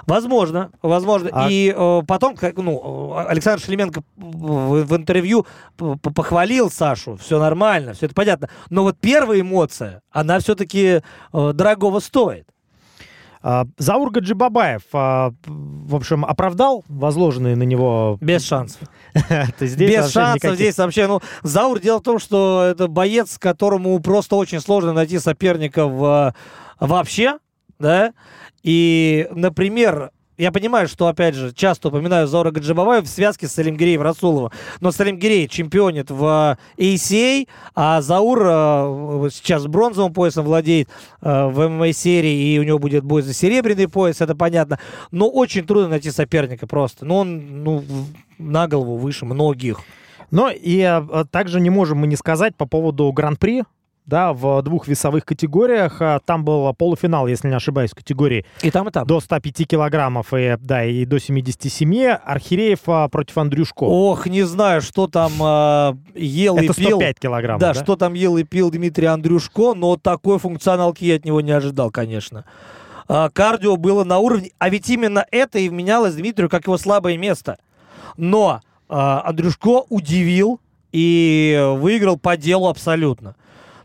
Возможно, 0.06 0.70
возможно. 0.82 1.30
А... 1.32 1.48
И 1.50 1.74
э, 1.74 2.02
потом, 2.06 2.36
как, 2.36 2.56
ну, 2.56 3.16
Александр 3.16 3.62
Шлеменко 3.62 4.02
в, 4.16 4.84
в 4.84 4.96
интервью 4.96 5.46
похвалил 5.76 6.70
Сашу, 6.70 7.16
все 7.16 7.38
нормально, 7.38 7.94
все 7.94 8.06
это 8.06 8.14
понятно. 8.14 8.48
Но 8.70 8.82
вот 8.82 8.98
первая 8.98 9.40
эмоция, 9.40 10.02
она 10.10 10.38
все-таки 10.40 11.02
э, 11.32 11.52
дорогого 11.52 12.00
стоит. 12.00 12.46
А, 13.40 13.66
Заур 13.78 14.10
Гаджибабаев, 14.10 14.82
а, 14.92 15.32
в 15.46 15.94
общем, 15.94 16.24
оправдал 16.24 16.84
возложенные 16.88 17.56
на 17.56 17.62
него... 17.62 18.18
Без 18.20 18.44
шансов. 18.44 18.82
Без 19.60 20.10
шансов 20.10 20.54
здесь 20.54 20.76
вообще. 20.78 21.06
Ну, 21.06 21.20
Заур, 21.42 21.78
дело 21.78 21.98
в 21.98 22.02
том, 22.02 22.18
что 22.18 22.64
это 22.68 22.88
боец, 22.88 23.38
которому 23.38 23.98
просто 24.00 24.36
очень 24.36 24.60
сложно 24.60 24.92
найти 24.92 25.18
соперников 25.18 25.92
а, 26.02 26.34
вообще, 26.80 27.38
да, 27.78 28.12
и, 28.62 29.28
например, 29.30 30.10
я 30.38 30.52
понимаю, 30.52 30.86
что, 30.86 31.08
опять 31.08 31.34
же, 31.34 31.52
часто 31.52 31.88
упоминаю 31.88 32.28
Зора 32.28 32.52
Гаджибабаев 32.52 33.04
в 33.04 33.08
связке 33.08 33.48
с 33.48 33.52
Салимгиреем 33.52 34.00
Расулова. 34.00 34.52
Но 34.80 34.92
Салимгирей 34.92 35.48
чемпионит 35.48 36.12
в 36.12 36.56
ACA, 36.76 37.48
а 37.74 38.00
Заур 38.00 38.42
э, 38.46 39.28
сейчас 39.32 39.66
бронзовым 39.66 40.12
поясом 40.12 40.44
владеет 40.44 40.88
э, 41.20 41.46
в 41.46 41.68
ММА-серии, 41.68 42.54
и 42.54 42.58
у 42.60 42.62
него 42.62 42.78
будет 42.78 43.02
бой 43.02 43.22
за 43.22 43.34
серебряный 43.34 43.88
пояс, 43.88 44.20
это 44.20 44.36
понятно. 44.36 44.78
Но 45.10 45.28
очень 45.28 45.66
трудно 45.66 45.88
найти 45.88 46.12
соперника 46.12 46.68
просто. 46.68 47.04
Но 47.04 47.18
он 47.18 47.64
ну, 47.64 47.84
на 48.38 48.68
голову 48.68 48.96
выше 48.96 49.24
многих. 49.24 49.80
Но 50.30 50.50
и 50.50 50.80
а, 50.82 51.24
также 51.30 51.60
не 51.60 51.70
можем 51.70 51.98
мы 51.98 52.06
не 52.06 52.16
сказать 52.16 52.54
по 52.54 52.66
поводу 52.66 53.10
Гран-при 53.10 53.64
да, 54.08 54.32
в 54.32 54.62
двух 54.62 54.88
весовых 54.88 55.26
категориях. 55.26 55.98
А, 56.00 56.18
там 56.24 56.42
был 56.42 56.72
полуфинал, 56.72 57.26
если 57.26 57.48
не 57.48 57.54
ошибаюсь, 57.54 57.90
категории. 57.90 58.46
И 58.62 58.70
там, 58.70 58.88
и 58.88 58.90
там. 58.90 59.06
До 59.06 59.20
105 59.20 59.68
килограммов, 59.68 60.32
и, 60.32 60.56
да, 60.60 60.82
и 60.82 61.04
до 61.04 61.20
77. 61.20 62.06
Архиреев 62.06 62.80
а, 62.86 63.08
против 63.08 63.36
Андрюшко. 63.36 63.84
Ох, 63.84 64.26
не 64.26 64.44
знаю, 64.44 64.80
что 64.80 65.08
там 65.08 65.32
э, 65.40 65.94
ел 66.14 66.56
Это 66.56 66.72
и 66.72 66.74
пил. 66.74 66.98
105 66.98 67.20
килограммов, 67.20 67.60
да, 67.60 67.74
да, 67.74 67.80
что 67.82 67.96
там 67.96 68.14
ел 68.14 68.38
и 68.38 68.44
пил 68.44 68.70
Дмитрий 68.70 69.06
Андрюшко, 69.06 69.74
но 69.74 69.98
такой 69.98 70.38
функционалки 70.38 71.04
я 71.04 71.16
от 71.16 71.26
него 71.26 71.42
не 71.42 71.52
ожидал, 71.52 71.90
конечно. 71.90 72.44
Кардио 73.06 73.76
было 73.76 74.04
на 74.04 74.18
уровне, 74.18 74.50
а 74.58 74.68
ведь 74.68 74.88
именно 74.90 75.24
это 75.30 75.58
и 75.58 75.68
вменялось 75.68 76.14
Дмитрию 76.14 76.50
как 76.50 76.64
его 76.66 76.76
слабое 76.76 77.16
место. 77.16 77.58
Но 78.16 78.60
а, 78.88 79.22
Андрюшко 79.24 79.84
удивил 79.88 80.60
и 80.92 81.58
выиграл 81.76 82.18
по 82.18 82.36
делу 82.36 82.68
абсолютно. 82.68 83.34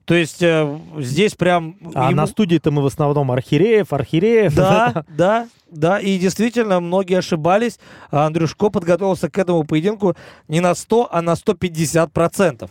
То 0.05 0.15
есть 0.15 0.41
э, 0.41 0.79
здесь 0.97 1.35
прям... 1.35 1.77
А 1.93 2.07
ему... 2.07 2.17
на 2.17 2.27
студии-то 2.27 2.71
мы 2.71 2.81
в 2.81 2.87
основном 2.87 3.31
Архиреев, 3.31 3.93
Архиреев. 3.93 4.53
Да, 4.53 5.05
да, 5.17 5.47
да. 5.71 5.99
И 5.99 6.17
действительно, 6.17 6.79
многие 6.79 7.19
ошибались. 7.19 7.79
А 8.11 8.25
Андрюшко 8.25 8.69
подготовился 8.69 9.29
к 9.29 9.37
этому 9.37 9.63
поединку 9.63 10.15
не 10.47 10.59
на 10.59 10.75
100, 10.75 11.09
а 11.11 11.21
на 11.21 11.35
150 11.35 12.11
процентов. 12.11 12.69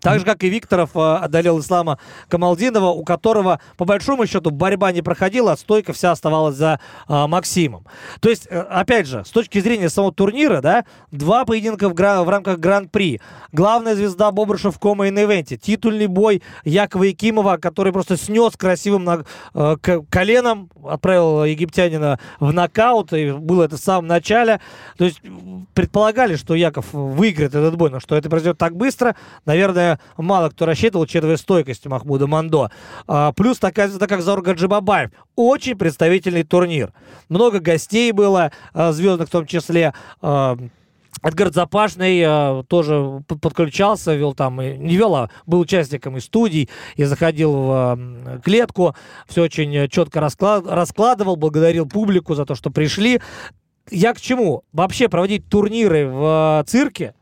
Так 0.00 0.18
же, 0.18 0.24
как 0.24 0.42
и 0.42 0.48
Викторов 0.48 0.96
э, 0.96 1.16
одолел 1.16 1.60
Ислама 1.60 1.98
Камалдинова, 2.28 2.88
у 2.88 3.04
которого, 3.04 3.60
по 3.76 3.84
большому 3.84 4.26
счету, 4.26 4.50
борьба 4.50 4.92
не 4.92 5.02
проходила, 5.02 5.52
а 5.52 5.56
стойка 5.56 5.92
вся 5.92 6.10
оставалась 6.12 6.56
за 6.56 6.80
а, 7.06 7.26
Максимом. 7.26 7.84
То 8.20 8.30
есть, 8.30 8.46
э, 8.50 8.60
опять 8.60 9.06
же, 9.06 9.24
с 9.24 9.30
точки 9.30 9.60
зрения 9.60 9.90
самого 9.90 10.12
турнира, 10.12 10.60
да, 10.60 10.84
два 11.10 11.44
поединка 11.44 11.88
в, 11.88 11.94
гра- 11.94 12.22
в 12.22 12.28
рамках 12.28 12.58
Гран-при. 12.58 13.20
Главная 13.52 13.94
звезда 13.94 14.30
Бобрышев 14.30 14.76
в 14.76 14.78
кома-ивенте. 14.78 15.56
Титульный 15.56 16.06
бой 16.06 16.42
Якова 16.64 17.04
Якимова, 17.04 17.58
который 17.58 17.92
просто 17.92 18.16
снес 18.16 18.56
красивым 18.56 19.04
на, 19.04 19.24
э, 19.54 19.76
коленом, 20.08 20.70
отправил 20.84 21.44
египтянина 21.44 22.18
в 22.38 22.52
нокаут, 22.52 23.12
и 23.12 23.32
было 23.32 23.64
это 23.64 23.76
в 23.76 23.80
самом 23.80 24.06
начале. 24.06 24.60
То 24.96 25.04
есть, 25.04 25.20
предполагали, 25.74 26.36
что 26.36 26.54
Яков 26.54 26.86
выиграет 26.92 27.54
этот 27.54 27.76
бой, 27.76 27.90
но 27.90 28.00
что 28.00 28.16
это 28.16 28.30
произойдет 28.30 28.58
так 28.58 28.76
быстро, 28.76 29.14
наверное, 29.44 29.89
мало 30.16 30.50
кто 30.50 30.66
рассчитывал, 30.66 31.04
учитывая 31.04 31.36
стойкость 31.36 31.86
Махмуда 31.86 32.26
Мандо. 32.26 32.70
А, 33.06 33.32
плюс 33.32 33.58
такая 33.58 33.88
звезда, 33.88 34.06
как 34.06 34.22
Зорга 34.22 34.52
Джибабаев. 34.52 35.10
Очень 35.36 35.76
представительный 35.76 36.44
турнир. 36.44 36.92
Много 37.28 37.60
гостей 37.60 38.12
было, 38.12 38.52
а, 38.72 38.92
звездных 38.92 39.28
в 39.28 39.32
том 39.32 39.46
числе. 39.46 39.94
А, 40.20 40.58
Эдгар 41.22 41.52
Запашный 41.52 42.20
э, 42.20 42.62
тоже 42.66 43.22
подключался, 43.26 44.14
вел 44.14 44.32
там, 44.32 44.58
не 44.58 44.96
вел, 44.96 45.14
а 45.14 45.30
был 45.44 45.60
участником 45.60 46.16
и 46.16 46.20
студий, 46.20 46.70
и 46.96 47.04
заходил 47.04 47.52
в 47.52 47.98
э, 47.98 48.40
клетку, 48.42 48.94
все 49.28 49.42
очень 49.42 49.88
четко 49.88 50.20
расклад, 50.20 50.64
раскладывал, 50.66 51.36
благодарил 51.36 51.86
публику 51.86 52.34
за 52.34 52.46
то, 52.46 52.54
что 52.54 52.70
пришли. 52.70 53.20
Я 53.90 54.14
к 54.14 54.20
чему? 54.20 54.64
Вообще 54.72 55.08
проводить 55.08 55.46
турниры 55.48 56.08
в 56.08 56.62
э, 56.62 56.64
цирке 56.66 57.14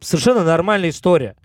совершенно 0.00 0.42
нормальная 0.42 0.90
история 0.90 1.36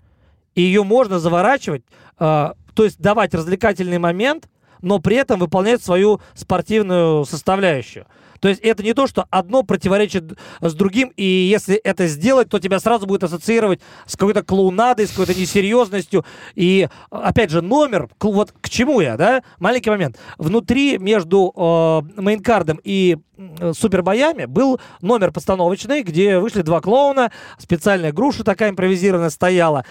и 0.56 0.62
ее 0.62 0.82
можно 0.82 1.20
заворачивать, 1.20 1.84
э, 2.18 2.52
то 2.74 2.84
есть 2.84 2.98
давать 2.98 3.32
развлекательный 3.34 3.98
момент, 3.98 4.48
но 4.82 4.98
при 4.98 5.16
этом 5.16 5.38
выполнять 5.38 5.82
свою 5.82 6.20
спортивную 6.34 7.24
составляющую. 7.24 8.06
То 8.40 8.48
есть 8.48 8.60
это 8.60 8.82
не 8.82 8.92
то, 8.92 9.06
что 9.06 9.26
одно 9.30 9.62
противоречит 9.62 10.38
с 10.60 10.74
другим, 10.74 11.12
и 11.16 11.24
если 11.24 11.76
это 11.76 12.06
сделать, 12.06 12.48
то 12.48 12.58
тебя 12.58 12.80
сразу 12.80 13.06
будет 13.06 13.24
ассоциировать 13.24 13.80
с 14.06 14.16
какой-то 14.16 14.42
клоунадой, 14.42 15.06
с 15.06 15.10
какой-то 15.10 15.34
несерьезностью. 15.34 16.24
И, 16.54 16.88
опять 17.10 17.50
же, 17.50 17.62
номер, 17.62 18.08
вот 18.20 18.52
к 18.60 18.68
чему 18.68 19.00
я, 19.00 19.16
да? 19.16 19.42
Маленький 19.58 19.90
момент. 19.90 20.18
Внутри 20.38 20.98
между 20.98 21.52
э, 21.56 22.20
мейнкардом 22.20 22.78
и 22.84 23.16
э, 23.36 23.72
супербоями 23.72 24.44
был 24.44 24.80
номер 25.00 25.32
постановочный, 25.32 26.02
где 26.02 26.38
вышли 26.38 26.62
два 26.62 26.80
клоуна, 26.80 27.32
специальная 27.58 28.12
груша 28.12 28.44
такая 28.44 28.70
импровизированная 28.70 29.30
стояла. 29.30 29.84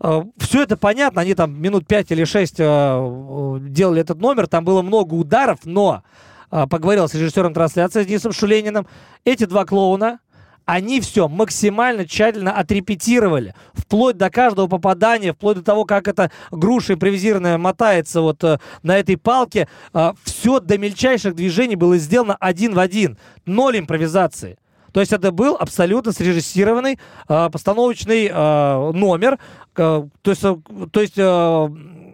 Э, 0.00 0.22
Все 0.38 0.62
это 0.62 0.76
понятно, 0.76 1.22
они 1.22 1.34
там 1.34 1.60
минут 1.60 1.86
5 1.86 2.12
или 2.12 2.24
6 2.24 2.54
э, 2.58 3.58
делали 3.62 4.00
этот 4.00 4.18
номер, 4.20 4.46
там 4.46 4.64
было 4.64 4.82
много 4.82 5.14
ударов, 5.14 5.60
но 5.64 6.02
э, 6.50 6.66
поговорил 6.68 7.08
с 7.08 7.14
режиссером 7.14 7.54
трансляции 7.54 8.02
с 8.02 8.06
Денисом 8.06 8.32
Шулениным. 8.32 8.86
Эти 9.24 9.44
два 9.44 9.64
клоуна, 9.64 10.20
они 10.66 11.00
все 11.00 11.28
максимально 11.28 12.06
тщательно 12.06 12.52
отрепетировали, 12.52 13.54
вплоть 13.72 14.16
до 14.16 14.30
каждого 14.30 14.66
попадания, 14.66 15.32
вплоть 15.32 15.58
до 15.58 15.62
того, 15.62 15.84
как 15.84 16.08
эта 16.08 16.30
груша 16.50 16.94
импровизированная 16.94 17.56
мотается 17.56 18.20
вот 18.20 18.42
э, 18.44 18.58
на 18.82 18.98
этой 18.98 19.16
палке, 19.16 19.68
э, 19.94 20.12
все 20.24 20.60
до 20.60 20.76
мельчайших 20.76 21.34
движений 21.34 21.76
было 21.76 21.96
сделано 21.96 22.36
один 22.40 22.74
в 22.74 22.78
один, 22.78 23.16
ноль 23.46 23.78
импровизации. 23.78 24.58
То 24.96 25.00
есть 25.00 25.12
это 25.12 25.30
был 25.30 25.58
абсолютно 25.60 26.10
срежиссированный 26.10 26.98
э, 27.28 27.50
постановочный 27.52 28.30
э, 28.32 28.92
номер. 28.94 29.38
Э, 29.76 30.08
то 30.22 30.30
есть, 30.30 30.42
э, 30.42 30.56
то 30.90 31.00
есть 31.02 31.18
э, 31.18 31.68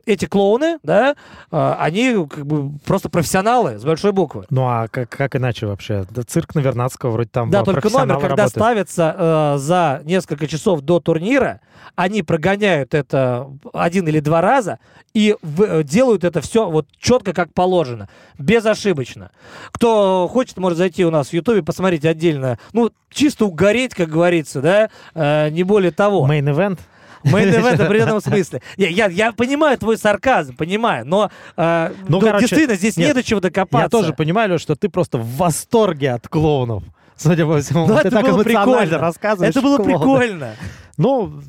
эти 0.07 0.25
клоуны, 0.27 0.79
да, 0.83 1.15
э, 1.51 1.75
они 1.79 2.27
как 2.29 2.47
бы 2.47 2.71
просто 2.85 3.09
профессионалы 3.09 3.79
с 3.79 3.85
большой 3.85 4.13
буквы. 4.13 4.45
Ну 4.51 4.63
а 4.67 4.89
как, 4.89 5.09
как 5.11 5.37
иначе 5.37 5.67
вообще? 5.67 6.05
Да, 6.11 6.23
цирк 6.23 6.55
на 6.55 6.61
Вернадского 6.61 7.11
вроде 7.13 7.31
там 7.31 7.51
Да, 7.51 7.59
только 7.59 7.71
номер, 7.71 7.83
профессионалы 7.83 8.21
когда 8.21 8.29
работают. 8.45 8.51
ставится 8.53 9.17
э, 9.19 9.59
за 9.59 10.01
несколько 10.05 10.47
часов 10.47 10.81
до 10.81 11.01
турнира, 11.01 11.61
они 11.97 12.23
прогоняют 12.23 12.95
это 12.95 13.49
один 13.73 14.09
или 14.09 14.21
два 14.21 14.41
раза 14.41 14.79
и 15.15 15.37
в- 15.43 15.63
э, 15.63 15.83
делают 15.85 16.25
это 16.25 16.41
все 16.41 16.69
вот 16.71 16.87
четко 16.99 17.33
как 17.33 17.53
положено, 17.53 18.09
безошибочно. 18.39 19.31
Кто 19.73 20.29
хочет, 20.31 20.57
может 20.59 20.79
зайти 20.79 21.05
у 21.05 21.11
нас 21.11 21.29
в 21.29 21.33
Ютубе, 21.33 21.63
посмотреть 21.63 22.05
отдельно, 22.05 22.59
ну, 22.73 22.91
чисто 23.11 23.45
угореть, 23.47 23.95
как 23.95 24.09
говорится, 24.09 24.61
да, 24.61 24.91
э, 25.15 25.51
не 25.51 25.63
более 25.65 25.91
того. 25.91 26.27
Мейн-эвент? 26.27 26.79
Мейн 27.25 27.51
в 27.53 27.67
определенном 27.81 28.21
смысле. 28.21 28.63
Я, 28.77 28.89
я, 28.89 29.07
я 29.07 29.33
понимаю 29.33 29.79
твой 29.79 29.97
сарказм, 29.99 30.57
понимаю, 30.57 31.07
но, 31.07 31.31
э, 31.57 31.93
Ну, 32.09 32.19
ну, 32.19 32.21
короче, 32.21 32.47
действительно 32.47 32.77
здесь 32.77 32.97
не 32.97 33.05
нет, 33.05 33.15
до 33.15 33.23
чего 33.23 33.41
докопаться. 33.41 33.85
Я 33.85 33.89
тоже 33.89 34.13
понимаю, 34.13 34.51
Лёш, 34.51 34.61
что 34.63 34.75
ты 34.75 34.89
просто 34.89 35.19
в 35.19 35.37
восторге 35.37 36.13
от 36.13 36.29
клоунов. 36.29 36.85
Судя 37.17 37.47
по 37.47 37.61
всему, 37.61 37.87
Ну, 37.87 37.95
ты 37.95 38.09
это 38.09 38.11
так 38.11 38.25
было 38.27 38.43
прикольно. 38.43 38.99
рассказываешь. 38.99 39.51
Это 39.51 39.63
было 39.63 39.77
клоуны. 39.77 39.93
прикольно. 39.95 40.55
Ну, 40.99 41.41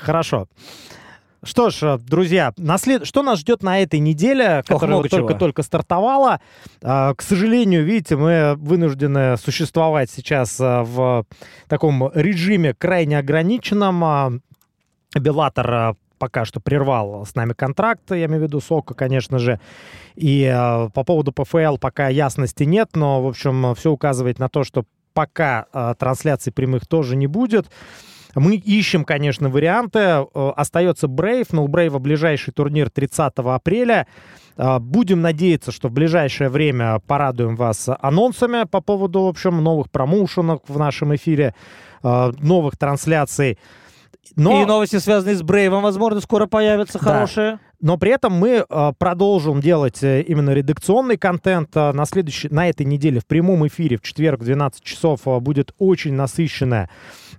хорошо. 0.00 0.46
Что 1.44 1.70
ж, 1.70 1.98
друзья, 1.98 2.52
наслед... 2.56 3.04
что 3.04 3.22
нас 3.24 3.40
ждет 3.40 3.64
на 3.64 3.80
этой 3.82 3.98
неделе, 3.98 4.62
которая 4.64 4.98
вот 4.98 5.10
только-только 5.10 5.62
стартовала? 5.64 6.40
А, 6.82 7.14
К 7.14 7.22
сожалению, 7.22 7.84
видите, 7.84 8.14
мы 8.14 8.54
вынуждены 8.56 9.36
существовать 9.38 10.08
сейчас 10.08 10.56
а, 10.60 10.84
в 10.84 11.26
таком 11.66 12.12
режиме 12.14 12.74
крайне 12.74 13.18
ограниченном. 13.18 14.40
Беллатор 15.14 15.70
а, 15.70 15.94
пока 16.18 16.44
что 16.44 16.60
прервал 16.60 17.26
с 17.26 17.34
нами 17.34 17.52
контракт, 17.52 18.10
я 18.10 18.26
имею 18.26 18.40
в 18.40 18.44
виду 18.44 18.60
Сока, 18.60 18.94
конечно 18.94 19.38
же. 19.38 19.60
И 20.14 20.44
а, 20.44 20.88
по 20.90 21.04
поводу 21.04 21.32
ПФЛ 21.32 21.76
пока 21.78 22.08
ясности 22.08 22.64
нет, 22.64 22.90
но, 22.94 23.22
в 23.22 23.26
общем, 23.26 23.74
все 23.74 23.90
указывает 23.90 24.38
на 24.38 24.48
то, 24.48 24.64
что 24.64 24.84
пока 25.14 25.66
а, 25.72 25.94
трансляций 25.94 26.52
прямых 26.52 26.86
тоже 26.86 27.16
не 27.16 27.26
будет. 27.26 27.68
Мы 28.34 28.56
ищем, 28.56 29.04
конечно, 29.04 29.48
варианты. 29.48 29.98
Э, 29.98 30.52
Остается 30.56 31.08
Брейв, 31.08 31.52
но 31.52 31.64
у 31.64 31.68
Брейва 31.68 31.98
ближайший 31.98 32.52
турнир 32.52 32.90
30 32.90 33.32
апреля. 33.36 34.06
Э, 34.56 34.78
Будем 34.78 35.20
надеяться, 35.20 35.70
что 35.70 35.88
в 35.88 35.92
ближайшее 35.92 36.48
время 36.48 37.00
порадуем 37.06 37.56
вас 37.56 37.88
анонсами 38.00 38.64
по 38.64 38.80
поводу, 38.80 39.22
в 39.22 39.28
общем, 39.28 39.62
новых 39.62 39.90
промоушенов 39.90 40.60
в 40.66 40.78
нашем 40.78 41.14
эфире, 41.14 41.54
э, 42.02 42.32
новых 42.38 42.78
трансляций. 42.78 43.58
Но... 44.36 44.62
И 44.62 44.64
новости, 44.64 44.96
связанные 44.96 45.36
с 45.36 45.42
Брейвом, 45.42 45.82
возможно, 45.82 46.20
скоро 46.20 46.46
появятся 46.46 46.98
Да. 46.98 47.04
хорошие. 47.04 47.58
Но 47.80 47.98
при 47.98 48.12
этом 48.12 48.32
мы 48.32 48.64
э, 48.68 48.92
продолжим 48.96 49.60
делать 49.60 50.02
э, 50.04 50.22
именно 50.22 50.50
редакционный 50.50 51.16
контент. 51.16 51.76
Э, 51.76 51.92
на, 51.92 52.06
следующей, 52.06 52.48
на 52.48 52.68
этой 52.68 52.86
неделе 52.86 53.18
в 53.18 53.26
прямом 53.26 53.66
эфире 53.66 53.96
в 53.96 54.02
четверг 54.02 54.40
в 54.40 54.44
12 54.44 54.82
часов 54.82 55.20
э, 55.26 55.40
будет 55.40 55.74
очень 55.78 56.14
насыщенная, 56.14 56.88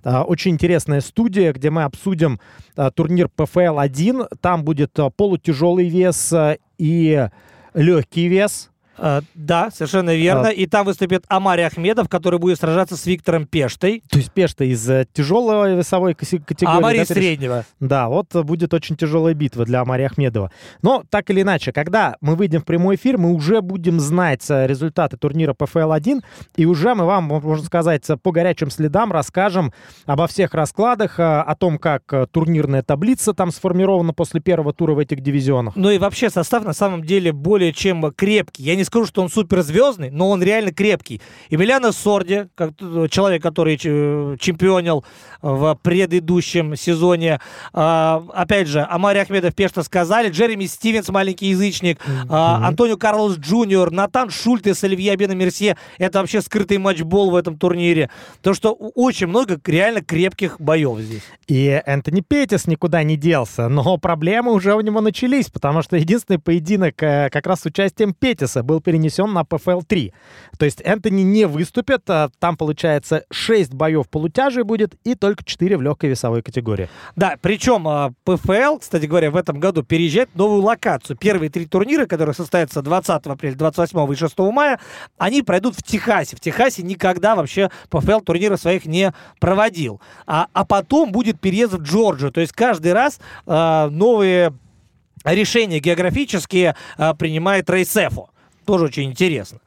э, 0.04 0.18
очень 0.18 0.52
интересная 0.52 1.00
студия, 1.00 1.52
где 1.54 1.70
мы 1.70 1.84
обсудим 1.84 2.40
э, 2.76 2.90
турнир 2.94 3.30
ПФЛ-1. 3.34 4.36
Там 4.42 4.64
будет 4.64 4.98
э, 4.98 5.10
полутяжелый 5.16 5.88
вес 5.88 6.30
э, 6.34 6.58
и 6.76 7.26
легкий 7.72 8.28
вес. 8.28 8.70
Э, 8.98 9.20
да, 9.34 9.70
совершенно 9.70 10.14
верно. 10.14 10.48
А. 10.48 10.50
И 10.50 10.66
там 10.66 10.86
выступит 10.86 11.24
Амари 11.28 11.62
Ахмедов, 11.62 12.08
который 12.08 12.38
будет 12.38 12.58
сражаться 12.58 12.96
с 12.96 13.06
Виктором 13.06 13.46
Пештой. 13.46 14.02
То 14.10 14.18
есть 14.18 14.32
Пешта 14.32 14.64
из 14.64 14.88
э, 14.88 15.06
тяжелой 15.12 15.76
весовой 15.76 16.14
категории. 16.14 16.66
А 16.66 16.78
Амари 16.78 16.98
да, 16.98 17.04
среднего. 17.04 17.64
Да, 17.80 18.08
вот 18.08 18.34
будет 18.44 18.74
очень 18.74 18.96
тяжелая 18.96 19.34
битва 19.34 19.64
для 19.64 19.80
Амари 19.80 20.04
Ахмедова. 20.04 20.50
Но 20.82 21.04
так 21.10 21.30
или 21.30 21.42
иначе, 21.42 21.72
когда 21.72 22.16
мы 22.20 22.36
выйдем 22.36 22.60
в 22.60 22.64
прямой 22.64 22.96
эфир, 22.96 23.18
мы 23.18 23.32
уже 23.32 23.60
будем 23.60 24.00
знать 24.00 24.44
результаты 24.48 25.16
турнира 25.16 25.54
ПФЛ-1, 25.54 26.22
и 26.56 26.66
уже 26.66 26.94
мы 26.94 27.04
вам, 27.04 27.24
можно 27.24 27.64
сказать, 27.64 28.06
по 28.22 28.32
горячим 28.32 28.70
следам 28.70 29.12
расскажем 29.12 29.72
обо 30.06 30.26
всех 30.26 30.54
раскладах, 30.54 31.18
о 31.18 31.54
том, 31.58 31.78
как 31.78 32.02
турнирная 32.30 32.82
таблица 32.82 33.34
там 33.34 33.50
сформирована 33.50 34.12
после 34.12 34.40
первого 34.40 34.72
тура 34.72 34.94
в 34.94 34.98
этих 34.98 35.20
дивизионах. 35.20 35.74
Ну 35.76 35.90
и 35.90 35.98
вообще 35.98 36.30
состав 36.30 36.64
на 36.64 36.72
самом 36.72 37.02
деле 37.02 37.32
более 37.32 37.72
чем 37.72 38.12
крепкий. 38.12 38.62
Я 38.62 38.76
не 38.76 38.83
скажу, 38.84 39.06
что 39.06 39.22
он 39.22 39.28
суперзвездный, 39.28 40.10
но 40.10 40.30
он 40.30 40.42
реально 40.42 40.72
крепкий. 40.72 41.20
Эмилиано 41.50 41.92
Сорди, 41.92 42.48
как 42.54 42.72
э, 42.80 43.06
человек, 43.10 43.42
который 43.42 43.78
э, 43.82 44.36
чемпионил 44.38 45.04
в 45.42 45.78
предыдущем 45.82 46.76
сезоне. 46.76 47.40
А, 47.72 48.22
опять 48.32 48.68
же, 48.68 48.80
Омари 48.88 49.18
Ахмедов, 49.18 49.54
Пешта 49.54 49.82
сказали. 49.82 50.30
Джереми 50.30 50.64
Стивенс, 50.66 51.08
маленький 51.08 51.46
язычник. 51.48 51.98
А, 52.28 52.56
Мгм. 52.56 52.66
Антонио 52.66 52.96
Карлос 52.96 53.36
Джуниор, 53.38 53.90
Натан 53.90 54.30
Шультес, 54.30 54.82
Оливье 54.84 55.14
Обен-Мерсье. 55.16 55.76
Это 55.98 56.20
вообще 56.20 56.40
скрытый 56.40 56.78
матчбол 56.78 57.30
в 57.30 57.36
этом 57.36 57.58
турнире. 57.58 58.10
То, 58.42 58.54
что 58.54 58.72
очень 58.72 59.26
много 59.26 59.60
реально 59.64 60.02
крепких 60.02 60.60
боев 60.60 60.98
здесь. 61.00 61.22
И 61.46 61.80
Энтони 61.86 62.22
Петис 62.26 62.66
никуда 62.66 63.02
не 63.02 63.16
делся, 63.16 63.68
но 63.68 63.98
проблемы 63.98 64.52
уже 64.52 64.74
у 64.74 64.80
него 64.80 65.00
начались, 65.00 65.50
потому 65.50 65.82
что 65.82 65.96
единственный 65.96 66.38
поединок 66.38 67.02
э, 67.02 67.28
как 67.30 67.46
раз 67.46 67.60
с 67.60 67.66
участием 67.66 68.14
Петиса 68.14 68.62
был 68.62 68.73
перенесен 68.80 69.32
на 69.32 69.42
PFL-3. 69.42 70.12
То 70.58 70.64
есть 70.64 70.80
Энтони 70.84 71.22
не 71.22 71.46
выступит, 71.46 72.08
а 72.08 72.30
там, 72.38 72.56
получается, 72.56 73.24
6 73.30 73.74
боев 73.74 74.08
полутяжей 74.08 74.64
будет 74.64 74.94
и 75.04 75.14
только 75.14 75.44
4 75.44 75.76
в 75.76 75.82
легкой 75.82 76.10
весовой 76.10 76.42
категории. 76.42 76.88
Да, 77.16 77.36
причем 77.40 77.86
а, 77.88 78.12
ПФЛ, 78.24 78.78
кстати 78.80 79.06
говоря, 79.06 79.30
в 79.30 79.36
этом 79.36 79.60
году 79.60 79.82
переезжает 79.82 80.30
в 80.34 80.38
новую 80.38 80.62
локацию. 80.62 81.16
Первые 81.16 81.50
три 81.50 81.66
турнира, 81.66 82.06
которые 82.06 82.34
состоятся 82.34 82.82
20 82.82 83.26
апреля, 83.26 83.54
28 83.54 84.12
и 84.12 84.16
6 84.16 84.38
мая, 84.38 84.80
они 85.18 85.42
пройдут 85.42 85.76
в 85.76 85.82
Техасе. 85.82 86.36
В 86.36 86.40
Техасе 86.40 86.82
никогда 86.82 87.34
вообще 87.34 87.70
ПФЛ 87.90 88.20
турниров 88.20 88.60
своих 88.60 88.86
не 88.86 89.12
проводил. 89.40 90.00
А, 90.26 90.48
а 90.52 90.64
потом 90.64 91.12
будет 91.12 91.40
переезд 91.40 91.74
в 91.74 91.82
Джорджию. 91.82 92.32
То 92.32 92.40
есть 92.40 92.52
каждый 92.52 92.92
раз 92.92 93.20
а, 93.46 93.88
новые 93.90 94.52
решения 95.24 95.80
географические 95.80 96.76
а, 96.96 97.14
принимает 97.14 97.68
Рейсефо. 97.70 98.30
Тоже 98.66 98.86
очень 98.86 99.04
интересно. 99.04 99.60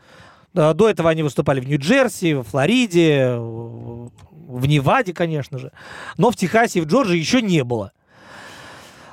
До 0.53 0.89
этого 0.89 1.09
они 1.09 1.23
выступали 1.23 1.59
в 1.59 1.67
Нью-Джерси, 1.67 2.33
во 2.33 2.43
Флориде, 2.43 3.35
в 4.47 4.65
Неваде, 4.65 5.13
конечно 5.13 5.59
же. 5.59 5.71
Но 6.17 6.31
в 6.31 6.35
Техасе 6.35 6.79
и 6.79 6.81
в 6.81 6.87
Джорджии 6.87 7.17
еще 7.17 7.41
не 7.41 7.63
было. 7.63 7.91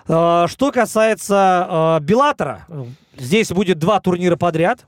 А, 0.09 0.47
Что 0.49 0.73
касается 0.73 1.67
а, 1.69 2.01
Беллатора, 2.01 2.67
здесь 3.17 3.51
будет 3.51 3.79
два 3.79 4.01
турнира 4.01 4.37
подряд. 4.37 4.87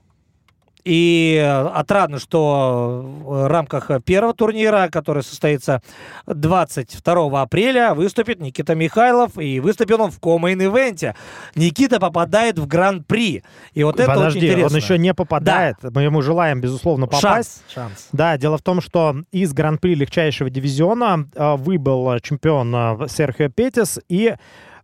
И 0.87 1.37
э, 1.37 1.67
отрадно, 1.67 2.17
что 2.17 3.03
в 3.25 3.47
рамках 3.49 3.91
первого 4.05 4.33
турнира, 4.33 4.87
который 4.89 5.21
состоится 5.21 5.81
22 6.27 7.41
апреля, 7.41 7.93
выступит 7.93 8.39
Никита 8.39 8.73
Михайлов. 8.73 9.37
И 9.37 9.59
выступил 9.59 10.01
он 10.01 10.11
в 10.11 10.21
комейн-ивенте. 10.21 11.13
Никита 11.55 11.99
попадает 11.99 12.57
в 12.57 12.67
Гран-при. 12.67 13.43
И 13.73 13.83
вот 13.83 13.99
это 13.99 14.11
очень 14.11 14.17
Подожди, 14.17 14.47
интересно. 14.47 14.67
он 14.67 14.75
еще 14.81 14.97
не 14.97 15.13
попадает. 15.13 15.75
Мы 15.81 16.03
ему 16.03 16.21
желаем, 16.21 16.61
безусловно, 16.61 17.07
попасть. 17.07 17.21
Шанс. 17.21 17.63
Шанс. 17.73 18.07
Да, 18.13 18.37
дело 18.37 18.57
в 18.57 18.61
том, 18.61 18.79
что 18.79 19.13
из 19.33 19.51
Гран-при 19.51 19.93
легчайшего 19.93 20.49
дивизиона 20.49 21.27
э, 21.35 21.55
выбыл 21.57 22.13
э, 22.13 22.19
чемпион 22.21 22.73
э, 22.73 23.07
Серхио 23.09 23.49
Петис 23.49 23.99
и 24.07 24.27
э, 24.27 24.37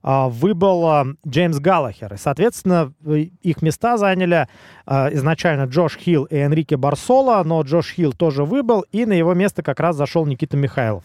выбыл 0.03 0.85
э, 0.85 1.05
Джеймс 1.25 1.59
Галлахер. 1.59 2.13
И, 2.13 2.17
соответственно, 2.17 2.93
их 3.41 3.61
места 3.61 3.97
заняли 3.97 4.47
э, 4.85 5.15
изначально 5.15 5.63
Джош 5.63 5.97
Хилл 5.97 6.25
и 6.25 6.35
Энрике 6.35 6.75
Барсола, 6.75 7.41
но 7.45 7.61
Джош 7.61 7.93
Хилл 7.93 8.13
тоже 8.13 8.43
выбыл, 8.43 8.85
и 8.91 9.05
на 9.05 9.13
его 9.13 9.33
место 9.33 9.63
как 9.63 9.79
раз 9.79 9.95
зашел 9.95 10.25
Никита 10.25 10.57
Михайлов. 10.57 11.03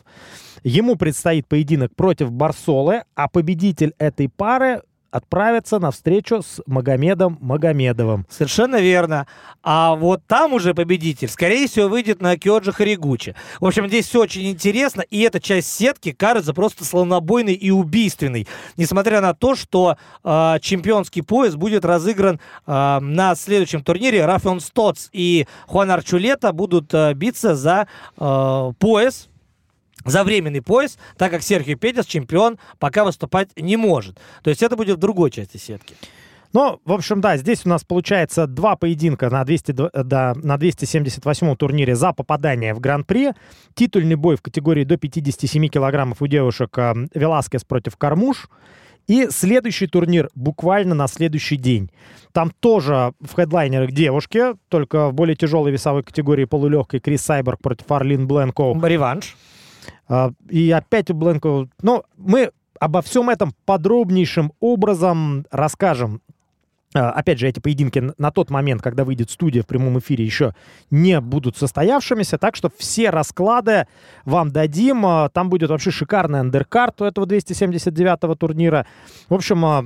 Ему 0.65 0.97
предстоит 0.97 1.47
поединок 1.47 1.95
против 1.95 2.33
Барсолы, 2.33 3.05
а 3.15 3.29
победитель 3.29 3.95
этой 3.99 4.29
пары 4.29 4.83
отправится 5.11 5.79
на 5.79 5.91
встречу 5.91 6.43
с 6.43 6.61
Магомедом 6.67 7.39
Магомедовым. 7.41 8.27
Совершенно 8.29 8.81
верно. 8.81 9.27
А 9.63 9.95
вот 9.95 10.23
там 10.27 10.53
уже 10.53 10.75
победитель, 10.75 11.29
скорее 11.29 11.67
всего, 11.67 11.89
выйдет 11.89 12.21
на 12.21 12.37
Киоджи 12.37 12.73
Харигучи. 12.73 13.35
В 13.61 13.67
общем, 13.67 13.89
здесь 13.89 14.07
все 14.07 14.21
очень 14.21 14.49
интересно, 14.49 15.03
и 15.03 15.21
эта 15.21 15.41
часть 15.41 15.73
сетки 15.73 16.13
кажется 16.13 16.55
просто 16.55 16.85
слонобойной 16.85 17.55
и 17.55 17.71
убийственной. 17.71 18.47
Несмотря 18.77 19.21
на 19.21 19.35
то, 19.35 19.55
что 19.55 19.97
э, 20.25 20.57
чемпионский 20.61 21.23
пояс 21.23 21.57
будет 21.57 21.85
разыгран 21.85 22.41
э, 22.67 22.99
на 23.01 23.35
следующем 23.35 23.83
турнире. 23.83 24.27
Рафион 24.27 24.61
Стоц 24.61 25.09
и 25.13 25.47
Хуан 25.67 25.91
Арчулета 25.91 26.53
будут 26.53 26.93
э, 26.93 27.15
биться 27.15 27.55
за 27.55 27.89
э, 28.17 28.73
пояс 28.79 29.29
за 30.11 30.25
временный 30.25 30.63
пояс, 30.63 30.99
так 31.17 31.31
как 31.31 31.43
Серхио 31.43 31.77
Петис, 31.77 32.07
чемпион, 32.07 32.59
пока 32.79 33.05
выступать 33.05 33.51
не 33.57 33.77
может. 33.77 34.19
То 34.43 34.51
есть 34.51 34.63
это 34.63 34.77
будет 34.77 34.97
в 34.97 35.01
другой 35.01 35.31
части 35.31 35.57
сетки. 35.57 35.95
Ну, 36.53 36.81
в 36.85 36.93
общем, 36.93 37.21
да, 37.21 37.37
здесь 37.37 37.67
у 37.67 37.69
нас 37.69 37.85
получается 37.85 38.47
два 38.47 38.77
поединка 38.77 39.29
на, 39.29 39.45
200, 39.45 39.73
да, 40.05 40.35
на 40.35 40.57
278-м 40.57 41.57
турнире 41.57 41.95
за 41.95 42.13
попадание 42.13 42.73
в 42.73 42.81
Гран-при. 42.81 43.33
Титульный 43.75 44.17
бой 44.17 44.37
в 44.37 44.43
категории 44.43 44.85
до 44.85 44.97
57 44.97 45.69
килограммов 45.69 46.23
у 46.23 46.27
девушек 46.27 46.77
э, 46.79 46.95
Веласкес 47.15 47.65
против 47.65 47.97
Кармуш. 47.97 48.49
И 49.07 49.29
следующий 49.31 49.87
турнир 49.87 50.29
буквально 50.35 50.95
на 50.95 51.07
следующий 51.07 51.57
день. 51.57 51.91
Там 52.33 52.51
тоже 52.61 53.13
в 53.21 53.35
хедлайнерах 53.35 53.93
девушки, 53.93 54.55
только 54.69 55.09
в 55.09 55.15
более 55.15 55.35
тяжелой 55.35 55.73
весовой 55.73 56.03
категории 56.03 56.45
полулегкой 56.45 57.01
Крис 57.01 57.23
Сайберг 57.23 57.61
против 57.61 57.91
Арлин 57.91 58.27
Бленко. 58.27 58.75
Реванш. 58.87 59.35
А, 60.09 60.33
и 60.49 60.71
опять 60.71 61.11
у 61.11 61.15
Бленко... 61.15 61.69
Ну, 61.83 62.05
мы 62.17 62.51
обо 62.81 63.03
всем 63.03 63.31
этом 63.31 63.55
подробнейшим 63.65 64.53
образом 64.61 65.47
расскажем 65.51 66.23
опять 66.95 67.39
же, 67.39 67.49
эти 67.49 67.61
поединки 67.61 68.13
на 68.17 68.31
тот 68.31 68.51
момент, 68.51 68.83
когда 68.83 69.05
выйдет 69.05 69.31
студия 69.31 69.63
в 69.63 69.67
прямом 69.67 69.99
эфире, 69.99 70.25
еще 70.25 70.55
не 70.91 71.21
будут 71.21 71.57
состоявшимися, 71.57 72.39
так 72.39 72.57
что 72.57 72.71
все 72.77 73.11
расклады 73.11 73.87
вам 74.25 74.51
дадим. 74.51 75.05
А, 75.05 75.29
там 75.29 75.51
будет 75.51 75.71
вообще 75.71 75.91
шикарный 75.91 76.41
андеркарт 76.41 77.03
у 77.03 77.05
этого 77.05 77.27
279-го 77.27 78.35
турнира. 78.37 78.87
В 79.29 79.35
общем, 79.35 79.65
а, 79.65 79.85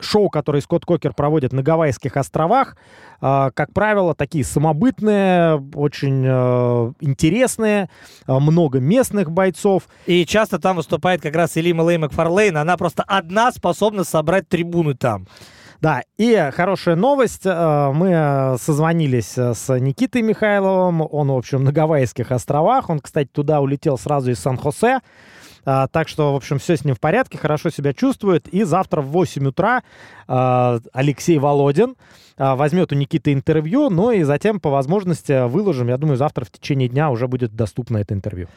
шоу, 0.00 0.28
которые 0.28 0.60
Скотт 0.60 0.84
Кокер 0.84 1.14
проводит 1.14 1.54
на 1.54 1.62
Гавайских 1.62 2.18
островах, 2.18 2.76
как 3.18 3.72
правило, 3.72 4.14
такие 4.14 4.44
самобытные, 4.44 5.56
очень 5.74 6.26
интересные, 7.00 7.88
много 8.26 8.78
местных 8.78 9.30
бойцов. 9.30 9.88
И 10.04 10.26
часто 10.26 10.58
там 10.58 10.76
выступает 10.76 11.22
как 11.22 11.34
раз 11.34 11.56
Элима 11.56 11.88
Лей 11.88 11.96
Макфарлейн. 11.96 12.58
Она 12.58 12.76
просто 12.76 13.02
одна 13.04 13.50
способна 13.50 14.04
собрать 14.04 14.50
трибуны 14.50 14.92
там. 14.92 15.26
Да, 15.80 16.02
и 16.16 16.50
хорошая 16.52 16.96
новость. 16.96 17.46
Э, 17.46 17.92
мы 17.92 18.56
созвонились 18.58 19.38
э, 19.38 19.54
с 19.54 19.78
Никитой 19.78 20.22
Михайловым. 20.22 21.02
Он, 21.02 21.28
в 21.28 21.36
общем, 21.36 21.62
на 21.62 21.72
Гавайских 21.72 22.32
островах. 22.32 22.90
Он, 22.90 22.98
кстати, 22.98 23.28
туда 23.28 23.60
улетел 23.60 23.96
сразу 23.96 24.30
из 24.32 24.40
Сан-Хосе. 24.40 25.00
Так 25.64 26.08
что, 26.08 26.32
в 26.32 26.36
общем, 26.36 26.58
все 26.58 26.78
с 26.78 26.84
ним 26.84 26.94
в 26.94 27.00
порядке, 27.00 27.36
хорошо 27.36 27.68
себя 27.68 27.92
чувствует. 27.92 28.48
И 28.48 28.62
завтра 28.62 29.02
в 29.02 29.08
8 29.08 29.48
утра 29.48 29.82
Алексей 30.26 31.36
Володин 31.38 31.94
возьмет 32.38 32.90
у 32.92 32.94
Никиты 32.94 33.34
интервью, 33.34 33.90
ну 33.90 34.10
и 34.10 34.22
затем 34.22 34.60
по 34.60 34.70
возможности 34.70 35.46
выложим. 35.46 35.88
Я 35.88 35.98
думаю, 35.98 36.16
завтра 36.16 36.46
в 36.46 36.50
течение 36.50 36.88
дня 36.88 37.10
уже 37.10 37.28
будет 37.28 37.54
доступно 37.54 37.98
это 37.98 38.14
интервью. 38.14 38.48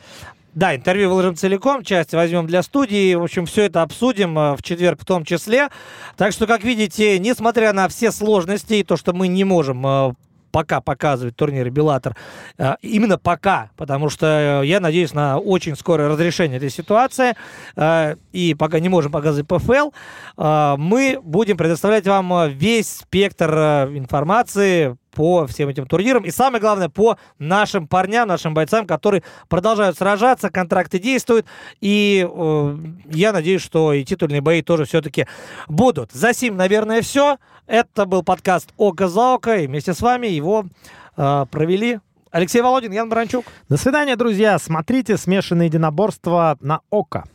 Да, 0.54 0.76
интервью 0.76 1.10
выложим 1.10 1.36
целиком, 1.36 1.84
часть 1.84 2.14
возьмем 2.14 2.45
для 2.45 2.62
студии. 2.62 3.16
В 3.16 3.24
общем, 3.24 3.45
все 3.45 3.64
это 3.64 3.82
обсудим 3.84 4.36
в 4.36 4.60
четверг 4.62 5.02
в 5.02 5.06
том 5.06 5.24
числе. 5.24 5.70
Так 6.18 6.34
что, 6.34 6.45
как 6.45 6.64
видите, 6.64 7.20
несмотря 7.20 7.72
на 7.72 7.88
все 7.88 8.12
сложности 8.12 8.74
и 8.74 8.84
то, 8.84 8.97
что 8.97 9.14
мы 9.14 9.30
не 9.30 9.45
можем 9.45 10.16
пока 10.52 10.82
показывать 10.82 11.36
турниры 11.36 11.70
Беллатор. 11.70 12.16
Э, 12.58 12.76
именно 12.82 13.18
пока, 13.18 13.72
потому 13.78 14.10
что 14.10 14.62
я 14.64 14.80
надеюсь 14.80 15.14
на 15.14 15.38
очень 15.39 15.76
скорое 15.76 16.10
разрешение 16.10 16.58
этой 16.58 16.70
ситуации. 16.70 17.36
Э, 17.76 18.16
и 18.32 18.54
пока 18.54 18.80
не 18.80 18.89
можем 18.89 19.12
показывать 19.12 19.47
ПФЛ, 19.47 19.91
э, 20.38 20.76
мы 20.78 21.20
будем 21.24 21.58
предоставлять 21.58 22.06
вам 22.06 22.49
весь 22.49 22.89
спектр 22.89 23.89
информации 23.93 24.97
по 25.12 25.45
всем 25.47 25.70
этим 25.70 25.86
турнирам. 25.86 26.24
И 26.24 26.32
самое 26.32 26.62
главное, 26.62 26.89
по 26.89 27.18
нашим 27.39 27.88
парням, 27.88 28.28
нашим 28.28 28.53
бойцам, 28.53 28.88
которые 28.88 29.24
продолжают 29.49 29.97
сражаться, 29.97 30.49
контракты 30.49 30.99
действуют. 30.99 31.45
И 31.80 32.28
э, 32.30 32.78
я 33.12 33.34
надеюсь, 33.34 33.62
что 33.62 33.93
и 33.93 34.03
титульные 34.03 34.41
бои 34.41 34.62
тоже 34.62 34.86
все-таки 34.86 35.28
будут. 35.68 36.12
За 36.12 36.34
сим, 36.34 36.57
наверное, 36.57 37.01
все. 37.01 37.38
Это 37.68 38.05
был 38.05 38.24
подкаст 38.24 38.70
«Око 38.78 39.07
за 39.07 39.36
око». 39.36 39.57
И 39.57 39.68
вместе 39.68 39.93
с 39.93 40.01
вами 40.01 40.28
его 40.28 40.66
э, 41.18 41.45
провели 41.51 41.99
Алексей 42.32 42.62
Володин, 42.62 42.91
Ян 42.91 43.09
Бранчук. 43.09 43.45
До 43.70 43.78
свидания, 43.78 44.16
друзья. 44.16 44.57
Смотрите 44.57 45.18
смешанные 45.18 45.68
единоборства 45.68 46.57
на 46.62 46.82
«Око». 46.89 47.26